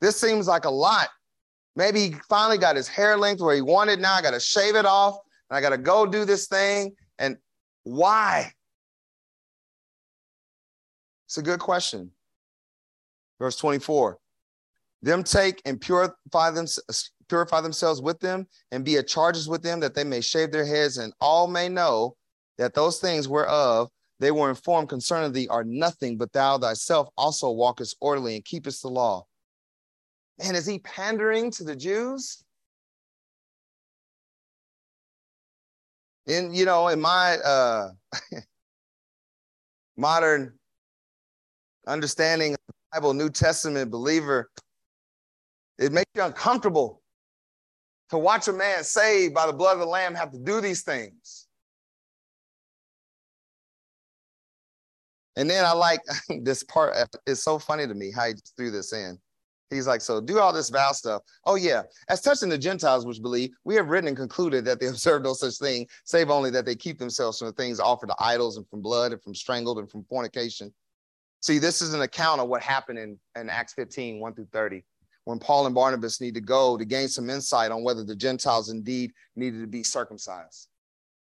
This 0.01 0.19
seems 0.19 0.47
like 0.47 0.65
a 0.65 0.71
lot. 0.71 1.09
Maybe 1.77 2.01
he 2.01 2.15
finally 2.29 2.59
got 2.59 2.77
his 2.77 2.89
hair 2.89 3.17
length 3.17 3.41
where 3.41 3.55
he 3.55 3.63
wanted. 3.63 4.01
Now 4.01 4.15
I 4.15 4.23
got 4.23 4.33
to 4.33 4.41
shave 4.41 4.75
it 4.75 4.87
off 4.87 5.19
and 5.51 5.57
I 5.57 5.61
got 5.61 5.71
to 5.71 5.79
go 5.79 6.07
do 6.07 6.25
this 6.25 6.47
thing. 6.47 6.95
And 7.19 7.37
why? 7.85 8.53
It's 11.29 11.37
a 11.37 11.43
good 11.43 11.61
question. 11.61 12.11
Verse 13.39 13.57
24 13.57 14.19
Them 15.03 15.23
take 15.23 15.61
and 15.67 15.79
purify, 15.79 16.51
them, 16.51 16.67
purify 17.29 17.61
themselves 17.61 18.01
with 18.01 18.19
them 18.19 18.47
and 18.73 18.83
be 18.83 18.97
at 18.97 19.09
charges 19.09 19.47
with 19.47 19.63
them 19.63 19.79
that 19.81 19.95
they 19.95 20.05
may 20.05 20.23
shave 20.23 20.51
their 20.51 20.65
heads 20.65 20.97
and 20.97 21.13
all 21.21 21.47
may 21.47 21.69
know 21.69 22.17
that 22.57 22.73
those 22.73 22.99
things 22.99 23.29
whereof 23.29 23.89
they 24.21 24.31
were 24.31 24.49
informed 24.49 24.89
concerning 24.89 25.33
thee 25.33 25.49
are 25.49 25.65
nothing, 25.65 26.17
but 26.17 26.33
thou 26.33 26.59
thyself 26.59 27.09
also 27.17 27.51
walkest 27.51 27.97
orderly 28.01 28.35
and 28.35 28.45
keepest 28.45 28.83
the 28.83 28.89
law. 28.89 29.25
Man, 30.39 30.57
is 30.57 30.67
he 30.67 30.79
pandering 30.81 31.51
to 31.53 31.65
the 31.65 31.77
Jews? 31.77 32.43
In 36.27 36.53
you 36.53 36.65
know, 36.65 36.89
in 36.89 37.01
my 37.01 37.37
uh, 37.37 37.91
modern 39.97 40.58
understanding 41.89 42.57
Bible, 42.93 43.15
New 43.15 43.31
Testament 43.31 43.91
believer, 43.91 44.51
it 45.79 45.93
makes 45.93 46.11
you 46.15 46.23
uncomfortable 46.23 47.03
to 48.11 48.19
watch 48.19 48.49
a 48.49 48.53
man 48.53 48.85
saved 48.85 49.35
by 49.35 49.47
the 49.47 49.53
blood 49.53 49.75
of 49.75 49.81
the 49.81 49.87
Lamb 49.87 50.15
have 50.15 50.31
to 50.33 50.39
do 50.39 50.61
these 50.61 50.83
things. 50.83 51.47
And 55.37 55.49
then 55.49 55.65
I 55.65 55.73
like 55.73 56.01
this 56.43 56.63
part. 56.65 56.97
It's 57.27 57.43
so 57.43 57.59
funny 57.59 57.87
to 57.87 57.95
me 57.95 58.11
how 58.11 58.27
he 58.27 58.35
threw 58.57 58.71
this 58.71 58.93
in. 58.93 59.19
He's 59.71 59.87
like, 59.87 60.01
so 60.01 60.19
do 60.19 60.39
all 60.39 60.53
this 60.53 60.71
vow 60.71 60.93
stuff. 60.93 61.23
Oh, 61.45 61.57
yeah. 61.57 61.83
As 62.09 62.23
touching 62.23 62.49
the 62.49 62.57
Gentiles 62.57 63.05
which 63.05 63.21
believe, 63.21 63.51
we 63.65 63.75
have 63.75 63.89
written 63.89 64.09
and 64.09 64.17
concluded 64.17 64.65
that 64.65 64.81
they 64.81 64.87
observe 64.89 65.23
no 65.23 65.35
such 65.35 65.59
thing, 65.59 65.87
save 66.05 66.31
only 66.31 66.51
that 66.51 66.65
they 66.65 66.75
keep 66.75 66.99
themselves 66.99 67.39
from 67.39 67.49
the 67.49 67.53
things 67.53 67.79
offered 67.79 68.09
to 68.09 68.17
idols 68.19 68.57
and 68.57 68.67
from 68.69 68.81
blood 68.81 69.13
and 69.13 69.23
from 69.23 69.35
strangled 69.35 69.79
and 69.79 69.91
from 69.91 70.05
fornication. 70.05 70.73
See, 71.41 71.59
this 71.59 71.83
is 71.83 71.95
an 71.95 72.03
account 72.03 72.41
of 72.41 72.49
what 72.49 72.63
happened 72.63 72.99
in, 72.99 73.19
in 73.37 73.49
Acts 73.49 73.75
15, 73.75 74.21
1 74.21 74.35
through 74.35 74.49
30, 74.53 74.85
when 75.25 75.39
Paul 75.39 75.67
and 75.67 75.75
Barnabas 75.75 76.21
need 76.21 76.35
to 76.35 76.41
go 76.41 76.77
to 76.77 76.85
gain 76.85 77.09
some 77.09 77.31
insight 77.31 77.71
on 77.71 77.85
whether 77.85 78.05
the 78.05 78.17
Gentiles 78.17 78.71
indeed 78.71 79.13
needed 79.37 79.61
to 79.61 79.67
be 79.67 79.83
circumcised. 79.83 80.69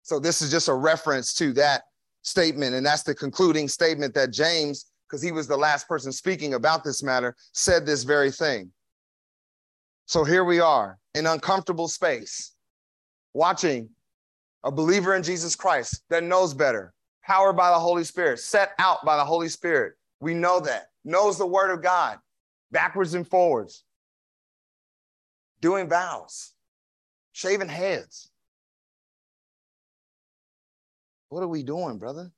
So 0.02 0.18
this 0.18 0.40
is 0.40 0.50
just 0.50 0.68
a 0.68 0.74
reference 0.74 1.34
to 1.34 1.52
that 1.54 1.82
statement. 2.22 2.74
And 2.74 2.84
that's 2.84 3.02
the 3.02 3.14
concluding 3.14 3.68
statement 3.68 4.14
that 4.14 4.32
James 4.32 4.90
because 5.10 5.22
he 5.22 5.32
was 5.32 5.48
the 5.48 5.56
last 5.56 5.88
person 5.88 6.12
speaking 6.12 6.54
about 6.54 6.84
this 6.84 7.02
matter, 7.02 7.34
said 7.52 7.84
this 7.84 8.04
very 8.04 8.30
thing. 8.30 8.70
So 10.06 10.22
here 10.22 10.44
we 10.44 10.60
are 10.60 10.98
in 11.14 11.26
uncomfortable 11.26 11.88
space, 11.88 12.52
watching 13.34 13.88
a 14.62 14.70
believer 14.70 15.16
in 15.16 15.24
Jesus 15.24 15.56
Christ 15.56 16.02
that 16.10 16.22
knows 16.22 16.54
better, 16.54 16.92
powered 17.31 17.57
by 17.57 17.71
the 17.71 17.79
Holy 17.79 18.03
Spirit, 18.03 18.40
set 18.40 18.73
out 18.81 19.05
by 19.05 19.16
the 19.16 19.25
Holy 19.25 19.49
Spirit. 19.49 19.93
We 20.21 20.35
know 20.35 20.59
that, 20.59 20.87
knows 21.05 21.38
the 21.38 21.47
word 21.47 21.71
of 21.71 21.81
God 21.81 22.19
backwards 22.73 23.14
and 23.14 23.25
forwards, 23.25 23.85
doing 25.61 25.88
vows, 25.88 26.55
shaving 27.31 27.69
heads. 27.69 28.33
What 31.29 31.45
are 31.45 31.49
we 31.49 31.62
doing, 31.62 31.99
brother? 31.99 32.33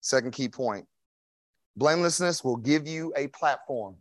Second 0.00 0.32
key 0.32 0.48
point 0.48 0.84
blamelessness 1.76 2.42
will 2.42 2.56
give 2.56 2.88
you 2.88 3.12
a 3.16 3.28
platform. 3.28 3.94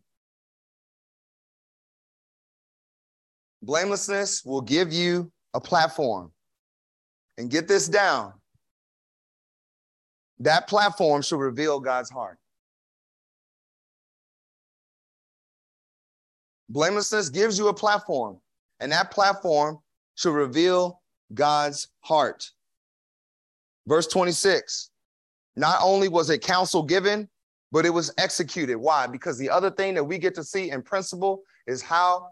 Blamelessness 3.61 4.43
will 4.43 4.61
give 4.61 4.91
you 4.91 5.31
a 5.53 5.61
platform. 5.61 6.31
And 7.37 7.49
get 7.49 7.67
this 7.67 7.87
down 7.87 8.33
that 10.39 10.67
platform 10.67 11.21
should 11.21 11.39
reveal 11.39 11.79
God's 11.79 12.09
heart. 12.09 12.37
Blamelessness 16.69 17.29
gives 17.29 17.57
you 17.57 17.69
a 17.69 17.73
platform, 17.73 18.39
and 18.79 18.91
that 18.91 19.09
platform 19.09 19.79
should 20.15 20.33
reveal 20.33 21.01
God's 21.33 21.87
heart. 22.01 22.51
Verse 23.87 24.07
26 24.07 24.89
not 25.55 25.79
only 25.81 26.07
was 26.07 26.29
a 26.29 26.37
counsel 26.37 26.83
given, 26.83 27.27
but 27.71 27.85
it 27.85 27.89
was 27.89 28.13
executed. 28.19 28.77
Why? 28.77 29.07
Because 29.07 29.39
the 29.39 29.49
other 29.49 29.71
thing 29.71 29.95
that 29.95 30.03
we 30.03 30.19
get 30.19 30.35
to 30.35 30.43
see 30.43 30.69
in 30.69 30.83
principle 30.83 31.41
is 31.65 31.81
how, 31.81 32.29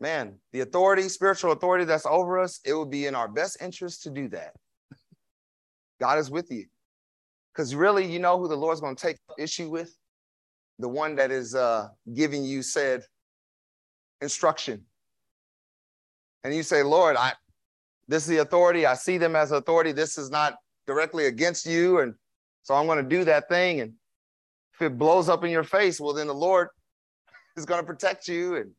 man, 0.00 0.34
the 0.52 0.60
authority, 0.60 1.08
spiritual 1.08 1.52
authority 1.52 1.84
that's 1.84 2.06
over 2.06 2.38
us, 2.38 2.60
it 2.64 2.74
would 2.74 2.90
be 2.90 3.06
in 3.06 3.14
our 3.14 3.28
best 3.28 3.58
interest 3.60 4.02
to 4.04 4.10
do 4.10 4.28
that. 4.30 4.54
God 6.00 6.18
is 6.18 6.30
with 6.30 6.50
you. 6.50 6.66
Because 7.52 7.74
really, 7.74 8.10
you 8.10 8.18
know 8.18 8.38
who 8.38 8.48
the 8.48 8.56
Lord's 8.56 8.80
going 8.80 8.96
to 8.96 9.02
take 9.02 9.18
issue 9.38 9.68
with? 9.68 9.94
The 10.78 10.88
one 10.88 11.16
that 11.16 11.30
is 11.30 11.54
uh, 11.54 11.88
giving 12.14 12.42
you 12.42 12.62
said 12.62 13.02
instruction. 14.22 14.84
And 16.42 16.54
you 16.54 16.62
say, 16.62 16.82
Lord, 16.82 17.16
I 17.16 17.34
this 18.08 18.24
is 18.24 18.28
the 18.28 18.38
authority. 18.38 18.86
I 18.86 18.94
see 18.94 19.18
them 19.18 19.36
as 19.36 19.52
authority. 19.52 19.92
This 19.92 20.18
is 20.18 20.30
not 20.30 20.56
directly 20.86 21.26
against 21.26 21.66
you. 21.66 22.00
And 22.00 22.14
so 22.62 22.74
I'm 22.74 22.86
going 22.86 23.02
to 23.02 23.08
do 23.08 23.24
that 23.24 23.48
thing. 23.48 23.80
And 23.80 23.92
if 24.74 24.82
it 24.82 24.98
blows 24.98 25.28
up 25.28 25.44
in 25.44 25.50
your 25.50 25.62
face, 25.62 26.00
well, 26.00 26.14
then 26.14 26.26
the 26.26 26.34
Lord 26.34 26.68
is 27.56 27.66
going 27.66 27.80
to 27.80 27.86
protect 27.86 28.26
you 28.26 28.56
and 28.56 28.72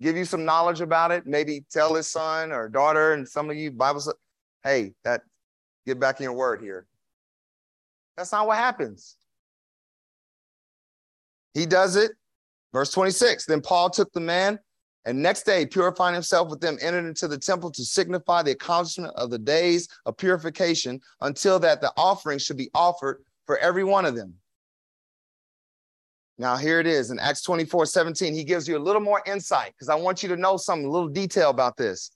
give 0.00 0.16
you 0.16 0.24
some 0.24 0.44
knowledge 0.44 0.80
about 0.80 1.10
it. 1.10 1.26
Maybe 1.26 1.64
tell 1.70 1.94
his 1.94 2.06
son 2.06 2.52
or 2.52 2.68
daughter, 2.68 3.14
and 3.14 3.28
some 3.28 3.50
of 3.50 3.56
you 3.56 3.70
Bible, 3.70 4.02
hey, 4.64 4.92
that 5.04 5.22
get 5.86 6.00
back 6.00 6.20
in 6.20 6.24
your 6.24 6.32
word 6.32 6.60
here. 6.60 6.86
That's 8.16 8.32
not 8.32 8.46
what 8.46 8.58
happens. 8.58 9.16
He 11.54 11.66
does 11.66 11.96
it. 11.96 12.12
Verse 12.72 12.92
26. 12.92 13.46
Then 13.46 13.60
Paul 13.60 13.90
took 13.90 14.12
the 14.12 14.20
man 14.20 14.58
and 15.06 15.22
next 15.22 15.44
day, 15.44 15.64
purifying 15.64 16.14
himself 16.14 16.50
with 16.50 16.60
them, 16.60 16.76
entered 16.80 17.06
into 17.06 17.26
the 17.26 17.38
temple 17.38 17.70
to 17.72 17.84
signify 17.84 18.42
the 18.42 18.50
accomplishment 18.50 19.14
of 19.16 19.30
the 19.30 19.38
days 19.38 19.88
of 20.04 20.16
purification 20.16 21.00
until 21.22 21.58
that 21.60 21.80
the 21.80 21.92
offering 21.96 22.38
should 22.38 22.58
be 22.58 22.70
offered 22.74 23.22
for 23.46 23.56
every 23.58 23.84
one 23.84 24.04
of 24.04 24.14
them. 24.14 24.34
Now, 26.40 26.56
here 26.56 26.80
it 26.80 26.86
is 26.86 27.10
in 27.10 27.18
Acts 27.18 27.42
24 27.42 27.84
17. 27.84 28.32
He 28.32 28.44
gives 28.44 28.66
you 28.66 28.78
a 28.78 28.80
little 28.80 29.02
more 29.02 29.22
insight 29.26 29.74
because 29.74 29.90
I 29.90 29.94
want 29.94 30.22
you 30.22 30.28
to 30.30 30.36
know 30.36 30.56
some 30.56 30.82
little 30.84 31.06
detail 31.06 31.50
about 31.50 31.76
this. 31.76 32.12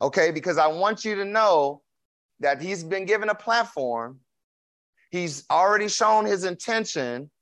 Okay, 0.00 0.30
because 0.30 0.58
I 0.58 0.68
want 0.68 1.04
you 1.04 1.16
to 1.16 1.24
know 1.24 1.82
that 2.38 2.62
he's 2.62 2.84
been 2.84 3.04
given 3.04 3.30
a 3.30 3.34
platform. 3.34 4.20
He's 5.10 5.44
already 5.50 5.88
shown 5.88 6.24
his 6.24 6.44
intention. 6.44 7.32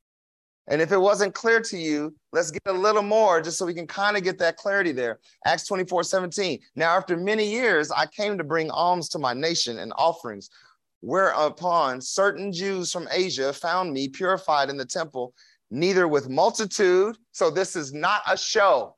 And 0.69 0.81
if 0.81 0.91
it 0.91 0.97
wasn't 0.97 1.35
clear 1.35 1.61
to 1.61 1.77
you, 1.77 2.17
let's 2.33 2.51
get 2.51 2.63
a 2.65 2.73
little 2.73 3.03
more 3.03 3.43
just 3.43 3.59
so 3.59 3.67
we 3.67 3.75
can 3.75 3.87
kind 3.87 4.17
of 4.17 4.23
get 4.23 4.39
that 4.39 4.57
clarity 4.57 4.93
there. 4.93 5.19
Acts 5.45 5.67
24 5.67 6.03
17. 6.03 6.61
Now, 6.77 6.97
after 6.97 7.19
many 7.19 7.47
years, 7.47 7.91
I 7.91 8.07
came 8.07 8.39
to 8.39 8.45
bring 8.45 8.71
alms 8.71 9.11
to 9.11 9.19
my 9.19 9.35
nation 9.35 9.81
and 9.81 9.93
offerings, 9.99 10.49
whereupon 11.03 12.01
certain 12.01 12.55
Jews 12.55 12.91
from 12.91 13.07
Asia 13.11 13.53
found 13.53 13.93
me 13.93 14.09
purified 14.09 14.71
in 14.71 14.79
the 14.79 14.87
temple 14.87 15.35
neither 15.71 16.07
with 16.09 16.29
multitude. 16.29 17.17
So 17.33 17.51
this 17.51 17.77
is 17.77 17.93
not 17.93 18.23
a 18.29 18.37
show. 18.37 18.97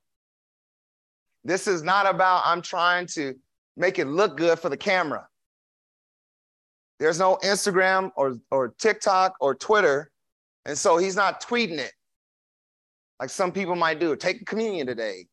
This 1.45 1.67
is 1.67 1.83
not 1.83 2.07
about 2.07 2.43
I'm 2.45 2.63
trying 2.63 3.07
to 3.15 3.35
make 3.77 3.99
it 3.99 4.07
look 4.07 4.37
good 4.37 4.59
for 4.59 4.69
the 4.69 4.77
camera. 4.77 5.27
There's 6.99 7.19
no 7.19 7.37
Instagram 7.45 8.11
or, 8.17 8.39
or 8.51 8.75
TikTok 8.79 9.35
or 9.41 9.55
Twitter. 9.55 10.11
And 10.65 10.77
so 10.77 10.99
he's 10.99 11.17
not 11.17 11.43
tweeting 11.43 11.79
it 11.79 11.93
like 13.21 13.31
some 13.31 13.53
people 13.53 13.77
might 13.77 13.99
do. 13.99 14.15
Take 14.17 14.47
communion 14.47 14.87
today. 14.87 15.27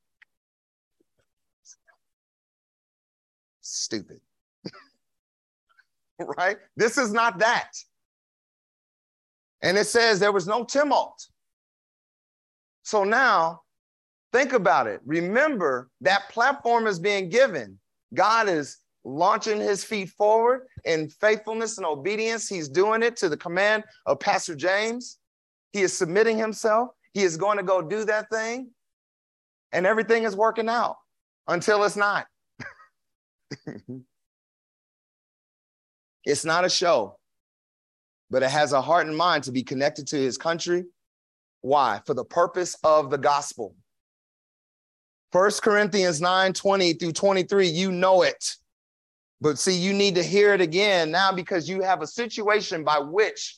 Stupid. 3.62 4.20
right? 6.38 6.58
This 6.76 6.98
is 6.98 7.12
not 7.12 7.40
that. 7.40 7.72
And 9.66 9.78
it 9.80 9.88
says 9.88 10.20
there 10.20 10.32
was 10.32 10.48
no 10.48 10.64
tumult. 10.64 11.26
So 12.84 13.04
now 13.04 13.64
think 14.32 14.54
about 14.54 14.86
it. 14.86 15.02
Remember 15.08 15.90
that 16.02 16.30
platform 16.30 16.86
is 16.86 17.00
being 17.00 17.30
given. 17.30 17.80
God 18.14 18.48
is 18.48 18.78
launching 19.04 19.60
his 19.60 19.84
feet 19.84 20.10
forward 20.10 20.68
in 20.84 21.10
faithfulness 21.10 21.80
and 21.80 21.88
obedience. 21.88 22.48
He's 22.48 22.70
doing 22.70 23.02
it 23.02 23.18
to 23.18 23.28
the 23.28 23.38
command 23.38 23.84
of 24.06 24.20
Pastor 24.20 24.56
James. 24.56 25.18
He 25.74 25.82
is 25.82 25.98
submitting 25.98 26.38
himself. 26.38 26.90
He 27.16 27.24
is 27.24 27.36
going 27.36 27.58
to 27.58 27.64
go 27.64 27.82
do 27.82 28.06
that 28.06 28.30
thing. 28.30 28.70
And 29.72 29.88
everything 29.88 30.26
is 30.26 30.36
working 30.36 30.70
out 30.70 30.98
until 31.48 31.84
it's 31.86 31.96
not. 31.96 32.28
it's 36.24 36.46
not 36.46 36.66
a 36.66 36.70
show 36.70 37.18
but 38.36 38.44
it 38.44 38.52
has 38.52 38.74
a 38.74 38.82
heart 38.82 39.08
and 39.08 39.16
mind 39.16 39.46
to 39.46 39.52
be 39.54 39.64
connected 39.64 40.06
to 40.06 40.18
his 40.18 40.38
country. 40.38 40.84
Why? 41.62 42.02
For 42.06 42.14
the 42.14 42.26
purpose 42.26 42.76
of 42.84 43.10
the 43.10 43.18
gospel. 43.18 43.74
First 45.32 45.62
Corinthians 45.62 46.20
9 46.20 46.52
20 46.52 46.94
through 46.96 47.14
23, 47.14 47.66
you 47.66 47.94
know 47.94 48.24
it. 48.24 48.58
But 49.40 49.58
see, 49.58 49.78
you 49.78 49.94
need 49.94 50.16
to 50.16 50.22
hear 50.22 50.54
it 50.54 50.60
again 50.60 51.12
now 51.12 51.32
because 51.32 51.70
you 51.70 51.82
have 51.82 52.02
a 52.02 52.08
situation 52.08 52.84
by 52.84 53.00
which 53.00 53.58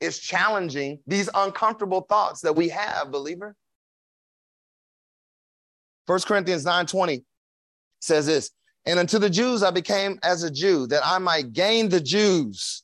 it's 0.00 0.18
challenging 0.18 0.98
these 1.06 1.30
uncomfortable 1.32 2.00
thoughts 2.00 2.40
that 2.40 2.56
we 2.56 2.70
have, 2.70 3.12
believer. 3.12 3.54
First 6.08 6.26
Corinthians 6.26 6.64
9 6.64 6.86
20 6.86 7.24
says 8.00 8.26
this, 8.26 8.50
and 8.84 8.98
unto 8.98 9.20
the 9.20 9.30
Jews 9.30 9.62
I 9.62 9.70
became 9.70 10.18
as 10.24 10.42
a 10.42 10.50
Jew, 10.50 10.88
that 10.88 11.06
I 11.06 11.18
might 11.18 11.52
gain 11.52 11.88
the 11.88 12.00
Jews 12.00 12.82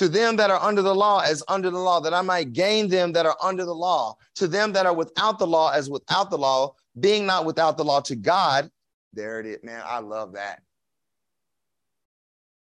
to 0.00 0.08
them 0.08 0.34
that 0.34 0.50
are 0.50 0.62
under 0.62 0.80
the 0.80 0.94
law 0.94 1.20
as 1.20 1.42
under 1.46 1.68
the 1.68 1.78
law, 1.78 2.00
that 2.00 2.14
I 2.14 2.22
might 2.22 2.54
gain 2.54 2.88
them 2.88 3.12
that 3.12 3.26
are 3.26 3.36
under 3.42 3.66
the 3.66 3.74
law. 3.74 4.16
To 4.36 4.48
them 4.48 4.72
that 4.72 4.86
are 4.86 4.94
without 4.94 5.38
the 5.38 5.46
law 5.46 5.72
as 5.72 5.90
without 5.90 6.30
the 6.30 6.38
law, 6.38 6.74
being 6.98 7.26
not 7.26 7.44
without 7.44 7.76
the 7.76 7.84
law 7.84 8.00
to 8.00 8.16
God. 8.16 8.70
There 9.12 9.40
it 9.40 9.44
is, 9.44 9.58
man. 9.62 9.82
I 9.84 9.98
love 9.98 10.32
that. 10.32 10.62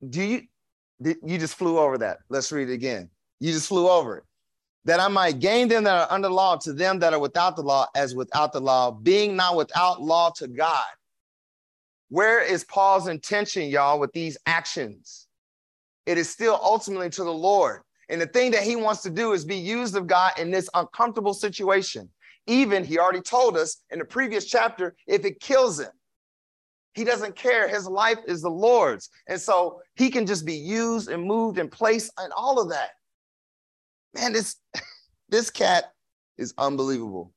Do 0.07 0.21
you 0.21 0.43
you 1.23 1.39
just 1.39 1.55
flew 1.55 1.79
over 1.79 1.97
that? 1.97 2.19
Let's 2.29 2.51
read 2.51 2.69
it 2.69 2.73
again. 2.73 3.09
You 3.39 3.51
just 3.51 3.67
flew 3.67 3.89
over 3.89 4.17
it. 4.17 4.23
That 4.85 4.99
I 4.99 5.07
might 5.07 5.39
gain 5.39 5.69
them 5.69 5.85
that 5.85 6.01
are 6.01 6.15
under 6.15 6.29
law 6.29 6.57
to 6.57 6.71
them 6.71 6.99
that 6.99 7.13
are 7.13 7.19
without 7.19 7.55
the 7.55 7.63
law 7.63 7.87
as 7.95 8.13
without 8.13 8.53
the 8.53 8.61
law, 8.61 8.91
being 8.91 9.35
not 9.35 9.55
without 9.55 10.03
law 10.03 10.29
to 10.35 10.47
God. 10.47 10.85
Where 12.09 12.43
is 12.43 12.63
Paul's 12.63 13.07
intention, 13.07 13.69
y'all, 13.69 13.99
with 13.99 14.11
these 14.11 14.37
actions? 14.45 15.27
It 16.05 16.17
is 16.17 16.29
still 16.29 16.59
ultimately 16.61 17.09
to 17.11 17.23
the 17.23 17.33
Lord. 17.33 17.81
And 18.09 18.21
the 18.21 18.27
thing 18.27 18.51
that 18.51 18.63
he 18.63 18.75
wants 18.75 19.01
to 19.03 19.09
do 19.09 19.33
is 19.33 19.45
be 19.45 19.55
used 19.55 19.95
of 19.95 20.07
God 20.07 20.33
in 20.37 20.51
this 20.51 20.69
uncomfortable 20.73 21.33
situation. 21.33 22.09
Even 22.47 22.83
he 22.83 22.99
already 22.99 23.21
told 23.21 23.55
us 23.55 23.77
in 23.89 23.99
the 23.99 24.05
previous 24.05 24.45
chapter, 24.45 24.95
if 25.07 25.23
it 25.23 25.39
kills 25.39 25.79
him, 25.79 25.91
he 26.93 27.03
doesn't 27.03 27.35
care. 27.35 27.67
His 27.67 27.87
life 27.87 28.19
is 28.27 28.41
the 28.41 28.49
Lord's. 28.49 29.09
And 29.27 29.39
so 29.39 29.81
he 29.95 30.09
can 30.09 30.25
just 30.25 30.45
be 30.45 30.53
used 30.53 31.09
and 31.09 31.23
moved 31.23 31.57
and 31.57 31.71
placed 31.71 32.11
and 32.17 32.31
all 32.33 32.59
of 32.59 32.69
that. 32.69 32.91
Man, 34.13 34.33
this, 34.33 34.57
this 35.29 35.49
cat 35.49 35.85
is 36.37 36.53
unbelievable. 36.57 37.33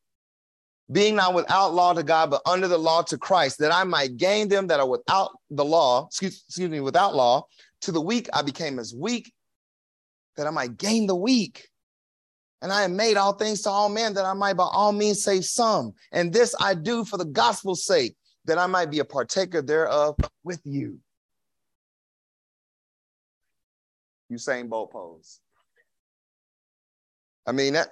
Being 0.92 1.16
not 1.16 1.34
without 1.34 1.74
law 1.74 1.94
to 1.94 2.02
God, 2.02 2.30
but 2.30 2.42
under 2.46 2.68
the 2.68 2.78
law 2.78 3.02
to 3.02 3.18
Christ, 3.18 3.58
that 3.58 3.72
I 3.72 3.82
might 3.84 4.16
gain 4.16 4.48
them 4.48 4.68
that 4.68 4.78
are 4.78 4.88
without 4.88 5.30
the 5.50 5.64
law, 5.64 6.06
excuse, 6.06 6.44
excuse 6.46 6.70
me, 6.70 6.80
without 6.80 7.14
law, 7.14 7.46
to 7.82 7.92
the 7.92 8.00
weak, 8.00 8.28
I 8.32 8.42
became 8.42 8.78
as 8.78 8.94
weak 8.94 9.32
that 10.36 10.46
I 10.46 10.50
might 10.50 10.76
gain 10.76 11.06
the 11.06 11.16
weak. 11.16 11.68
And 12.62 12.72
I 12.72 12.82
have 12.82 12.90
made 12.90 13.16
all 13.16 13.34
things 13.34 13.62
to 13.62 13.70
all 13.70 13.88
men 13.88 14.14
that 14.14 14.24
I 14.24 14.32
might 14.32 14.56
by 14.56 14.64
all 14.64 14.92
means 14.92 15.22
save 15.22 15.44
some. 15.44 15.92
And 16.10 16.32
this 16.32 16.54
I 16.58 16.74
do 16.74 17.04
for 17.04 17.18
the 17.18 17.24
gospel's 17.24 17.84
sake, 17.84 18.16
that 18.46 18.58
I 18.58 18.66
might 18.66 18.90
be 18.90 19.00
a 19.00 19.04
partaker 19.04 19.60
thereof 19.60 20.16
with 20.42 20.60
you. 20.64 20.98
Usain 24.32 24.68
Bolt 24.68 24.90
pose. 24.90 25.40
I 27.46 27.52
mean, 27.52 27.74
that 27.74 27.90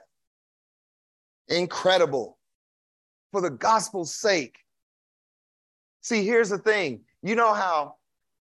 incredible 1.49 2.38
for 3.31 3.40
the 3.40 3.51
gospel's 3.51 4.14
sake. 4.14 4.59
See, 6.01 6.25
here's 6.25 6.49
the 6.49 6.59
thing. 6.59 7.03
You 7.23 7.35
know 7.35 7.53
how 7.53 7.97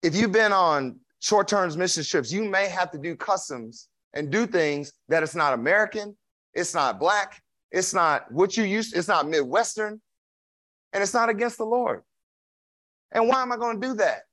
if 0.02 0.16
you've 0.16 0.32
been 0.32 0.54
on 0.54 1.00
short 1.24 1.48
term 1.48 1.76
mission 1.78 2.04
trips, 2.04 2.32
you 2.32 2.44
may 2.44 2.68
have 2.68 2.92
to 2.92 2.98
do 2.98 3.16
customs 3.16 3.88
and 4.14 4.30
do 4.30 4.46
things 4.46 4.92
that 5.08 5.24
it's 5.24 5.36
not 5.36 5.54
American, 5.54 6.16
it's 6.54 6.74
not 6.74 7.00
black, 7.00 7.42
it's 7.72 7.94
not 7.94 8.30
what 8.30 8.58
you 8.58 8.66
used, 8.66 8.96
it's 8.96 9.08
not 9.08 9.28
Midwestern, 9.30 10.02
and 10.92 11.02
it's 11.02 11.14
not 11.14 11.30
against 11.30 11.58
the 11.58 11.66
Lord. 11.66 12.04
And 13.14 13.30
why 13.30 13.42
am 13.42 13.54
I 13.54 13.58
going 13.58 13.80
to 13.80 13.88
do 13.88 13.94
that? 13.96 14.24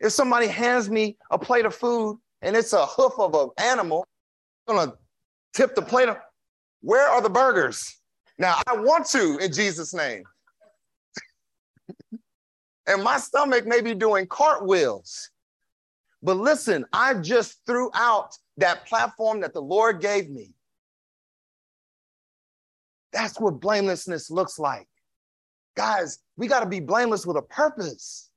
If 0.00 0.12
somebody 0.12 0.46
hands 0.46 0.88
me 0.88 1.18
a 1.30 1.38
plate 1.38 1.66
of 1.66 1.74
food 1.74 2.18
and 2.40 2.56
it's 2.56 2.72
a 2.72 2.86
hoof 2.86 3.12
of 3.18 3.34
an 3.34 3.50
animal, 3.58 4.06
I'm 4.66 4.76
going 4.76 4.90
to 4.90 4.96
tip 5.52 5.74
the 5.74 5.82
plate 5.82 6.08
where 6.80 7.08
are 7.08 7.20
the 7.20 7.30
burgers? 7.30 8.00
Now, 8.38 8.56
I 8.66 8.74
want 8.76 9.06
to 9.08 9.36
in 9.38 9.52
Jesus' 9.52 9.92
name. 9.92 10.24
and 12.86 13.04
my 13.04 13.18
stomach 13.18 13.66
may 13.66 13.82
be 13.82 13.94
doing 13.94 14.26
cartwheels. 14.26 15.30
But 16.22 16.36
listen, 16.36 16.84
I 16.92 17.14
just 17.14 17.58
threw 17.66 17.90
out 17.94 18.36
that 18.58 18.86
platform 18.86 19.40
that 19.40 19.52
the 19.52 19.62
Lord 19.62 20.00
gave 20.00 20.30
me. 20.30 20.54
That's 23.12 23.38
what 23.40 23.60
blamelessness 23.60 24.30
looks 24.30 24.58
like. 24.58 24.86
Guys, 25.76 26.18
we 26.36 26.46
got 26.46 26.60
to 26.60 26.66
be 26.66 26.80
blameless 26.80 27.26
with 27.26 27.36
a 27.36 27.42
purpose. 27.42 28.30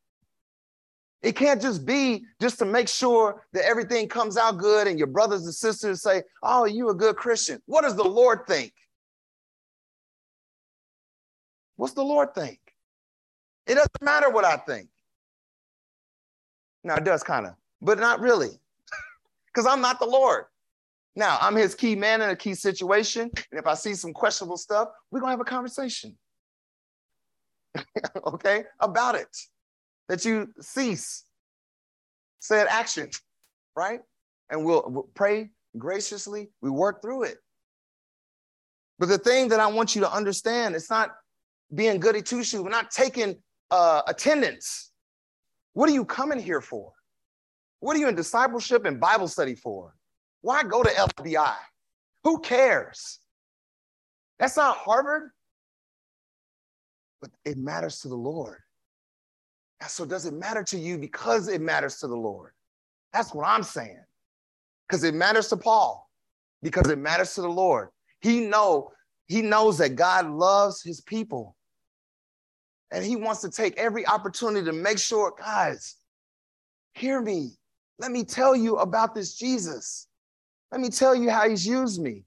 It 1.22 1.36
can't 1.36 1.62
just 1.62 1.86
be 1.86 2.24
just 2.42 2.60
to 2.60 2.66
make 2.66 2.88
sure 2.88 3.46
that 3.54 3.66
everything 3.66 4.08
comes 4.08 4.38
out 4.38 4.58
good 4.58 4.88
and 4.88 4.98
your 4.98 5.08
brothers 5.08 5.46
and 5.46 5.54
sisters 5.54 6.02
say, 6.02 6.24
Oh, 6.44 6.66
you 6.66 6.90
a 6.90 6.94
good 6.94 7.16
Christian. 7.16 7.62
What 7.66 7.82
does 7.82 7.96
the 7.96 8.04
Lord 8.04 8.42
think? 8.48 8.74
What's 11.78 11.94
the 11.94 12.04
Lord 12.04 12.36
think? 12.36 12.60
It 13.68 13.76
doesn't 13.76 14.02
matter 14.02 14.30
what 14.30 14.46
I 14.46 14.58
think. 14.58 14.88
Now, 16.84 16.96
it 16.96 17.04
does 17.04 17.24
kind 17.24 17.48
of, 17.48 17.56
but 17.82 18.00
not 18.00 18.20
really, 18.20 18.50
because 19.54 19.66
I'm 19.66 19.82
not 19.82 20.00
the 20.00 20.06
Lord. 20.06 20.46
Now, 21.16 21.38
I'm 21.40 21.56
his 21.56 21.76
key 21.76 21.96
man 21.96 22.22
in 22.22 22.30
a 22.30 22.36
key 22.36 22.56
situation. 22.56 23.32
And 23.52 23.60
if 23.60 23.66
I 23.66 23.74
see 23.74 23.94
some 23.94 24.14
questionable 24.14 24.58
stuff, 24.58 24.90
we're 25.12 25.22
going 25.22 25.30
to 25.30 25.38
have 25.38 25.40
a 25.40 25.46
conversation. 25.46 26.18
okay? 28.28 28.66
About 28.80 29.16
it. 29.16 29.36
That 30.10 30.26
you 30.26 30.54
cease, 30.60 31.24
said 32.40 32.68
action, 32.70 33.10
right? 33.76 34.02
And 34.50 34.66
we'll, 34.66 34.84
we'll 34.88 35.10
pray 35.16 35.52
graciously. 35.78 36.50
We 36.62 36.70
work 36.70 37.02
through 37.02 37.24
it. 37.24 37.38
But 39.00 39.10
the 39.10 39.18
thing 39.18 39.50
that 39.50 39.60
I 39.60 39.68
want 39.68 39.96
you 39.96 40.02
to 40.02 40.12
understand, 40.12 40.76
it's 40.76 40.90
not 40.90 41.16
being 41.74 42.00
goody 42.00 42.22
two 42.22 42.44
shoes. 42.44 42.62
We're 42.62 42.70
not 42.70 42.92
taking 42.92 43.38
uh, 43.72 44.02
attendance. 44.08 44.92
What 45.74 45.90
are 45.90 45.94
you 45.94 46.06
coming 46.06 46.40
here 46.40 46.62
for? 46.62 46.92
What 47.86 47.96
are 47.96 48.00
you 48.00 48.08
in 48.08 48.16
discipleship 48.16 48.86
and 48.86 49.00
Bible 49.00 49.28
study 49.28 49.54
for? 49.54 49.94
Why 50.42 50.64
go 50.64 50.82
to 50.82 50.90
LBI? 50.90 51.54
Who 52.24 52.40
cares? 52.40 53.20
That's 54.40 54.58
not 54.58 54.78
Harvard, 54.78 55.30
but 57.22 57.30
it 57.46 57.60
matters 57.60 58.00
to 58.00 58.08
the 58.08 58.16
Lord. 58.16 58.58
So, 59.88 60.04
does 60.04 60.26
it 60.26 60.34
matter 60.34 60.64
to 60.64 60.80
you 60.80 60.98
because 60.98 61.48
it 61.48 61.62
matters 61.62 61.98
to 61.98 62.08
the 62.08 62.16
Lord? 62.16 62.54
That's 63.14 63.36
what 63.36 63.46
I'm 63.46 63.62
saying. 63.62 64.04
Because 64.90 65.04
it 65.04 65.14
matters 65.14 65.50
to 65.50 65.58
Paul, 65.58 66.10
because 66.64 66.90
it 66.90 66.98
matters 66.98 67.36
to 67.36 67.42
the 67.42 67.48
Lord. 67.48 67.90
He 68.20 68.40
know 68.40 68.94
he 69.28 69.44
knows 69.44 69.78
that 69.78 69.96
God 69.96 70.28
loves 70.28 70.82
his 70.82 71.02
people. 71.02 71.56
And 72.90 73.06
he 73.06 73.16
wants 73.16 73.42
to 73.42 73.52
take 73.52 73.78
every 73.78 74.08
opportunity 74.08 74.66
to 74.66 74.74
make 74.74 74.98
sure, 74.98 75.36
guys, 75.38 75.98
hear 76.96 77.22
me. 77.22 77.52
Let 78.00 78.12
me 78.12 78.24
tell 78.24 78.56
you 78.56 78.78
about 78.78 79.16
this 79.16 79.36
Jesus. 79.36 80.08
Let 80.72 80.82
me 80.82 80.90
tell 80.90 81.16
you 81.16 81.30
how 81.30 81.48
he's 81.48 81.66
used 81.66 82.02
me. 82.02 82.26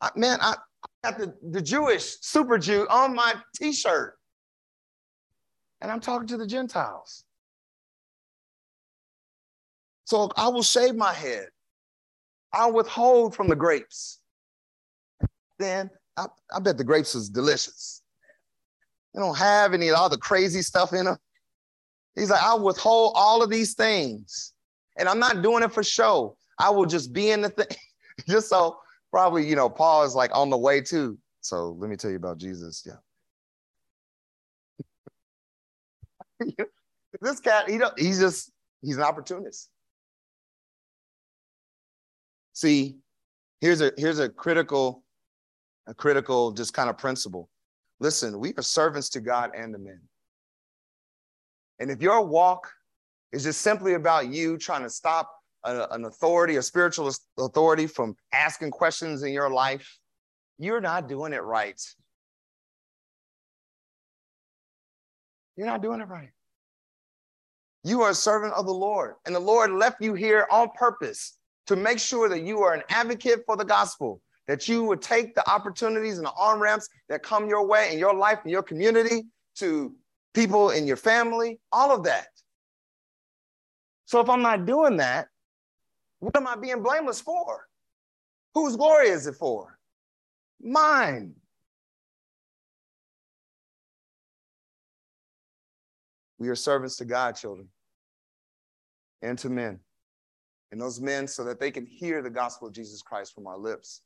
I, 0.00 0.10
man, 0.14 0.38
I 0.40 0.54
got 1.02 1.18
the, 1.18 1.34
the 1.50 1.60
Jewish 1.60 2.16
super 2.20 2.58
Jew 2.58 2.86
on 2.88 3.14
my 3.14 3.34
t 3.54 3.72
shirt. 3.72 4.16
And 5.80 5.90
I'm 5.90 6.00
talking 6.00 6.28
to 6.28 6.36
the 6.36 6.46
Gentiles. 6.46 7.24
So 10.04 10.30
I 10.36 10.48
will 10.48 10.62
shave 10.62 10.94
my 10.94 11.12
head. 11.12 11.48
I'll 12.52 12.72
withhold 12.72 13.34
from 13.34 13.48
the 13.48 13.56
grapes. 13.56 14.20
Then 15.58 15.90
I, 16.16 16.26
I 16.54 16.60
bet 16.60 16.78
the 16.78 16.84
grapes 16.84 17.14
is 17.14 17.28
delicious. 17.28 18.02
They 19.12 19.20
don't 19.20 19.36
have 19.36 19.74
any 19.74 19.88
of 19.88 19.96
all 19.96 20.08
the 20.08 20.18
crazy 20.18 20.62
stuff 20.62 20.92
in 20.92 21.06
them. 21.06 21.16
He's 22.16 22.30
like, 22.30 22.42
I'll 22.42 22.62
withhold 22.62 23.12
all 23.14 23.42
of 23.42 23.50
these 23.50 23.74
things. 23.74 24.52
And 24.98 25.08
I'm 25.08 25.18
not 25.18 25.42
doing 25.42 25.62
it 25.62 25.72
for 25.72 25.84
show. 25.84 26.36
I 26.58 26.70
will 26.70 26.86
just 26.86 27.12
be 27.12 27.30
in 27.30 27.42
the 27.42 27.50
thing. 27.50 27.66
just 28.28 28.48
so 28.48 28.78
probably, 29.12 29.46
you 29.46 29.54
know, 29.54 29.68
Paul 29.68 30.04
is 30.04 30.14
like 30.14 30.30
on 30.34 30.50
the 30.50 30.56
way 30.56 30.80
too. 30.80 31.18
So 31.42 31.76
let 31.78 31.90
me 31.90 31.96
tell 31.96 32.10
you 32.10 32.16
about 32.16 32.38
Jesus. 32.38 32.86
Yeah. 32.86 32.94
this 37.20 37.40
cat, 37.40 37.68
he 37.68 37.78
don't, 37.78 37.98
he's 37.98 38.18
just, 38.18 38.50
he's 38.80 38.96
an 38.96 39.02
opportunist. 39.02 39.68
See, 42.56 42.96
here's 43.60 43.82
a 43.82 43.92
here's 43.98 44.18
a 44.18 44.30
critical, 44.30 45.04
a 45.86 45.92
critical 45.92 46.52
just 46.52 46.72
kind 46.72 46.88
of 46.88 46.96
principle. 46.96 47.50
Listen, 48.00 48.38
we 48.38 48.54
are 48.56 48.62
servants 48.62 49.10
to 49.10 49.20
God 49.20 49.50
and 49.54 49.74
the 49.74 49.78
men. 49.78 50.00
And 51.78 51.90
if 51.90 52.00
your 52.00 52.24
walk 52.24 52.70
is 53.32 53.44
just 53.44 53.60
simply 53.60 53.94
about 53.94 54.28
you 54.28 54.56
trying 54.56 54.82
to 54.82 54.90
stop 54.90 55.30
a, 55.64 55.86
an 55.90 56.04
authority, 56.04 56.56
a 56.56 56.62
spiritual 56.62 57.12
authority 57.38 57.86
from 57.86 58.16
asking 58.32 58.70
questions 58.70 59.22
in 59.22 59.32
your 59.32 59.50
life, 59.50 59.98
you're 60.58 60.80
not 60.80 61.08
doing 61.08 61.32
it 61.32 61.42
right. 61.42 61.80
You're 65.56 65.66
not 65.66 65.82
doing 65.82 66.00
it 66.00 66.08
right. 66.08 66.30
You 67.84 68.02
are 68.02 68.10
a 68.10 68.14
servant 68.14 68.52
of 68.54 68.66
the 68.66 68.74
Lord, 68.74 69.14
and 69.26 69.34
the 69.34 69.40
Lord 69.40 69.70
left 69.70 70.02
you 70.02 70.14
here 70.14 70.46
on 70.50 70.70
purpose 70.76 71.38
to 71.66 71.76
make 71.76 71.98
sure 71.98 72.28
that 72.28 72.42
you 72.42 72.60
are 72.62 72.74
an 72.74 72.82
advocate 72.88 73.42
for 73.46 73.56
the 73.56 73.64
gospel, 73.64 74.20
that 74.48 74.68
you 74.68 74.84
would 74.84 75.02
take 75.02 75.34
the 75.34 75.48
opportunities 75.48 76.18
and 76.18 76.26
the 76.26 76.32
on 76.32 76.58
ramps 76.58 76.88
that 77.08 77.22
come 77.22 77.48
your 77.48 77.66
way 77.66 77.92
in 77.92 77.98
your 77.98 78.14
life, 78.14 78.40
in 78.44 78.50
your 78.50 78.62
community, 78.62 79.24
to 79.56 79.94
people 80.36 80.70
in 80.70 80.86
your 80.86 80.98
family, 80.98 81.58
all 81.72 81.96
of 81.96 82.04
that. 82.04 82.28
So 84.04 84.20
if 84.20 84.28
I'm 84.28 84.42
not 84.42 84.66
doing 84.66 84.98
that, 84.98 85.28
what 86.20 86.36
am 86.36 86.46
I 86.46 86.56
being 86.56 86.82
blameless 86.82 87.20
for? 87.20 87.66
Whose 88.54 88.76
glory 88.76 89.08
is 89.08 89.26
it 89.26 89.34
for? 89.34 89.78
Mine. 90.60 91.34
We 96.38 96.48
are 96.50 96.54
servants 96.54 96.96
to 96.96 97.06
God, 97.06 97.34
children, 97.34 97.68
and 99.22 99.38
to 99.38 99.48
men 99.48 99.80
and 100.70 100.78
those 100.78 101.00
men 101.00 101.26
so 101.26 101.44
that 101.44 101.58
they 101.58 101.70
can 101.70 101.86
hear 101.86 102.20
the 102.20 102.28
gospel 102.28 102.68
of 102.68 102.74
Jesus 102.74 103.00
Christ 103.00 103.34
from 103.34 103.46
our 103.46 103.56
lips. 103.56 104.02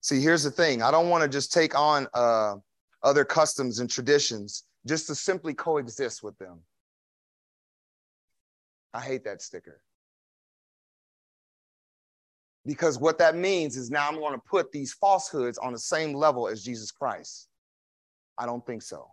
See, 0.00 0.20
here's 0.20 0.44
the 0.44 0.50
thing 0.52 0.80
I 0.80 0.92
don't 0.92 1.08
want 1.08 1.22
to 1.22 1.28
just 1.28 1.52
take 1.52 1.76
on 1.76 2.06
uh, 2.14 2.54
other 3.04 3.24
customs 3.24 3.78
and 3.78 3.88
traditions 3.88 4.64
just 4.86 5.06
to 5.06 5.14
simply 5.14 5.54
coexist 5.54 6.22
with 6.22 6.36
them. 6.38 6.60
I 8.92 9.00
hate 9.00 9.24
that 9.24 9.42
sticker. 9.42 9.80
Because 12.66 12.98
what 12.98 13.18
that 13.18 13.36
means 13.36 13.76
is 13.76 13.90
now 13.90 14.08
I'm 14.08 14.16
going 14.18 14.32
to 14.32 14.42
put 14.48 14.72
these 14.72 14.94
falsehoods 14.94 15.58
on 15.58 15.72
the 15.72 15.78
same 15.78 16.14
level 16.14 16.48
as 16.48 16.64
Jesus 16.64 16.90
Christ. 16.90 17.48
I 18.38 18.46
don't 18.46 18.64
think 18.66 18.82
so. 18.82 19.08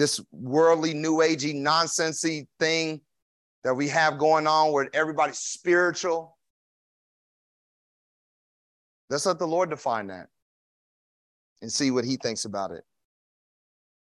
this 0.00 0.18
worldly, 0.32 0.94
new 0.94 1.18
agey, 1.18 1.54
nonsensey 1.54 2.46
thing 2.58 3.02
that 3.64 3.74
we 3.74 3.86
have 3.86 4.18
going 4.18 4.46
on 4.46 4.72
where 4.72 4.88
everybody's 4.94 5.38
spiritual. 5.38 6.38
Let's 9.10 9.26
let 9.26 9.40
the 9.40 9.46
Lord 9.46 9.70
define 9.70 10.06
that 10.06 10.28
and 11.60 11.70
see 11.70 11.90
what 11.90 12.04
he 12.04 12.16
thinks 12.16 12.44
about 12.44 12.70
it. 12.70 12.84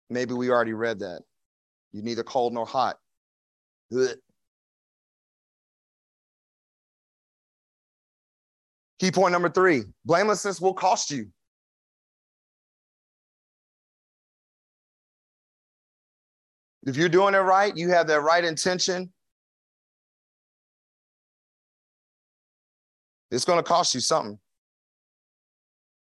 Maybe 0.10 0.34
we 0.34 0.50
already 0.50 0.74
read 0.74 1.00
that. 1.00 1.22
You're 1.94 2.04
neither 2.04 2.24
cold 2.24 2.54
nor 2.54 2.66
hot. 2.66 2.98
Key 9.00 9.12
point 9.12 9.32
number 9.32 9.50
three 9.50 9.84
blamelessness 10.04 10.60
will 10.60 10.74
cost 10.74 11.10
you. 11.10 11.28
If 16.84 16.98
you're 16.98 17.10
doing 17.10 17.36
it 17.36 17.40
right, 17.40 17.76
you 17.76 17.90
have 17.90 18.08
that 18.08 18.22
right 18.22 18.44
intention. 18.44 19.12
It's 23.32 23.46
going 23.46 23.60
to 23.60 23.64
cost 23.64 23.94
you 23.94 24.02
something. 24.02 24.40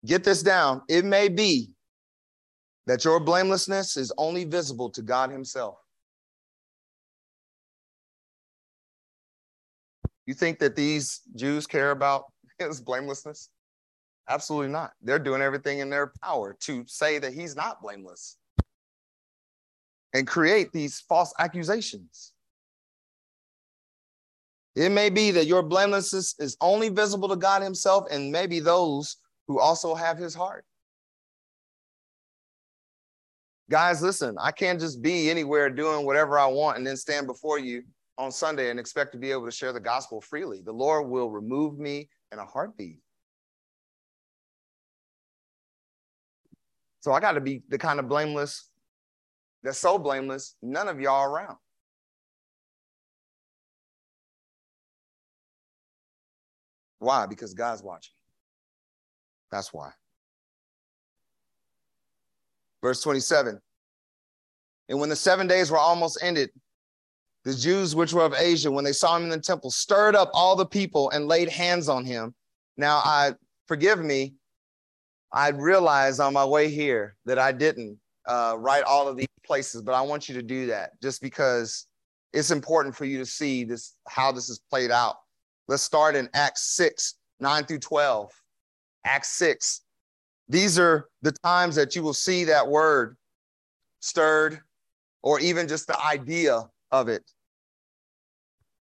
Get 0.05 0.25
this 0.25 0.43
down. 0.43 0.83
It 0.89 1.05
may 1.05 1.29
be 1.29 1.71
that 2.87 3.05
your 3.05 3.21
blamelessness 3.21 3.97
is 3.97 4.13
only 4.19 4.45
visible 4.45 4.91
to 4.91 5.03
God 5.03 5.31
Himself. 5.31 5.79
You 10.27 10.35
think 10.35 10.59
that 10.59 10.77
these 10.77 11.21
Jews 11.35 11.67
care 11.67 11.91
about 11.91 12.25
his 12.59 12.81
blamelessness? 12.81 13.51
Absolutely 14.29 14.73
not. 14.73 14.93
They're 15.03 15.19
doing 15.19 15.43
everything 15.43 15.81
in 15.81 15.91
their 15.91 16.13
power 16.23 16.57
to 16.61 16.85
say 16.87 17.19
that 17.19 17.35
he's 17.35 17.55
not 17.55 17.83
blameless 17.83 18.39
and 20.15 20.27
create 20.27 20.73
these 20.73 21.01
false 21.01 21.35
accusations. 21.39 22.33
It 24.77 24.91
may 24.91 25.11
be 25.11 25.31
that 25.33 25.47
your 25.47 25.63
blamelessness 25.63 26.37
is 26.39 26.57
only 26.61 26.89
visible 26.89 27.29
to 27.29 27.37
God 27.37 27.63
Himself 27.63 28.07
and 28.11 28.33
maybe 28.33 28.61
those 28.61 29.19
who 29.49 29.59
also 29.59 29.95
have 29.95 30.18
His 30.18 30.34
heart. 30.34 30.64
Guys, 33.70 34.03
listen, 34.03 34.36
I 34.38 34.51
can't 34.51 34.78
just 34.78 35.01
be 35.01 35.30
anywhere 35.30 35.70
doing 35.70 36.05
whatever 36.05 36.38
I 36.38 36.47
want 36.47 36.76
and 36.76 36.86
then 36.86 36.97
stand 36.97 37.26
before 37.26 37.59
you 37.59 37.82
on 38.18 38.30
Sunday 38.30 38.70
and 38.70 38.78
expect 38.78 39.12
to 39.12 39.18
be 39.18 39.30
able 39.32 39.47
to 39.47 39.51
share 39.51 39.72
the 39.72 39.80
gospel 39.80 40.20
freely. 40.20 40.61
The 40.62 40.72
Lord 40.72 41.09
will 41.09 41.30
remove 41.30 41.78
me 41.78 42.09
in 42.32 42.38
a 42.38 42.45
heartbeat. 42.45 42.99
So 47.01 47.12
I 47.12 47.20
got 47.20 47.32
to 47.32 47.40
be 47.40 47.62
the 47.68 47.78
kind 47.78 47.99
of 47.99 48.09
blameless 48.09 48.70
that's 49.62 49.78
so 49.78 49.99
blameless, 49.99 50.57
none 50.62 50.88
of 50.88 51.01
y'all 51.01 51.24
around. 51.24 51.57
Why? 56.99 57.26
Because 57.26 57.55
God's 57.55 57.82
watching. 57.82 58.14
That's 59.55 59.73
why. 59.73 59.93
Verse 62.83 63.01
27. 63.03 63.61
And 64.89 64.99
when 64.99 65.09
the 65.09 65.15
seven 65.15 65.47
days 65.47 65.71
were 65.71 65.79
almost 65.79 66.19
ended, 66.21 66.51
the 67.45 67.55
Jews 67.55 67.95
which 67.95 68.13
were 68.13 68.25
of 68.25 68.35
Asia, 68.35 68.69
when 68.69 68.85
they 68.85 68.93
saw 68.93 69.17
him 69.17 69.23
in 69.23 69.29
the 69.29 69.39
temple, 69.39 69.71
stirred 69.71 70.17
up 70.17 70.29
all 70.35 70.57
the 70.57 70.67
people 70.67 71.09
and 71.11 71.29
laid 71.29 71.49
hands 71.49 71.89
on 71.89 72.05
him. 72.05 72.35
Now, 72.77 72.97
I 73.05 73.35
forgive 73.69 74.01
me, 74.01 74.35
I 75.33 75.51
realized 75.51 76.19
on 76.19 76.33
my 76.33 76.45
way 76.45 76.69
here 76.69 77.15
that 77.25 77.39
I 77.39 77.53
didn't 77.53 77.97
uh, 78.27 78.57
write 78.59 78.83
all 78.83 79.07
of 79.07 79.17
these 79.17 79.29
places, 79.47 79.83
but 79.83 79.95
I 79.95 80.01
want 80.01 80.29
you 80.29 80.35
to 80.35 80.43
do 80.43 80.67
that 80.67 81.01
just 81.01 81.23
because 81.23 81.87
it's 82.33 82.51
important 82.51 82.97
for 82.97 83.05
you 83.05 83.19
to 83.19 83.27
see 83.27 83.63
this 83.63 83.95
how 84.09 84.33
this 84.33 84.49
is 84.49 84.61
played 84.69 84.91
out. 84.91 85.15
Let's 85.69 85.85
start 85.85 86.17
in 86.17 86.29
Acts 86.35 86.75
6, 86.75 87.15
9 87.39 87.65
through 87.67 87.79
12. 87.79 88.33
Acts 89.05 89.31
6. 89.31 89.83
These 90.49 90.79
are 90.79 91.09
the 91.23 91.33
times 91.33 91.75
that 91.77 91.97
you 91.97 92.03
will 92.03 92.15
see 92.15 92.45
that 92.45 92.69
word 92.69 93.17
stirred, 94.01 94.61
or 95.23 95.41
even 95.41 95.67
just 95.67 95.87
the 95.87 95.99
idea 96.01 96.69
of 96.91 97.09
it. 97.09 97.23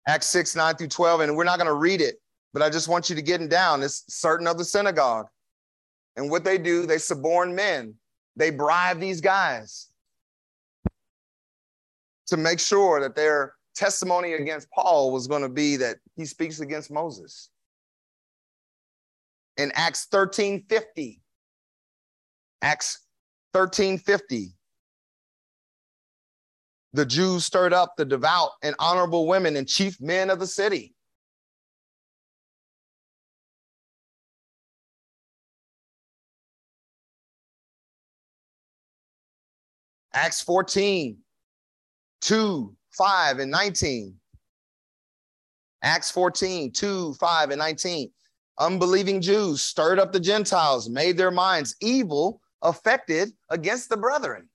Acts 0.08 0.28
6, 0.28 0.56
9 0.56 0.76
through 0.76 0.88
12. 0.88 1.22
And 1.22 1.38
we're 1.38 1.46
not 1.46 1.58
going 1.58 1.68
to 1.68 1.74
read 1.74 2.02
it, 2.02 2.16
but 2.52 2.62
I 2.62 2.70
just 2.70 2.90
want 2.90 3.10
you 3.10 3.16
to 3.16 3.22
get 3.22 3.42
it 3.42 3.50
down. 3.50 3.82
It's 3.82 4.04
certain 4.10 4.48
of 4.48 4.58
the 4.58 4.66
synagogue. 4.66 5.28
And 6.18 6.30
what 6.30 6.44
they 6.44 6.58
do, 6.58 6.86
they 6.86 6.98
suborn 6.98 7.56
men, 7.56 7.96
they 8.36 8.50
bribe 8.50 9.00
these 9.00 9.22
guys 9.22 9.88
to 12.28 12.38
make 12.38 12.60
sure 12.60 13.00
that 13.00 13.16
their 13.16 13.54
testimony 13.76 14.34
against 14.34 14.70
Paul 14.72 15.12
was 15.12 15.28
going 15.28 15.42
to 15.42 15.50
be 15.50 15.78
that 15.78 15.98
he 16.16 16.26
speaks 16.26 16.60
against 16.60 16.92
Moses. 16.92 17.50
In 19.58 19.72
Acts 19.76 20.08
13 20.12 20.66
50, 20.68 21.22
Acts 22.62 23.06
13 23.54 24.00
50, 24.00 24.56
the 26.94 27.06
Jews 27.06 27.46
stirred 27.46 27.74
up 27.74 27.96
the 27.98 28.06
devout 28.06 28.52
and 28.64 28.76
honorable 28.80 29.28
women 29.28 29.56
and 29.56 29.68
chief 29.68 30.00
men 30.00 30.30
of 30.30 30.40
the 30.40 30.48
city. 30.48 30.94
Acts 40.14 40.42
14, 40.42 41.18
2, 42.22 42.76
5, 42.92 43.40
and 43.40 43.52
19. 43.52 44.16
Acts 45.82 46.12
14, 46.12 46.72
2, 46.72 47.14
5, 47.16 47.50
and 47.50 47.60
19. 47.60 48.12
Unbelieving 48.60 49.20
Jews 49.22 49.62
stirred 49.62 50.00
up 50.00 50.12
the 50.12 50.20
Gentiles, 50.20 50.90
made 50.90 51.18
their 51.18 51.32
minds 51.32 51.76
evil, 51.82 52.42
affected 52.62 53.34
against 53.50 53.90
the 53.90 53.98
brethren. 53.98 54.48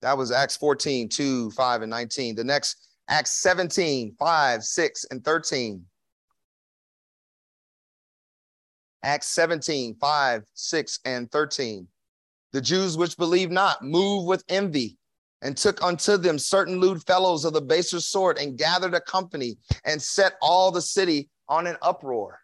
That 0.00 0.16
was 0.16 0.30
Acts 0.30 0.56
14, 0.56 1.08
2, 1.08 1.50
5, 1.50 1.82
and 1.82 1.90
19. 1.90 2.36
The 2.36 2.44
next, 2.44 2.88
Acts 3.08 3.32
17, 3.32 4.14
5, 4.18 4.64
6, 4.64 5.04
and 5.10 5.24
13. 5.24 5.84
Acts 9.02 9.26
17, 9.28 9.96
5, 10.00 10.44
6, 10.54 11.00
and 11.04 11.30
13. 11.30 11.88
The 12.52 12.60
Jews 12.60 12.96
which 12.96 13.16
believed 13.16 13.52
not 13.52 13.82
moved 13.82 14.28
with 14.28 14.44
envy 14.48 14.97
and 15.42 15.56
took 15.56 15.82
unto 15.82 16.16
them 16.16 16.38
certain 16.38 16.80
lewd 16.80 17.02
fellows 17.06 17.44
of 17.44 17.52
the 17.52 17.60
baser 17.60 18.00
sort 18.00 18.38
and 18.38 18.58
gathered 18.58 18.94
a 18.94 19.00
company 19.00 19.56
and 19.84 20.00
set 20.00 20.34
all 20.42 20.70
the 20.70 20.82
city 20.82 21.28
on 21.48 21.66
an 21.66 21.76
uproar. 21.82 22.40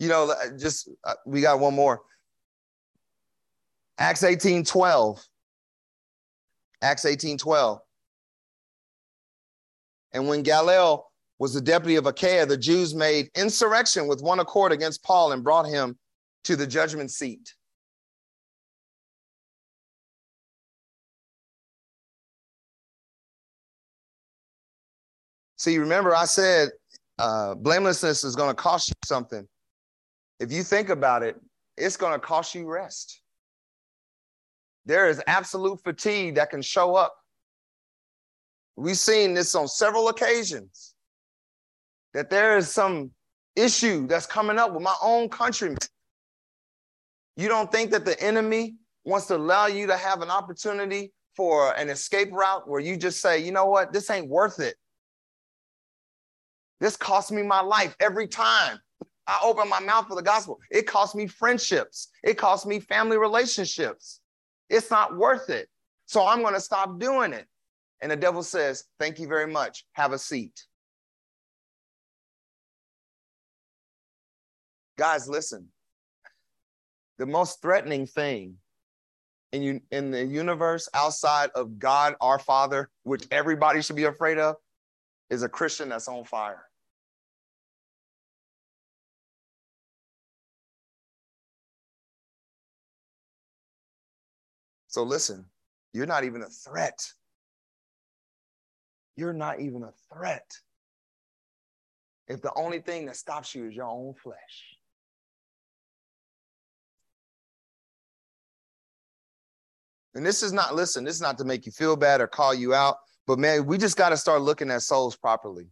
you 0.00 0.08
know, 0.08 0.34
just 0.58 0.88
uh, 1.04 1.14
we 1.26 1.42
got 1.42 1.60
one 1.60 1.74
more. 1.74 2.00
Acts 3.98 4.24
18 4.24 4.64
12. 4.64 5.22
Acts 6.82 7.04
18 7.04 7.36
12. 7.36 7.78
And 10.12 10.26
when 10.26 10.42
Gallio 10.42 11.04
was 11.38 11.54
the 11.54 11.60
deputy 11.60 11.96
of 11.96 12.06
Achaia, 12.06 12.46
the 12.46 12.56
Jews 12.56 12.94
made 12.94 13.28
insurrection 13.36 14.08
with 14.08 14.22
one 14.22 14.40
accord 14.40 14.72
against 14.72 15.04
Paul 15.04 15.32
and 15.32 15.44
brought 15.44 15.66
him 15.66 15.98
to 16.44 16.56
the 16.56 16.66
judgment 16.66 17.10
seat. 17.10 17.54
See, 25.56 25.78
remember 25.78 26.14
I 26.14 26.24
said 26.24 26.70
uh, 27.18 27.54
blamelessness 27.54 28.24
is 28.24 28.34
going 28.34 28.50
to 28.50 28.54
cost 28.54 28.88
you 28.88 28.94
something 29.04 29.46
if 30.40 30.50
you 30.50 30.62
think 30.62 30.88
about 30.88 31.22
it, 31.22 31.38
it's 31.76 31.98
going 31.98 32.14
to 32.14 32.18
cost 32.18 32.54
you 32.54 32.66
rest. 32.66 33.20
There 34.86 35.08
is 35.08 35.22
absolute 35.26 35.80
fatigue 35.84 36.36
that 36.36 36.50
can 36.50 36.62
show 36.62 36.96
up. 36.96 37.14
We've 38.76 38.96
seen 38.96 39.34
this 39.34 39.54
on 39.54 39.68
several 39.68 40.08
occasions 40.08 40.94
that 42.14 42.30
there 42.30 42.56
is 42.56 42.70
some 42.70 43.10
issue 43.54 44.06
that's 44.06 44.26
coming 44.26 44.58
up 44.58 44.72
with 44.72 44.82
my 44.82 44.94
own 45.02 45.28
countrymen. 45.28 45.76
You 47.40 47.48
don't 47.48 47.72
think 47.72 47.90
that 47.92 48.04
the 48.04 48.20
enemy 48.22 48.74
wants 49.06 49.26
to 49.28 49.36
allow 49.36 49.66
you 49.66 49.86
to 49.86 49.96
have 49.96 50.20
an 50.20 50.28
opportunity 50.28 51.14
for 51.34 51.72
an 51.72 51.88
escape 51.88 52.30
route 52.32 52.68
where 52.68 52.82
you 52.82 52.98
just 52.98 53.22
say, 53.22 53.42
you 53.42 53.50
know 53.50 53.64
what, 53.64 53.94
this 53.94 54.10
ain't 54.10 54.28
worth 54.28 54.60
it. 54.60 54.76
This 56.80 56.98
cost 56.98 57.32
me 57.32 57.42
my 57.42 57.62
life 57.62 57.96
every 57.98 58.28
time. 58.28 58.78
I 59.26 59.40
open 59.42 59.70
my 59.70 59.80
mouth 59.80 60.06
for 60.06 60.16
the 60.16 60.22
gospel. 60.22 60.58
It 60.70 60.86
cost 60.86 61.14
me 61.14 61.26
friendships. 61.26 62.08
It 62.22 62.34
cost 62.34 62.66
me 62.66 62.78
family 62.78 63.16
relationships. 63.16 64.20
It's 64.68 64.90
not 64.90 65.16
worth 65.16 65.48
it. 65.48 65.70
So 66.04 66.26
I'm 66.26 66.42
going 66.42 66.52
to 66.52 66.60
stop 66.60 66.98
doing 67.00 67.32
it. 67.32 67.46
And 68.02 68.12
the 68.12 68.16
devil 68.16 68.42
says, 68.42 68.84
Thank 68.98 69.18
you 69.18 69.26
very 69.26 69.50
much. 69.50 69.86
Have 69.92 70.12
a 70.12 70.18
seat. 70.18 70.62
Guys, 74.98 75.26
listen. 75.26 75.68
The 77.20 77.26
most 77.26 77.60
threatening 77.60 78.06
thing 78.06 78.56
in, 79.52 79.60
you, 79.60 79.82
in 79.90 80.10
the 80.10 80.24
universe 80.24 80.88
outside 80.94 81.50
of 81.54 81.78
God, 81.78 82.14
our 82.18 82.38
Father, 82.38 82.88
which 83.02 83.26
everybody 83.30 83.82
should 83.82 83.96
be 83.96 84.04
afraid 84.04 84.38
of, 84.38 84.56
is 85.28 85.42
a 85.42 85.48
Christian 85.48 85.90
that's 85.90 86.08
on 86.08 86.24
fire. 86.24 86.64
So 94.88 95.02
listen, 95.02 95.44
you're 95.92 96.06
not 96.06 96.24
even 96.24 96.40
a 96.40 96.48
threat. 96.48 97.06
You're 99.16 99.34
not 99.34 99.60
even 99.60 99.82
a 99.82 99.92
threat. 100.10 100.50
If 102.28 102.40
the 102.40 102.54
only 102.56 102.78
thing 102.78 103.04
that 103.04 103.16
stops 103.16 103.54
you 103.54 103.68
is 103.68 103.76
your 103.76 103.88
own 103.88 104.14
flesh. 104.14 104.79
And 110.14 110.26
this 110.26 110.42
is 110.42 110.52
not, 110.52 110.74
listen, 110.74 111.04
this 111.04 111.14
is 111.14 111.20
not 111.20 111.38
to 111.38 111.44
make 111.44 111.66
you 111.66 111.72
feel 111.72 111.96
bad 111.96 112.20
or 112.20 112.26
call 112.26 112.52
you 112.52 112.74
out, 112.74 112.96
but 113.26 113.38
man, 113.38 113.66
we 113.66 113.78
just 113.78 113.96
got 113.96 114.08
to 114.08 114.16
start 114.16 114.42
looking 114.42 114.70
at 114.70 114.82
souls 114.82 115.16
properly. 115.16 115.68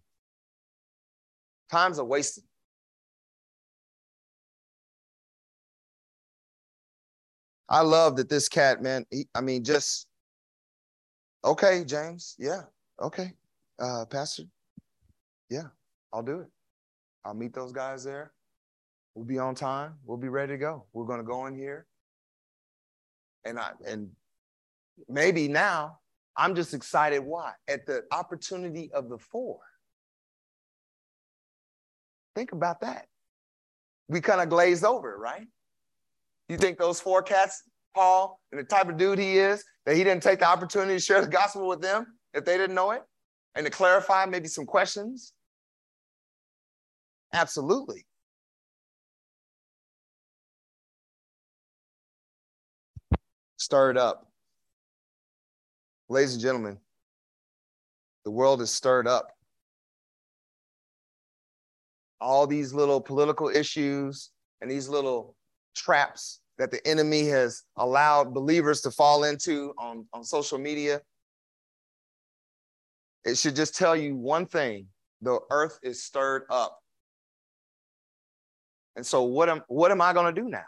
Times 1.71 1.99
are 1.99 2.05
wasted. 2.05 2.45
I 7.69 7.83
love 7.83 8.17
that 8.17 8.29
this 8.29 8.49
cat, 8.49 8.83
man. 8.83 9.05
He, 9.11 9.29
I 9.35 9.43
mean, 9.43 9.63
just 9.63 10.07
okay, 11.45 11.85
James. 11.85 12.35
Yeah, 12.39 12.63
okay, 13.03 13.33
uh, 13.79 14.07
Pastor. 14.07 14.45
Yeah, 15.51 15.67
I'll 16.13 16.23
do 16.23 16.41
it. 16.41 16.49
I'll 17.25 17.35
meet 17.35 17.53
those 17.53 17.73
guys 17.73 18.05
there. 18.05 18.33
We'll 19.15 19.27
be 19.27 19.39
on 19.39 19.55
time. 19.55 19.97
We'll 20.07 20.17
be 20.17 20.29
ready 20.29 20.55
to 20.55 20.59
go. 20.59 20.87
We're 20.95 21.05
going 21.05 21.21
to 21.21 21.27
go 21.27 21.45
in 21.45 21.55
here, 21.55 21.87
and 23.45 23.59
I 23.59 23.73
and 23.87 24.09
maybe 25.09 25.49
now 25.49 25.99
I'm 26.37 26.55
just 26.55 26.75
excited. 26.75 27.21
Why? 27.21 27.53
At 27.67 27.87
the 27.87 28.05
opportunity 28.13 28.91
of 28.93 29.09
the 29.09 29.19
four. 29.19 29.59
Think 32.35 32.53
about 32.53 32.81
that. 32.83 33.07
We 34.09 34.21
kind 34.21 34.41
of 34.41 34.49
glazed 34.49 34.85
over, 34.85 35.19
right? 35.19 35.47
You 36.49 36.57
think 36.57 36.79
those 36.79 37.01
four 37.01 37.23
cats, 37.23 37.63
Paul, 37.95 38.41
and 38.53 38.61
the 38.61 38.65
type 38.65 38.89
of 38.89 38.97
dude 38.97 39.19
he 39.19 39.39
is, 39.39 39.65
that 39.85 39.97
he 39.97 40.05
didn't 40.05 40.23
take 40.23 40.39
the 40.39 40.49
opportunity 40.49 40.95
to 40.95 41.01
share 41.01 41.21
the 41.21 41.27
gospel 41.27 41.67
with 41.67 41.81
them 41.81 42.07
if 42.33 42.45
they 42.45 42.57
didn't 42.57 42.75
know 42.75 42.93
it 42.93 43.03
and 43.55 43.67
to 43.67 43.71
clarify 43.71 44.25
maybe 44.25 44.49
some 44.49 44.65
questions? 44.65 45.33
Absolutely. 47.35 48.07
stirred 53.59 53.99
up. 53.99 54.28
Ladies 56.11 56.35
and 56.35 56.43
gentlemen, 56.43 56.79
the 58.25 58.31
world 58.31 58.63
is 58.63 58.73
stirred 58.73 59.07
up. 59.07 59.31
All 62.21 62.47
these 62.47 62.73
little 62.73 63.01
political 63.01 63.49
issues 63.49 64.31
and 64.61 64.71
these 64.71 64.89
little 64.89 65.37
traps 65.77 66.41
that 66.57 66.71
the 66.71 66.85
enemy 66.87 67.27
has 67.29 67.63
allowed 67.77 68.35
believers 68.35 68.81
to 68.83 68.91
fall 68.91 69.25
into 69.25 69.73
on, 69.79 70.07
on 70.13 70.25
social 70.25 70.59
media. 70.59 71.01
It 73.25 73.37
should 73.37 73.55
just 73.55 73.77
tell 73.77 73.95
you 73.95 74.17
one 74.17 74.47
thing 74.47 74.87
the 75.21 75.39
earth 75.51 75.79
is 75.83 76.03
stirred 76.03 76.45
up. 76.51 76.79
And 78.97 79.07
so, 79.07 79.23
what 79.25 79.49
am, 79.49 79.63
what 79.69 79.91
am 79.91 80.01
I 80.01 80.13
going 80.13 80.35
to 80.35 80.41
do 80.41 80.49
now? 80.49 80.65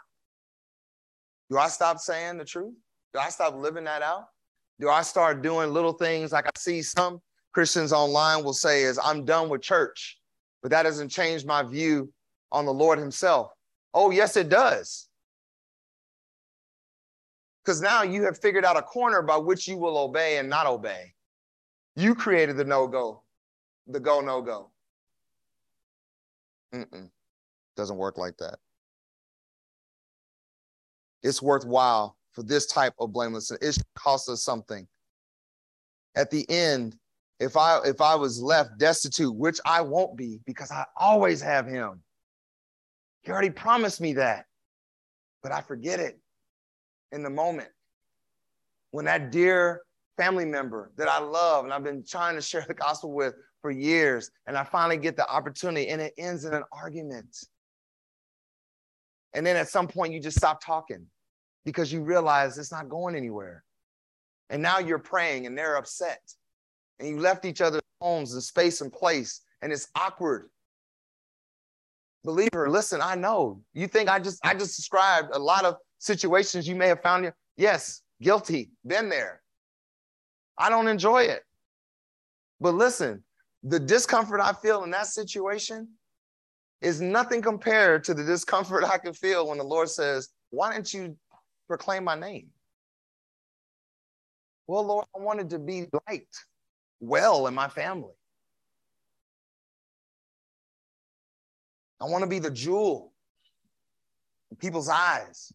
Do 1.49 1.57
I 1.57 1.67
stop 1.67 1.97
saying 1.97 2.37
the 2.37 2.45
truth? 2.45 2.75
Do 3.13 3.19
I 3.19 3.29
stop 3.29 3.55
living 3.55 3.83
that 3.85 4.01
out? 4.01 4.25
Do 4.79 4.89
I 4.89 5.01
start 5.01 5.41
doing 5.41 5.71
little 5.71 5.93
things 5.93 6.31
like 6.31 6.47
I 6.47 6.51
see 6.57 6.81
some 6.81 7.21
Christians 7.53 7.93
online 7.93 8.43
will 8.43 8.53
say 8.53 8.83
is 8.83 8.99
I'm 9.03 9.25
done 9.25 9.49
with 9.49 9.61
church, 9.61 10.17
but 10.61 10.71
that 10.71 10.83
doesn't 10.83 11.09
change 11.09 11.45
my 11.45 11.63
view 11.63 12.11
on 12.51 12.65
the 12.65 12.73
Lord 12.73 12.97
himself. 12.97 13.51
Oh, 13.93 14.11
yes, 14.11 14.37
it 14.37 14.49
does. 14.49 15.07
Because 17.63 17.81
now 17.81 18.03
you 18.03 18.23
have 18.23 18.39
figured 18.39 18.65
out 18.65 18.77
a 18.77 18.81
corner 18.81 19.21
by 19.21 19.37
which 19.37 19.67
you 19.67 19.77
will 19.77 19.97
obey 19.97 20.37
and 20.37 20.49
not 20.49 20.65
obey. 20.65 21.13
You 21.95 22.15
created 22.15 22.57
the 22.57 22.63
no 22.63 22.87
go, 22.87 23.21
the 23.87 23.99
go, 23.99 24.21
no 24.21 24.41
go. 24.41 24.71
Mm-mm. 26.73 27.09
Doesn't 27.75 27.97
work 27.97 28.17
like 28.17 28.37
that. 28.37 28.57
It's 31.21 31.41
worthwhile 31.41 32.17
for 32.33 32.43
this 32.43 32.65
type 32.65 32.93
of 32.99 33.11
blamelessness. 33.11 33.59
It 33.61 33.73
should 33.73 33.93
cost 33.95 34.29
us 34.29 34.43
something. 34.43 34.87
At 36.15 36.31
the 36.31 36.49
end, 36.49 36.95
if 37.39 37.57
I 37.57 37.79
if 37.85 38.01
I 38.01 38.15
was 38.15 38.41
left 38.41 38.77
destitute, 38.77 39.35
which 39.35 39.59
I 39.65 39.81
won't 39.81 40.15
be 40.15 40.39
because 40.45 40.71
I 40.71 40.85
always 40.97 41.41
have 41.41 41.67
him. 41.67 42.01
He 43.23 43.31
already 43.31 43.49
promised 43.49 44.01
me 44.01 44.13
that. 44.13 44.45
But 45.43 45.51
I 45.51 45.61
forget 45.61 45.99
it 45.99 46.19
in 47.11 47.23
the 47.23 47.29
moment. 47.29 47.69
When 48.91 49.05
that 49.05 49.31
dear 49.31 49.81
family 50.17 50.45
member 50.45 50.91
that 50.97 51.07
I 51.07 51.19
love 51.19 51.63
and 51.63 51.73
I've 51.73 51.83
been 51.83 52.03
trying 52.07 52.35
to 52.35 52.41
share 52.41 52.65
the 52.67 52.73
gospel 52.73 53.13
with 53.13 53.33
for 53.61 53.71
years, 53.71 54.29
and 54.47 54.57
I 54.57 54.63
finally 54.63 54.97
get 54.97 55.15
the 55.15 55.27
opportunity 55.27 55.87
and 55.87 56.01
it 56.01 56.13
ends 56.17 56.45
in 56.45 56.53
an 56.53 56.63
argument. 56.71 57.37
And 59.33 59.45
then 59.45 59.55
at 59.55 59.69
some 59.69 59.87
point, 59.87 60.13
you 60.13 60.19
just 60.19 60.37
stop 60.37 60.63
talking 60.63 61.07
because 61.65 61.91
you 61.91 62.01
realize 62.01 62.57
it's 62.57 62.71
not 62.71 62.89
going 62.89 63.15
anywhere. 63.15 63.63
And 64.49 64.61
now 64.61 64.79
you're 64.79 64.99
praying 64.99 65.45
and 65.45 65.57
they're 65.57 65.77
upset. 65.77 66.21
And 66.99 67.07
you 67.07 67.19
left 67.19 67.45
each 67.45 67.61
other's 67.61 67.81
homes 67.99 68.33
and 68.33 68.43
space 68.43 68.81
and 68.81 68.91
place, 68.91 69.41
and 69.61 69.71
it's 69.71 69.87
awkward. 69.95 70.49
Believer, 72.23 72.69
listen, 72.69 73.01
I 73.01 73.15
know. 73.15 73.61
You 73.73 73.87
think 73.87 74.09
I 74.09 74.19
just 74.19 74.39
I 74.45 74.53
just 74.53 74.75
described 74.75 75.29
a 75.33 75.39
lot 75.39 75.65
of 75.65 75.77
situations 75.97 76.67
you 76.67 76.75
may 76.75 76.87
have 76.87 77.01
found 77.01 77.25
you. 77.25 77.31
Yes, 77.57 78.01
guilty, 78.21 78.71
been 78.85 79.09
there. 79.09 79.41
I 80.57 80.69
don't 80.69 80.87
enjoy 80.87 81.23
it. 81.23 81.43
But 82.59 82.75
listen, 82.75 83.23
the 83.63 83.79
discomfort 83.79 84.41
I 84.41 84.53
feel 84.53 84.83
in 84.83 84.91
that 84.91 85.07
situation 85.07 85.87
is 86.81 87.01
nothing 87.01 87.41
compared 87.41 88.03
to 88.03 88.13
the 88.13 88.23
discomfort 88.23 88.83
I 88.87 88.97
can 88.97 89.13
feel 89.13 89.47
when 89.47 89.57
the 89.57 89.63
Lord 89.63 89.89
says, 89.89 90.29
Why 90.49 90.73
don't 90.73 90.93
you 90.93 91.17
proclaim 91.71 92.03
my 92.03 92.15
name? 92.15 92.47
Well, 94.67 94.85
Lord, 94.85 95.05
I 95.15 95.19
wanted 95.19 95.49
to 95.51 95.59
be 95.59 95.87
liked 96.07 96.45
well 96.99 97.47
in 97.47 97.53
my 97.53 97.67
family. 97.67 98.13
I 101.99 102.05
want 102.05 102.23
to 102.23 102.29
be 102.29 102.39
the 102.39 102.51
jewel 102.51 103.13
in 104.49 104.57
people's 104.57 104.89
eyes 104.89 105.53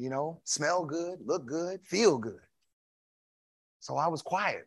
you 0.00 0.08
know, 0.08 0.40
smell 0.44 0.86
good, 0.86 1.18
look 1.26 1.44
good, 1.44 1.78
feel 1.84 2.16
good. 2.16 2.40
So 3.80 3.98
I 3.98 4.08
was 4.08 4.22
quiet. 4.22 4.66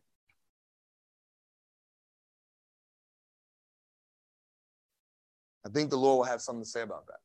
I 5.65 5.69
think 5.69 5.89
the 5.89 5.97
Lord 5.97 6.19
will 6.19 6.31
have 6.31 6.39
something 6.39 6.63
to 6.63 6.69
say 6.69 6.83
about 6.83 7.07
that. 7.07 7.17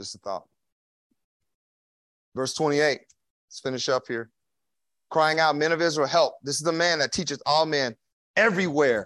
Just 0.00 0.14
a 0.14 0.18
thought. 0.18 0.44
Verse 2.34 2.54
28, 2.54 3.00
let's 3.46 3.60
finish 3.60 3.86
up 3.90 4.04
here. 4.08 4.30
Crying 5.10 5.40
out, 5.40 5.56
Men 5.56 5.72
of 5.72 5.82
Israel, 5.82 6.08
help. 6.08 6.36
This 6.42 6.54
is 6.54 6.62
the 6.62 6.72
man 6.72 7.00
that 7.00 7.12
teaches 7.12 7.42
all 7.44 7.66
men 7.66 7.94
everywhere. 8.34 9.04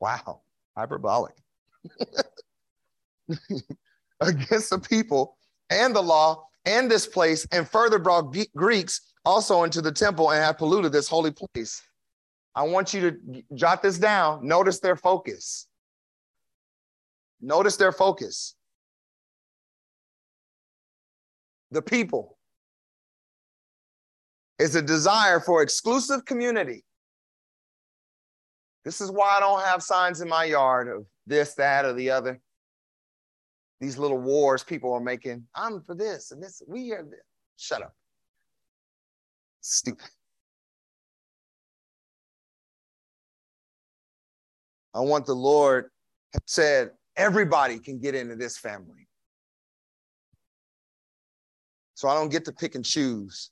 Wow, 0.00 0.40
hyperbolic. 0.74 1.34
against 4.22 4.70
the 4.70 4.78
people 4.78 5.36
and 5.68 5.94
the 5.94 6.02
law 6.02 6.42
and 6.64 6.90
this 6.90 7.06
place, 7.06 7.46
and 7.52 7.68
further 7.68 7.98
brought 7.98 8.34
Greeks 8.56 9.12
also 9.26 9.64
into 9.64 9.82
the 9.82 9.92
temple 9.92 10.30
and 10.30 10.42
have 10.42 10.56
polluted 10.56 10.90
this 10.90 11.06
holy 11.06 11.32
place. 11.32 11.82
I 12.54 12.62
want 12.62 12.94
you 12.94 13.10
to 13.10 13.42
jot 13.54 13.82
this 13.82 13.98
down. 13.98 14.48
Notice 14.48 14.80
their 14.80 14.96
focus. 14.96 15.66
Notice 17.42 17.76
their 17.76 17.92
focus. 17.92 18.54
The 21.70 21.82
people 21.82 22.38
is 24.58 24.76
a 24.76 24.82
desire 24.82 25.40
for 25.40 25.62
exclusive 25.62 26.24
community. 26.24 26.84
This 28.84 29.00
is 29.00 29.10
why 29.10 29.34
I 29.36 29.40
don't 29.40 29.62
have 29.62 29.82
signs 29.82 30.20
in 30.20 30.28
my 30.28 30.44
yard 30.44 30.88
of 30.88 31.06
this, 31.26 31.54
that, 31.54 31.84
or 31.84 31.92
the 31.92 32.10
other 32.10 32.40
these 33.82 33.98
little 33.98 34.18
wars 34.18 34.62
people 34.62 34.92
are 34.92 35.00
making. 35.00 35.44
I'm 35.56 35.82
for 35.82 35.96
this 35.96 36.30
and 36.30 36.40
this. 36.40 36.62
We 36.68 36.92
are. 36.92 37.02
This. 37.02 37.18
Shut 37.56 37.82
up. 37.82 37.92
Stupid. 39.60 40.06
I 44.94 45.00
want 45.00 45.26
the 45.26 45.34
Lord 45.34 45.86
said 46.46 46.90
everybody 47.16 47.78
can 47.78 47.98
get 47.98 48.14
into 48.14 48.36
this 48.36 48.58
family. 48.58 49.08
So 51.94 52.08
I 52.08 52.14
don't 52.14 52.30
get 52.30 52.44
to 52.46 52.52
pick 52.52 52.74
and 52.74 52.84
choose 52.84 53.50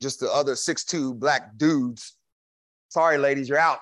just 0.00 0.20
the 0.20 0.30
other 0.30 0.54
six 0.54 0.84
two 0.84 1.14
black 1.14 1.56
dudes. 1.56 2.16
Sorry, 2.88 3.18
ladies, 3.18 3.48
you're 3.48 3.58
out. 3.58 3.78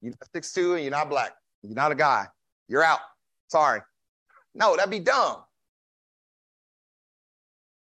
You're 0.00 0.14
six 0.34 0.52
two 0.52 0.74
and 0.74 0.82
you're 0.82 0.90
not 0.90 1.10
black. 1.10 1.32
You're 1.62 1.74
not 1.74 1.92
a 1.92 1.94
guy. 1.94 2.26
You're 2.68 2.82
out. 2.82 3.00
Sorry. 3.48 3.80
No, 4.54 4.76
that'd 4.76 4.90
be 4.90 5.00
dumb. 5.00 5.36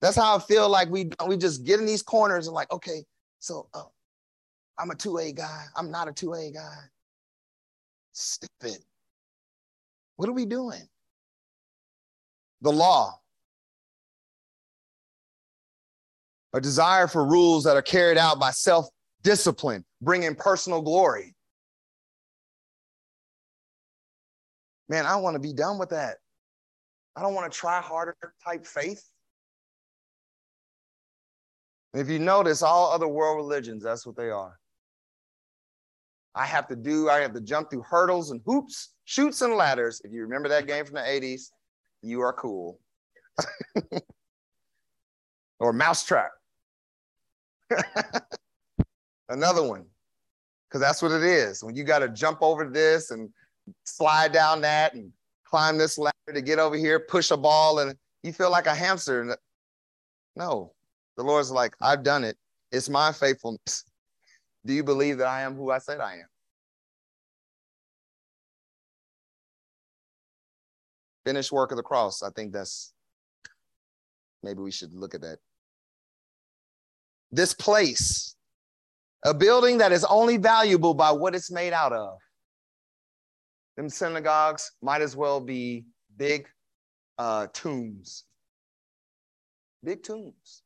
That's 0.00 0.16
how 0.16 0.36
I 0.36 0.38
feel 0.40 0.68
like 0.68 0.90
we 0.90 1.10
we 1.26 1.36
just 1.36 1.64
get 1.64 1.80
in 1.80 1.86
these 1.86 2.02
corners 2.02 2.46
and 2.46 2.54
like, 2.54 2.70
okay, 2.70 3.04
so 3.38 3.68
uh, 3.74 3.82
I'm 4.78 4.90
a 4.90 4.94
2A 4.94 5.34
guy. 5.34 5.64
I'm 5.74 5.90
not 5.90 6.08
a 6.08 6.12
2A 6.12 6.54
guy. 6.54 6.76
Stupid. 8.12 8.78
What 10.16 10.28
are 10.28 10.32
we 10.32 10.46
doing? 10.46 10.82
The 12.62 12.72
law. 12.72 13.20
A 16.52 16.60
desire 16.60 17.06
for 17.06 17.24
rules 17.24 17.64
that 17.64 17.76
are 17.76 17.82
carried 17.82 18.16
out 18.16 18.40
by 18.40 18.50
self 18.50 18.88
discipline, 19.22 19.84
bringing 20.00 20.34
personal 20.34 20.80
glory. 20.80 21.34
Man, 24.88 25.04
I 25.04 25.16
want 25.16 25.34
to 25.34 25.40
be 25.40 25.52
done 25.52 25.78
with 25.78 25.90
that. 25.90 26.16
I 27.14 27.22
don't 27.22 27.34
want 27.34 27.50
to 27.50 27.58
try 27.58 27.80
harder 27.80 28.16
type 28.44 28.66
faith. 28.66 29.02
if 31.94 32.08
you 32.10 32.18
notice, 32.18 32.62
all 32.62 32.92
other 32.92 33.08
world 33.08 33.36
religions, 33.36 33.82
that's 33.82 34.06
what 34.06 34.16
they 34.16 34.30
are. 34.30 34.58
I 36.34 36.44
have 36.44 36.68
to 36.68 36.76
do, 36.76 37.08
I 37.08 37.20
have 37.20 37.32
to 37.32 37.40
jump 37.40 37.70
through 37.70 37.82
hurdles 37.82 38.30
and 38.30 38.42
hoops, 38.44 38.95
chutes 39.06 39.40
and 39.40 39.54
ladders. 39.54 40.02
If 40.04 40.12
you 40.12 40.20
remember 40.20 40.50
that 40.50 40.66
game 40.66 40.84
from 40.84 40.96
the 40.96 41.00
80s, 41.00 41.50
you 42.02 42.20
are 42.20 42.34
cool. 42.34 42.78
or 45.58 45.72
mousetrap. 45.72 46.32
Another 49.28 49.66
one, 49.66 49.86
because 50.68 50.80
that's 50.80 51.00
what 51.00 51.12
it 51.12 51.22
is. 51.22 51.64
When 51.64 51.74
you 51.74 51.84
got 51.84 52.00
to 52.00 52.08
jump 52.08 52.38
over 52.42 52.68
this 52.68 53.10
and 53.10 53.30
slide 53.84 54.32
down 54.32 54.60
that 54.60 54.94
and 54.94 55.10
climb 55.44 55.78
this 55.78 55.98
ladder 55.98 56.14
to 56.32 56.42
get 56.42 56.58
over 56.58 56.76
here, 56.76 57.00
push 57.00 57.30
a 57.30 57.36
ball, 57.36 57.80
and 57.80 57.96
you 58.22 58.32
feel 58.32 58.50
like 58.50 58.66
a 58.66 58.74
hamster. 58.74 59.36
No, 60.36 60.72
the 61.16 61.24
Lord's 61.24 61.50
like, 61.50 61.74
I've 61.80 62.02
done 62.02 62.22
it. 62.24 62.36
It's 62.70 62.88
my 62.88 63.10
faithfulness. 63.10 63.84
Do 64.64 64.72
you 64.72 64.84
believe 64.84 65.18
that 65.18 65.28
I 65.28 65.42
am 65.42 65.54
who 65.54 65.70
I 65.70 65.78
said 65.78 66.00
I 66.00 66.14
am? 66.14 66.28
Finished 71.26 71.50
work 71.50 71.72
of 71.72 71.76
the 71.76 71.82
cross. 71.82 72.22
I 72.22 72.30
think 72.30 72.52
that's 72.52 72.92
maybe 74.44 74.60
we 74.60 74.70
should 74.70 74.94
look 74.94 75.12
at 75.12 75.22
that. 75.22 75.38
This 77.32 77.52
place, 77.52 78.36
a 79.24 79.34
building 79.34 79.78
that 79.78 79.90
is 79.90 80.04
only 80.04 80.36
valuable 80.36 80.94
by 80.94 81.10
what 81.10 81.34
it's 81.34 81.50
made 81.50 81.72
out 81.72 81.92
of. 81.92 82.18
Them 83.76 83.88
synagogues 83.88 84.70
might 84.80 85.02
as 85.02 85.16
well 85.16 85.40
be 85.40 85.86
big 86.16 86.46
uh, 87.18 87.48
tombs. 87.52 88.22
Big 89.82 90.04
tombs. 90.04 90.62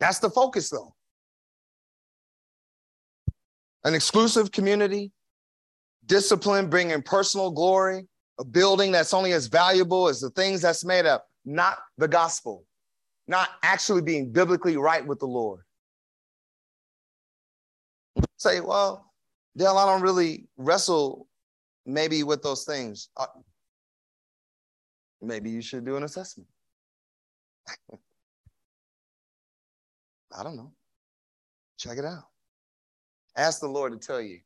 That's 0.00 0.18
the 0.18 0.28
focus, 0.28 0.70
though. 0.70 0.92
An 3.84 3.94
exclusive 3.94 4.50
community, 4.50 5.12
discipline 6.04 6.68
bringing 6.68 7.00
personal 7.00 7.52
glory, 7.52 8.08
a 8.38 8.44
building 8.44 8.92
that's 8.92 9.14
only 9.14 9.32
as 9.32 9.46
valuable 9.46 10.08
as 10.08 10.20
the 10.20 10.30
things 10.30 10.60
that's 10.62 10.84
made 10.84 11.06
up, 11.06 11.28
not 11.44 11.78
the 11.98 12.08
gospel, 12.08 12.64
not 13.26 13.50
actually 13.62 14.02
being 14.02 14.32
biblically 14.32 14.76
right 14.76 15.06
with 15.06 15.18
the 15.18 15.26
Lord. 15.26 15.62
Say, 18.36 18.60
well, 18.60 19.12
Dale, 19.56 19.78
I 19.78 19.86
don't 19.86 20.02
really 20.02 20.48
wrestle 20.56 21.28
maybe 21.86 22.22
with 22.22 22.42
those 22.42 22.64
things. 22.64 23.08
Uh, 23.16 23.26
maybe 25.22 25.50
you 25.50 25.62
should 25.62 25.84
do 25.84 25.96
an 25.96 26.02
assessment. 26.02 26.48
I 30.36 30.42
don't 30.42 30.56
know. 30.56 30.72
Check 31.78 31.98
it 31.98 32.04
out. 32.04 32.24
Ask 33.36 33.60
the 33.60 33.68
Lord 33.68 33.92
to 33.92 33.98
tell 34.04 34.20
you. 34.20 34.40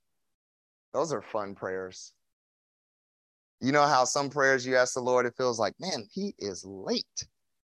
Those 0.93 1.13
are 1.13 1.23
fun 1.23 1.55
prayers. 1.55 2.13
You 3.61 3.73
know 3.73 3.87
how 3.87 4.05
some 4.05 4.31
prayers 4.31 4.65
you 4.65 4.77
ask 4.77 4.95
the 4.95 5.01
Lord, 5.01 5.27
it 5.27 5.35
feels 5.37 5.59
like, 5.59 5.75
man, 5.81 6.07
he 6.13 6.35
is 6.39 6.65
late. 6.65 7.05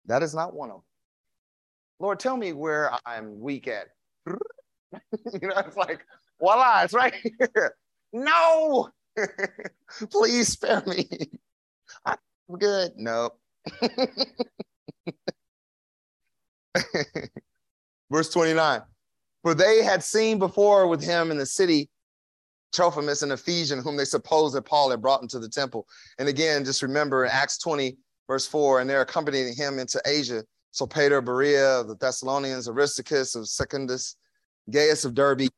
That 0.07 0.22
is 0.22 0.35
not 0.35 0.55
one 0.55 0.70
of 0.70 0.76
them. 0.76 0.85
Lord, 2.01 2.18
tell 2.18 2.37
me 2.37 2.53
where 2.53 2.91
I'm 3.07 3.39
weak 3.39 3.68
at. 3.68 3.89
you 4.26 5.49
know, 5.49 5.59
it's 5.59 5.76
like, 5.76 6.05
voila, 6.41 6.82
it's 6.82 6.95
right 6.95 7.14
here. 7.22 7.74
No, 8.16 8.91
please 10.12 10.47
spare 10.47 10.85
me. 10.87 11.09
I'm 12.07 12.16
good. 12.57 12.93
Nope. 12.97 13.37
Verse 18.09 18.30
29 18.30 18.82
For 19.43 19.55
they 19.55 19.82
had 19.82 20.05
seen 20.05 20.39
before 20.39 20.87
with 20.87 21.03
him 21.03 21.32
in 21.32 21.39
the 21.39 21.47
city 21.47 21.91
Trophimus, 22.75 23.22
an 23.22 23.33
Ephesian, 23.33 23.81
whom 23.81 23.97
they 23.97 24.05
supposed 24.05 24.55
that 24.55 24.62
Paul 24.62 24.91
had 24.91 25.01
brought 25.01 25.22
into 25.22 25.39
the 25.39 25.49
temple. 25.49 25.87
And 26.18 26.29
again, 26.29 26.64
just 26.64 26.83
remember 26.83 27.25
in 27.25 27.31
Acts 27.31 27.59
20, 27.59 27.97
verse 28.27 28.47
4, 28.47 28.81
and 28.81 28.91
they're 28.91 29.01
accompanying 29.01 29.55
him 29.55 29.79
into 29.79 30.01
Asia. 30.05 30.43
Sopater 30.75 31.25
Berea, 31.25 31.81
of 31.81 31.89
the 31.89 31.95
Thessalonians, 31.95 32.68
Aristarchus 32.68 33.37
of 33.37 33.49
Secundus, 33.49 34.16
Gaius 34.70 35.05
of 35.05 35.14
Derbe, 35.14 35.49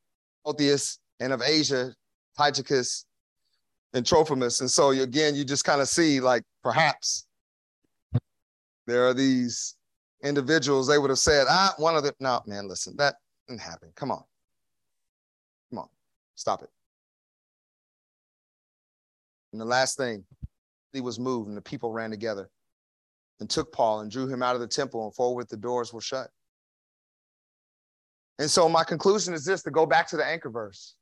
Timotheus, 0.44 0.98
and 1.20 1.32
of 1.32 1.40
Asia, 1.40 1.94
Tychicus, 2.36 3.06
and 3.94 4.04
Trophimus. 4.04 4.60
And 4.60 4.70
so 4.70 4.90
again, 4.90 5.34
you 5.34 5.44
just 5.44 5.64
kind 5.64 5.80
of 5.80 5.88
see 5.88 6.20
like 6.20 6.42
perhaps 6.62 7.26
there 8.86 9.06
are 9.08 9.14
these 9.14 9.76
individuals, 10.22 10.86
they 10.86 10.98
would 10.98 11.10
have 11.10 11.18
said, 11.18 11.46
ah, 11.48 11.72
one 11.78 11.96
of 11.96 12.02
them, 12.02 12.14
no, 12.20 12.40
man, 12.46 12.68
listen, 12.68 12.94
that 12.98 13.14
didn't 13.48 13.62
happen. 13.62 13.90
Come 13.94 14.10
on. 14.10 14.22
Come 15.70 15.78
on. 15.80 15.88
Stop 16.34 16.62
it. 16.62 16.70
And 19.52 19.60
the 19.60 19.64
last 19.64 19.96
thing, 19.96 20.24
he 20.92 21.00
was 21.00 21.18
moved 21.18 21.48
and 21.48 21.56
the 21.56 21.62
people 21.62 21.92
ran 21.92 22.10
together 22.10 22.50
and 23.40 23.48
took 23.48 23.72
Paul 23.72 24.00
and 24.00 24.10
drew 24.10 24.26
him 24.26 24.42
out 24.42 24.54
of 24.54 24.60
the 24.60 24.66
temple 24.66 25.04
and 25.04 25.14
forward 25.14 25.48
the 25.48 25.56
doors 25.56 25.92
were 25.92 26.00
shut. 26.00 26.28
And 28.38 28.50
so 28.50 28.68
my 28.68 28.84
conclusion 28.84 29.34
is 29.34 29.44
this 29.44 29.62
to 29.62 29.70
go 29.70 29.86
back 29.86 30.08
to 30.08 30.16
the 30.16 30.24
anchor 30.24 30.50
verse. 30.50 30.94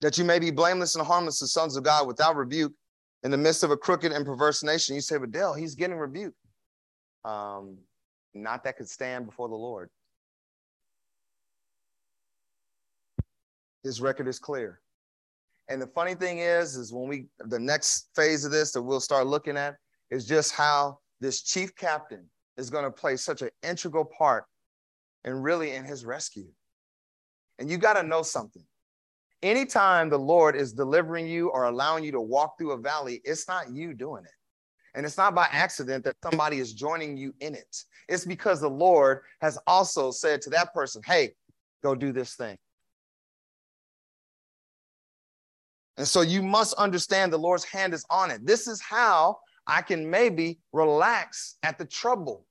That 0.00 0.18
you 0.18 0.24
may 0.24 0.38
be 0.38 0.50
blameless 0.50 0.94
and 0.94 1.04
harmless 1.04 1.40
the 1.40 1.48
sons 1.48 1.76
of 1.76 1.82
God 1.82 2.06
without 2.06 2.36
rebuke 2.36 2.72
in 3.24 3.30
the 3.32 3.36
midst 3.36 3.64
of 3.64 3.72
a 3.72 3.76
crooked 3.76 4.12
and 4.12 4.24
perverse 4.24 4.62
nation. 4.62 4.94
You 4.94 5.00
say, 5.00 5.18
but 5.18 5.32
Dale, 5.32 5.54
he's 5.54 5.74
getting 5.74 5.96
rebuked. 5.96 6.36
Um, 7.24 7.78
not 8.34 8.62
that 8.64 8.76
could 8.76 8.88
stand 8.88 9.26
before 9.26 9.48
the 9.48 9.56
Lord. 9.56 9.90
His 13.82 14.00
record 14.00 14.28
is 14.28 14.38
clear. 14.38 14.80
And 15.68 15.82
the 15.82 15.86
funny 15.86 16.14
thing 16.14 16.38
is, 16.38 16.76
is 16.76 16.92
when 16.92 17.08
we 17.08 17.26
the 17.38 17.58
next 17.58 18.08
phase 18.16 18.44
of 18.44 18.52
this 18.52 18.72
that 18.72 18.82
we'll 18.82 19.00
start 19.00 19.26
looking 19.26 19.56
at 19.56 19.76
is 20.10 20.26
just 20.26 20.54
how 20.54 20.98
this 21.20 21.42
chief 21.42 21.74
captain 21.76 22.24
is 22.56 22.70
going 22.70 22.84
to 22.84 22.90
play 22.90 23.16
such 23.16 23.42
an 23.42 23.50
integral 23.62 24.04
part 24.04 24.44
and 25.24 25.42
really 25.42 25.72
in 25.72 25.84
his 25.84 26.04
rescue. 26.04 26.48
And 27.58 27.70
you 27.70 27.76
got 27.76 27.94
to 27.94 28.02
know 28.02 28.22
something. 28.22 28.64
Anytime 29.42 30.08
the 30.08 30.18
Lord 30.18 30.56
is 30.56 30.72
delivering 30.72 31.28
you 31.28 31.48
or 31.50 31.64
allowing 31.64 32.02
you 32.02 32.12
to 32.12 32.20
walk 32.20 32.58
through 32.58 32.72
a 32.72 32.78
valley, 32.78 33.20
it's 33.24 33.46
not 33.46 33.70
you 33.70 33.94
doing 33.94 34.24
it. 34.24 34.30
And 34.94 35.04
it's 35.04 35.16
not 35.16 35.34
by 35.34 35.48
accident 35.52 36.04
that 36.04 36.16
somebody 36.24 36.58
is 36.58 36.72
joining 36.72 37.16
you 37.16 37.34
in 37.40 37.54
it. 37.54 37.76
It's 38.08 38.24
because 38.24 38.60
the 38.60 38.70
Lord 38.70 39.20
has 39.40 39.58
also 39.66 40.10
said 40.10 40.40
to 40.42 40.50
that 40.50 40.72
person, 40.72 41.02
hey, 41.04 41.34
go 41.84 41.94
do 41.94 42.10
this 42.10 42.34
thing. 42.34 42.56
And 45.98 46.06
so 46.06 46.20
you 46.20 46.42
must 46.42 46.74
understand 46.74 47.32
the 47.32 47.38
Lord's 47.38 47.64
hand 47.64 47.92
is 47.92 48.06
on 48.08 48.30
it. 48.30 48.46
This 48.46 48.68
is 48.68 48.80
how 48.80 49.38
I 49.66 49.82
can 49.82 50.08
maybe 50.08 50.60
relax 50.72 51.56
at 51.64 51.76
the 51.76 51.84
trouble. 51.84 52.46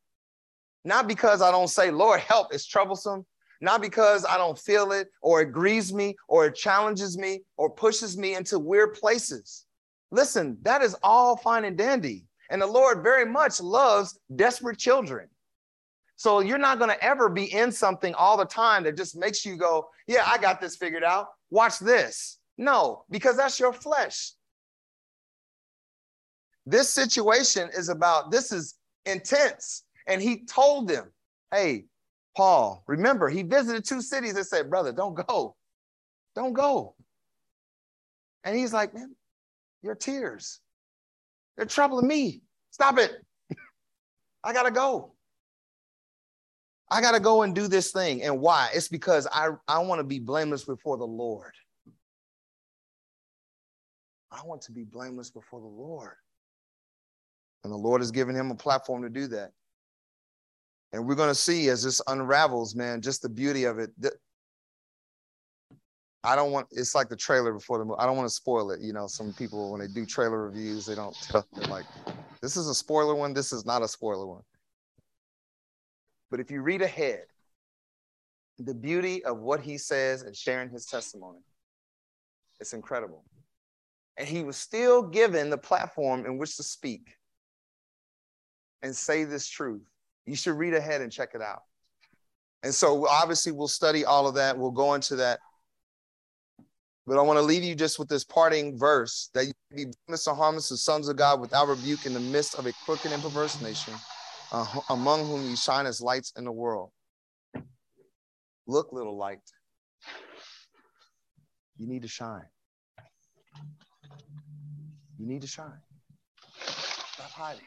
Not 0.83 1.07
because 1.07 1.41
I 1.41 1.49
don't 1.49 1.69
say, 1.69 1.89
Lord, 1.89 2.19
help, 2.19 2.53
it's 2.53 2.65
troublesome. 2.65 3.25
Not 3.61 3.81
because 3.81 4.25
I 4.25 4.37
don't 4.37 4.59
feel 4.59 4.91
it 4.91 5.07
or 5.21 5.41
it 5.41 5.53
grieves 5.53 5.93
me 5.93 6.15
or 6.27 6.45
it 6.45 6.55
challenges 6.55 7.17
me 7.17 7.41
or 7.55 7.69
pushes 7.69 8.17
me 8.17 8.35
into 8.35 8.59
weird 8.59 8.93
places. 8.93 9.65
Listen, 10.11 10.57
that 10.61 10.81
is 10.81 10.95
all 11.01 11.37
fine 11.37 11.63
and 11.65 11.77
dandy. 11.77 12.25
And 12.49 12.61
the 12.61 12.67
Lord 12.67 13.01
very 13.01 13.25
much 13.25 13.61
loves 13.61 14.19
desperate 14.35 14.77
children. 14.77 15.29
So 16.17 16.41
you're 16.41 16.57
not 16.57 16.79
going 16.79 16.89
to 16.89 17.03
ever 17.03 17.29
be 17.29 17.53
in 17.53 17.71
something 17.71 18.13
all 18.13 18.37
the 18.37 18.45
time 18.45 18.83
that 18.83 18.97
just 18.97 19.15
makes 19.15 19.45
you 19.45 19.55
go, 19.55 19.87
Yeah, 20.05 20.23
I 20.25 20.37
got 20.37 20.59
this 20.59 20.75
figured 20.75 21.03
out. 21.03 21.27
Watch 21.49 21.79
this. 21.79 22.36
No, 22.57 23.05
because 23.09 23.37
that's 23.37 23.59
your 23.59 23.73
flesh. 23.73 24.31
This 26.65 26.89
situation 26.89 27.69
is 27.77 27.89
about, 27.89 28.31
this 28.31 28.51
is 28.51 28.75
intense. 29.05 29.83
And 30.07 30.21
he 30.21 30.45
told 30.45 30.87
them, 30.87 31.11
hey, 31.51 31.85
Paul, 32.35 32.83
remember, 32.87 33.29
he 33.29 33.43
visited 33.43 33.85
two 33.85 34.01
cities 34.01 34.35
and 34.35 34.45
said, 34.45 34.69
brother, 34.69 34.91
don't 34.91 35.15
go. 35.15 35.55
Don't 36.35 36.53
go. 36.53 36.95
And 38.43 38.55
he's 38.57 38.73
like, 38.73 38.93
man, 38.93 39.15
your 39.81 39.95
tears, 39.95 40.59
they're 41.55 41.65
troubling 41.65 42.07
me. 42.07 42.41
Stop 42.71 42.99
it. 42.99 43.11
I 44.43 44.53
got 44.53 44.63
to 44.63 44.71
go. 44.71 45.13
I 46.89 47.01
got 47.01 47.13
to 47.13 47.19
go 47.19 47.41
and 47.41 47.53
do 47.53 47.67
this 47.67 47.91
thing. 47.91 48.23
And 48.23 48.39
why? 48.39 48.69
It's 48.73 48.87
because 48.87 49.27
I, 49.31 49.49
I 49.67 49.79
want 49.79 49.99
to 49.99 50.03
be 50.03 50.19
blameless 50.19 50.63
before 50.63 50.97
the 50.97 51.07
Lord. 51.07 51.53
I 54.31 54.41
want 54.43 54.61
to 54.63 54.71
be 54.71 54.83
blameless 54.83 55.29
before 55.29 55.61
the 55.61 55.67
Lord. 55.67 56.15
And 57.63 57.71
the 57.71 57.77
Lord 57.77 58.01
has 58.01 58.11
given 58.11 58.35
him 58.35 58.51
a 58.51 58.55
platform 58.55 59.01
to 59.03 59.09
do 59.09 59.27
that. 59.27 59.51
And 60.93 61.05
we're 61.05 61.15
going 61.15 61.29
to 61.29 61.35
see 61.35 61.69
as 61.69 61.83
this 61.83 62.01
unravels, 62.07 62.75
man, 62.75 63.01
just 63.01 63.21
the 63.21 63.29
beauty 63.29 63.65
of 63.65 63.79
it. 63.79 63.91
I 66.23 66.35
don't 66.35 66.51
want 66.51 66.67
it's 66.71 66.95
like 66.95 67.09
the 67.09 67.15
trailer 67.15 67.53
before 67.53 67.77
the 67.77 67.85
movie. 67.85 67.99
I 67.99 68.05
don't 68.05 68.17
want 68.17 68.27
to 68.27 68.33
spoil 68.33 68.71
it. 68.71 68.81
You 68.81 68.93
know, 68.93 69.07
some 69.07 69.33
people 69.33 69.71
when 69.71 69.81
they 69.81 69.87
do 69.87 70.05
trailer 70.05 70.45
reviews, 70.45 70.85
they 70.85 70.95
don't 70.95 71.15
tell 71.21 71.45
they're 71.53 71.69
like, 71.69 71.85
this 72.41 72.57
is 72.57 72.67
a 72.67 72.75
spoiler 72.75 73.15
one, 73.15 73.33
this 73.33 73.53
is 73.53 73.65
not 73.65 73.81
a 73.81 73.87
spoiler 73.87 74.25
one. 74.25 74.43
But 76.29 76.39
if 76.39 76.51
you 76.51 76.61
read 76.61 76.81
ahead, 76.81 77.23
the 78.59 78.73
beauty 78.73 79.23
of 79.23 79.39
what 79.39 79.61
he 79.61 79.77
says 79.77 80.23
and 80.23 80.35
sharing 80.35 80.69
his 80.69 80.85
testimony, 80.85 81.39
it's 82.59 82.73
incredible 82.73 83.23
and 84.17 84.27
he 84.27 84.43
was 84.43 84.57
still 84.57 85.03
given 85.03 85.49
the 85.49 85.57
platform 85.57 86.25
in 86.25 86.37
which 86.37 86.57
to 86.57 86.63
speak 86.63 87.09
and 88.81 88.95
say 88.95 89.23
this 89.23 89.47
truth. 89.47 89.83
You 90.25 90.35
should 90.35 90.57
read 90.57 90.73
ahead 90.73 91.01
and 91.01 91.11
check 91.11 91.29
it 91.35 91.41
out. 91.41 91.61
And 92.63 92.73
so, 92.73 93.07
obviously, 93.07 93.51
we'll 93.51 93.67
study 93.67 94.03
all 94.03 94.27
of 94.27 94.35
that. 94.35 94.57
We'll 94.57 94.71
go 94.71 94.95
into 94.95 95.15
that. 95.17 95.39
But 97.05 97.17
I 97.17 97.21
want 97.21 97.37
to 97.37 97.43
leave 97.43 97.63
you 97.63 97.75
just 97.75 97.99
with 97.99 98.09
this 98.09 98.25
parting 98.25 98.77
verse 98.77 99.29
that 99.33 99.45
you 99.45 99.53
be 99.73 99.85
blameless 99.85 100.27
and 100.27 100.35
harmless 100.35 100.71
as 100.71 100.81
sons 100.81 101.07
of 101.07 101.15
God 101.15 101.39
without 101.39 101.69
rebuke 101.69 102.05
in 102.05 102.13
the 102.13 102.19
midst 102.19 102.55
of 102.55 102.65
a 102.65 102.73
crooked 102.83 103.11
and 103.11 103.21
perverse 103.21 103.61
nation, 103.61 103.93
uh, 104.51 104.65
among 104.89 105.25
whom 105.25 105.49
you 105.49 105.55
shine 105.55 105.85
as 105.85 106.01
lights 106.01 106.33
in 106.35 106.43
the 106.43 106.51
world. 106.51 106.91
Look, 108.65 108.91
little 108.91 109.15
light. 109.15 109.39
You 111.77 111.87
need 111.87 112.01
to 112.01 112.09
shine. 112.09 112.43
You 115.19 115.25
need 115.25 115.41
to 115.41 115.47
shine. 115.47 115.81
Stop 116.59 117.31
hiding. 117.31 117.61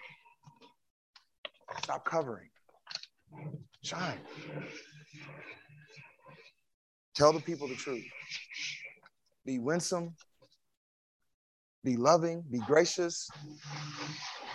Stop 1.83 2.05
covering. 2.05 2.49
Shine. 3.83 4.19
Tell 7.15 7.33
the 7.33 7.41
people 7.41 7.67
the 7.67 7.75
truth. 7.75 8.05
Be 9.45 9.59
winsome. 9.59 10.15
Be 11.83 11.97
loving. 11.97 12.45
Be 12.51 12.59
gracious. 12.61 13.29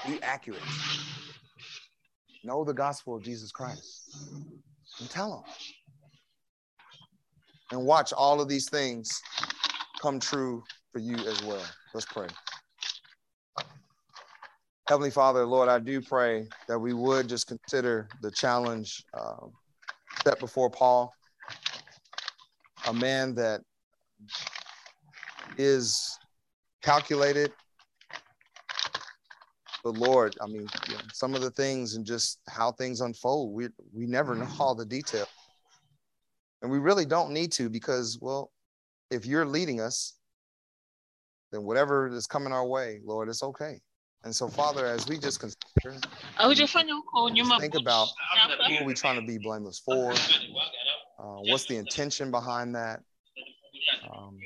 Be 0.08 0.22
accurate. 0.22 0.62
Know 2.44 2.64
the 2.64 2.74
gospel 2.74 3.16
of 3.16 3.24
Jesus 3.24 3.52
Christ 3.52 4.16
and 5.00 5.10
tell 5.10 5.32
them. 5.32 5.54
And 7.72 7.86
watch 7.86 8.14
all 8.14 8.40
of 8.40 8.48
these 8.48 8.70
things 8.70 9.22
come 10.02 10.20
true 10.20 10.64
for 10.94 11.00
you 11.00 11.16
as 11.16 11.44
well. 11.44 11.66
Let's 11.94 12.06
pray. 12.06 12.28
Heavenly 14.88 15.10
Father, 15.10 15.48
Lord, 15.48 15.68
I 15.68 15.80
do 15.80 16.00
pray 16.00 16.48
that 16.68 16.78
we 16.78 16.94
would 16.94 17.28
just 17.28 17.48
consider 17.48 18.08
the 18.22 18.30
challenge 18.30 19.04
uh, 19.16 19.48
set 20.24 20.40
before 20.40 20.70
Paul, 20.70 21.12
a 22.88 22.94
man 22.94 23.34
that 23.34 23.62
is 25.58 26.20
calculated. 26.84 27.52
But 29.84 29.98
Lord, 29.98 30.36
I 30.40 30.46
mean, 30.46 30.68
you 30.88 30.94
know, 30.94 31.00
some 31.14 31.34
of 31.34 31.42
the 31.42 31.50
things 31.50 31.96
and 31.96 32.06
just 32.06 32.40
how 32.48 32.72
things 32.72 33.02
unfold, 33.02 33.54
we 33.54 33.70
we 33.92 34.06
never 34.06 34.36
know 34.36 34.48
all 34.60 34.76
the 34.76 34.86
detail, 34.86 35.26
and 36.62 36.70
we 36.70 36.78
really 36.78 37.06
don't 37.06 37.32
need 37.32 37.52
to 37.54 37.72
because, 37.72 38.20
well, 38.22 38.52
if 39.10 39.26
you're 39.26 39.46
leading 39.48 39.82
us, 39.82 40.20
then 41.52 41.64
whatever 41.64 42.08
is 42.08 42.28
coming 42.28 42.54
our 42.54 42.68
way, 42.68 43.00
Lord, 43.04 43.30
it's 43.30 43.42
okay. 43.42 43.80
And 44.26 44.36
so, 44.36 44.48
Father, 44.48 44.88
as 44.88 45.08
we 45.08 45.20
just 45.20 45.40
consider, 45.40 45.96
think 47.62 47.76
about 47.76 48.08
who 48.68 48.78
are 48.78 48.84
we 48.84 48.96
trying 48.96 49.22
to 49.22 49.26
be 49.26 49.38
blameless 49.38 49.80
for? 49.80 50.12
Uh, 51.20 51.42
what's 51.44 51.68
the 51.68 51.78
intention 51.78 52.32
behind 52.32 52.74
that? 52.76 53.02
Um, 54.12 54.38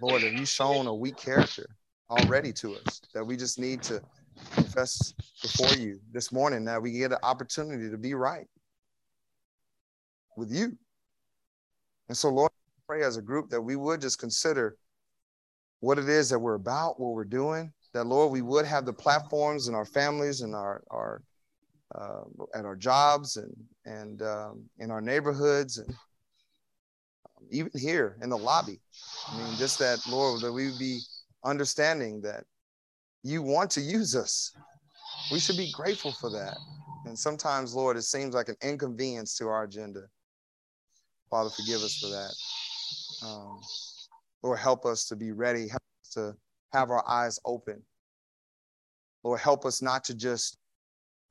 Lord, 0.00 0.22
have 0.22 0.32
you 0.32 0.46
shown 0.46 0.86
a 0.86 0.94
weak 0.94 1.18
character 1.18 1.66
already 2.10 2.50
to 2.54 2.76
us 2.76 3.02
that 3.12 3.22
we 3.22 3.36
just 3.36 3.58
need 3.58 3.82
to 3.84 4.00
confess 4.54 5.12
before 5.42 5.74
you 5.74 6.00
this 6.12 6.32
morning 6.32 6.64
that 6.64 6.80
we 6.80 6.92
get 6.92 7.12
an 7.12 7.18
opportunity 7.22 7.90
to 7.90 7.98
be 7.98 8.14
right 8.14 8.46
with 10.38 10.50
you? 10.50 10.76
And 12.08 12.16
so, 12.16 12.30
Lord, 12.30 12.50
pray 12.86 13.02
as 13.02 13.18
a 13.18 13.22
group 13.22 13.50
that 13.50 13.60
we 13.60 13.76
would 13.76 14.00
just 14.00 14.18
consider 14.18 14.76
what 15.80 15.98
it 15.98 16.08
is 16.08 16.30
that 16.30 16.38
we're 16.38 16.54
about, 16.54 16.98
what 16.98 17.12
we're 17.12 17.24
doing, 17.24 17.70
that 17.96 18.06
Lord, 18.06 18.30
we 18.30 18.42
would 18.42 18.66
have 18.66 18.84
the 18.84 18.92
platforms 18.92 19.68
in 19.68 19.74
our 19.74 19.86
families 19.86 20.42
and 20.42 20.54
our 20.54 20.82
our 20.90 21.22
uh, 21.94 22.24
at 22.54 22.66
our 22.66 22.76
jobs 22.76 23.38
and 23.38 23.54
and 23.86 24.20
um, 24.20 24.64
in 24.78 24.90
our 24.90 25.00
neighborhoods 25.00 25.78
and 25.78 25.94
even 27.50 27.70
here 27.74 28.18
in 28.22 28.28
the 28.28 28.36
lobby. 28.36 28.80
I 29.28 29.38
mean, 29.38 29.56
just 29.56 29.78
that 29.78 29.98
Lord, 30.06 30.42
that 30.42 30.52
we 30.52 30.72
be 30.78 31.00
understanding 31.42 32.20
that 32.20 32.44
you 33.22 33.40
want 33.40 33.70
to 33.72 33.80
use 33.80 34.14
us. 34.14 34.52
We 35.32 35.40
should 35.40 35.56
be 35.56 35.72
grateful 35.72 36.12
for 36.12 36.28
that. 36.30 36.58
And 37.06 37.18
sometimes, 37.18 37.74
Lord, 37.74 37.96
it 37.96 38.02
seems 38.02 38.34
like 38.34 38.50
an 38.50 38.56
inconvenience 38.60 39.38
to 39.38 39.48
our 39.48 39.64
agenda. 39.64 40.02
Father, 41.30 41.50
forgive 41.50 41.80
us 41.80 41.96
for 41.96 42.08
that. 42.08 43.26
Um, 43.26 43.60
Lord, 44.42 44.58
help 44.58 44.84
us 44.84 45.06
to 45.06 45.16
be 45.16 45.32
ready, 45.32 45.66
help 45.68 45.82
us 46.04 46.10
to 46.10 46.36
have 46.76 46.90
our 46.90 47.08
eyes 47.08 47.38
open. 47.44 47.82
Lord, 49.24 49.40
help 49.40 49.64
us 49.64 49.80
not 49.80 50.04
to 50.04 50.14
just 50.14 50.58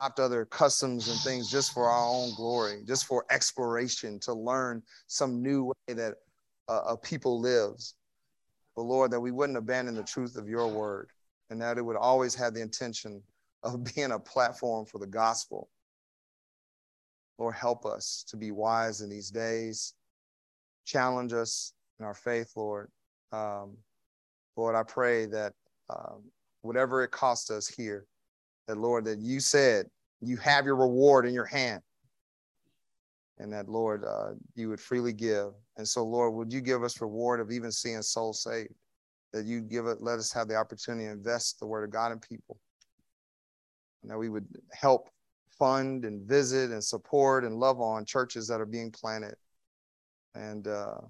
adopt 0.02 0.20
other 0.20 0.46
customs 0.46 1.08
and 1.08 1.20
things 1.20 1.50
just 1.50 1.74
for 1.74 1.88
our 1.88 2.08
own 2.08 2.34
glory, 2.36 2.82
just 2.86 3.06
for 3.06 3.26
exploration, 3.30 4.20
to 4.22 4.34
learn 4.34 4.82
some 5.08 5.42
new 5.42 5.66
way 5.66 5.94
that 5.94 6.16
uh, 6.68 6.82
a 6.88 6.98
people 6.98 7.40
lives. 7.40 7.96
But 8.76 8.84
Lord, 8.84 9.12
that 9.12 9.20
we 9.20 9.32
wouldn't 9.32 9.58
abandon 9.58 9.96
the 9.96 10.04
truth 10.04 10.36
of 10.36 10.50
your 10.50 10.68
word 10.68 11.10
and 11.50 11.62
that 11.62 11.78
it 11.78 11.86
would 11.86 11.96
always 11.96 12.36
have 12.36 12.54
the 12.54 12.62
intention 12.62 13.22
of 13.64 13.84
being 13.96 14.12
a 14.12 14.20
platform 14.20 14.86
for 14.86 14.98
the 14.98 15.08
gospel. 15.08 15.70
Lord, 17.38 17.56
help 17.56 17.86
us 17.86 18.26
to 18.30 18.38
be 18.38 18.52
wise 18.52 19.02
in 19.02 19.10
these 19.10 19.30
days. 19.30 19.94
Challenge 20.86 21.34
us 21.34 21.74
in 22.00 22.06
our 22.06 22.14
faith, 22.14 22.52
Lord. 22.56 22.90
Um, 23.32 23.78
Lord, 24.56 24.76
I 24.76 24.84
pray 24.84 25.26
that 25.28 25.54
um, 25.90 26.24
whatever 26.62 27.04
it 27.04 27.12
costs 27.12 27.52
us 27.52 27.68
here, 27.68 28.06
that 28.68 28.78
Lord, 28.78 29.06
that 29.06 29.20
you 29.20 29.40
said 29.40 29.88
you 30.22 30.38
have 30.38 30.66
your 30.66 30.76
reward 30.76 31.26
in 31.26 31.34
your 31.34 31.46
hand. 31.46 31.82
And 33.38 33.52
that, 33.52 33.68
Lord, 33.68 34.06
uh, 34.06 34.32
you 34.56 34.70
would 34.70 34.80
freely 34.80 35.12
give. 35.12 35.50
And 35.78 35.86
so, 35.86 36.04
Lord, 36.06 36.34
would 36.34 36.54
you 36.54 36.62
give 36.62 36.84
us 36.84 37.02
reward 37.02 37.42
of 37.42 37.52
even 37.52 37.72
seeing 37.72 38.02
souls 38.02 38.42
saved? 38.42 38.74
That 39.34 39.46
you 39.46 39.60
give 39.60 39.88
it, 39.88 40.02
let 40.02 40.20
us 40.20 40.32
have 40.32 40.48
the 40.48 40.56
opportunity 40.56 41.06
to 41.06 41.12
invest 41.12 41.60
the 41.60 41.68
word 41.68 41.84
of 41.84 41.90
God 41.90 42.14
in 42.14 42.20
people. 42.20 42.58
And 44.02 44.12
that 44.12 44.18
we 44.18 44.30
would 44.30 44.48
help 44.72 45.10
fund 45.60 46.06
and 46.06 46.22
visit 46.28 46.72
and 46.72 46.84
support 46.84 47.44
and 47.44 47.60
love 47.60 47.82
on 47.82 48.06
churches 48.06 48.48
that 48.48 48.62
are 48.62 48.66
being 48.66 48.92
planted. 48.92 49.36
And 50.34 50.68
uh, 50.68 51.02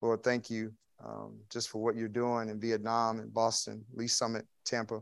Lord, 0.00 0.22
thank 0.22 0.48
you 0.48 0.72
um, 1.04 1.38
just 1.50 1.68
for 1.68 1.82
what 1.82 1.96
you're 1.96 2.08
doing 2.08 2.48
in 2.48 2.60
Vietnam 2.60 3.20
and 3.20 3.32
Boston, 3.32 3.84
Lee 3.94 4.08
Summit, 4.08 4.46
Tampa, 4.64 5.00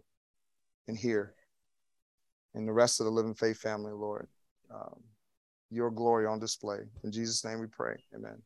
and 0.88 0.96
here, 0.96 1.34
and 2.54 2.68
the 2.68 2.72
rest 2.72 3.00
of 3.00 3.06
the 3.06 3.12
Living 3.12 3.34
Faith 3.34 3.58
family, 3.58 3.92
Lord. 3.92 4.28
Um, 4.72 5.00
your 5.70 5.90
glory 5.90 6.26
on 6.26 6.38
display. 6.38 6.78
In 7.02 7.10
Jesus' 7.10 7.44
name 7.44 7.60
we 7.60 7.66
pray. 7.66 7.96
Amen. 8.14 8.40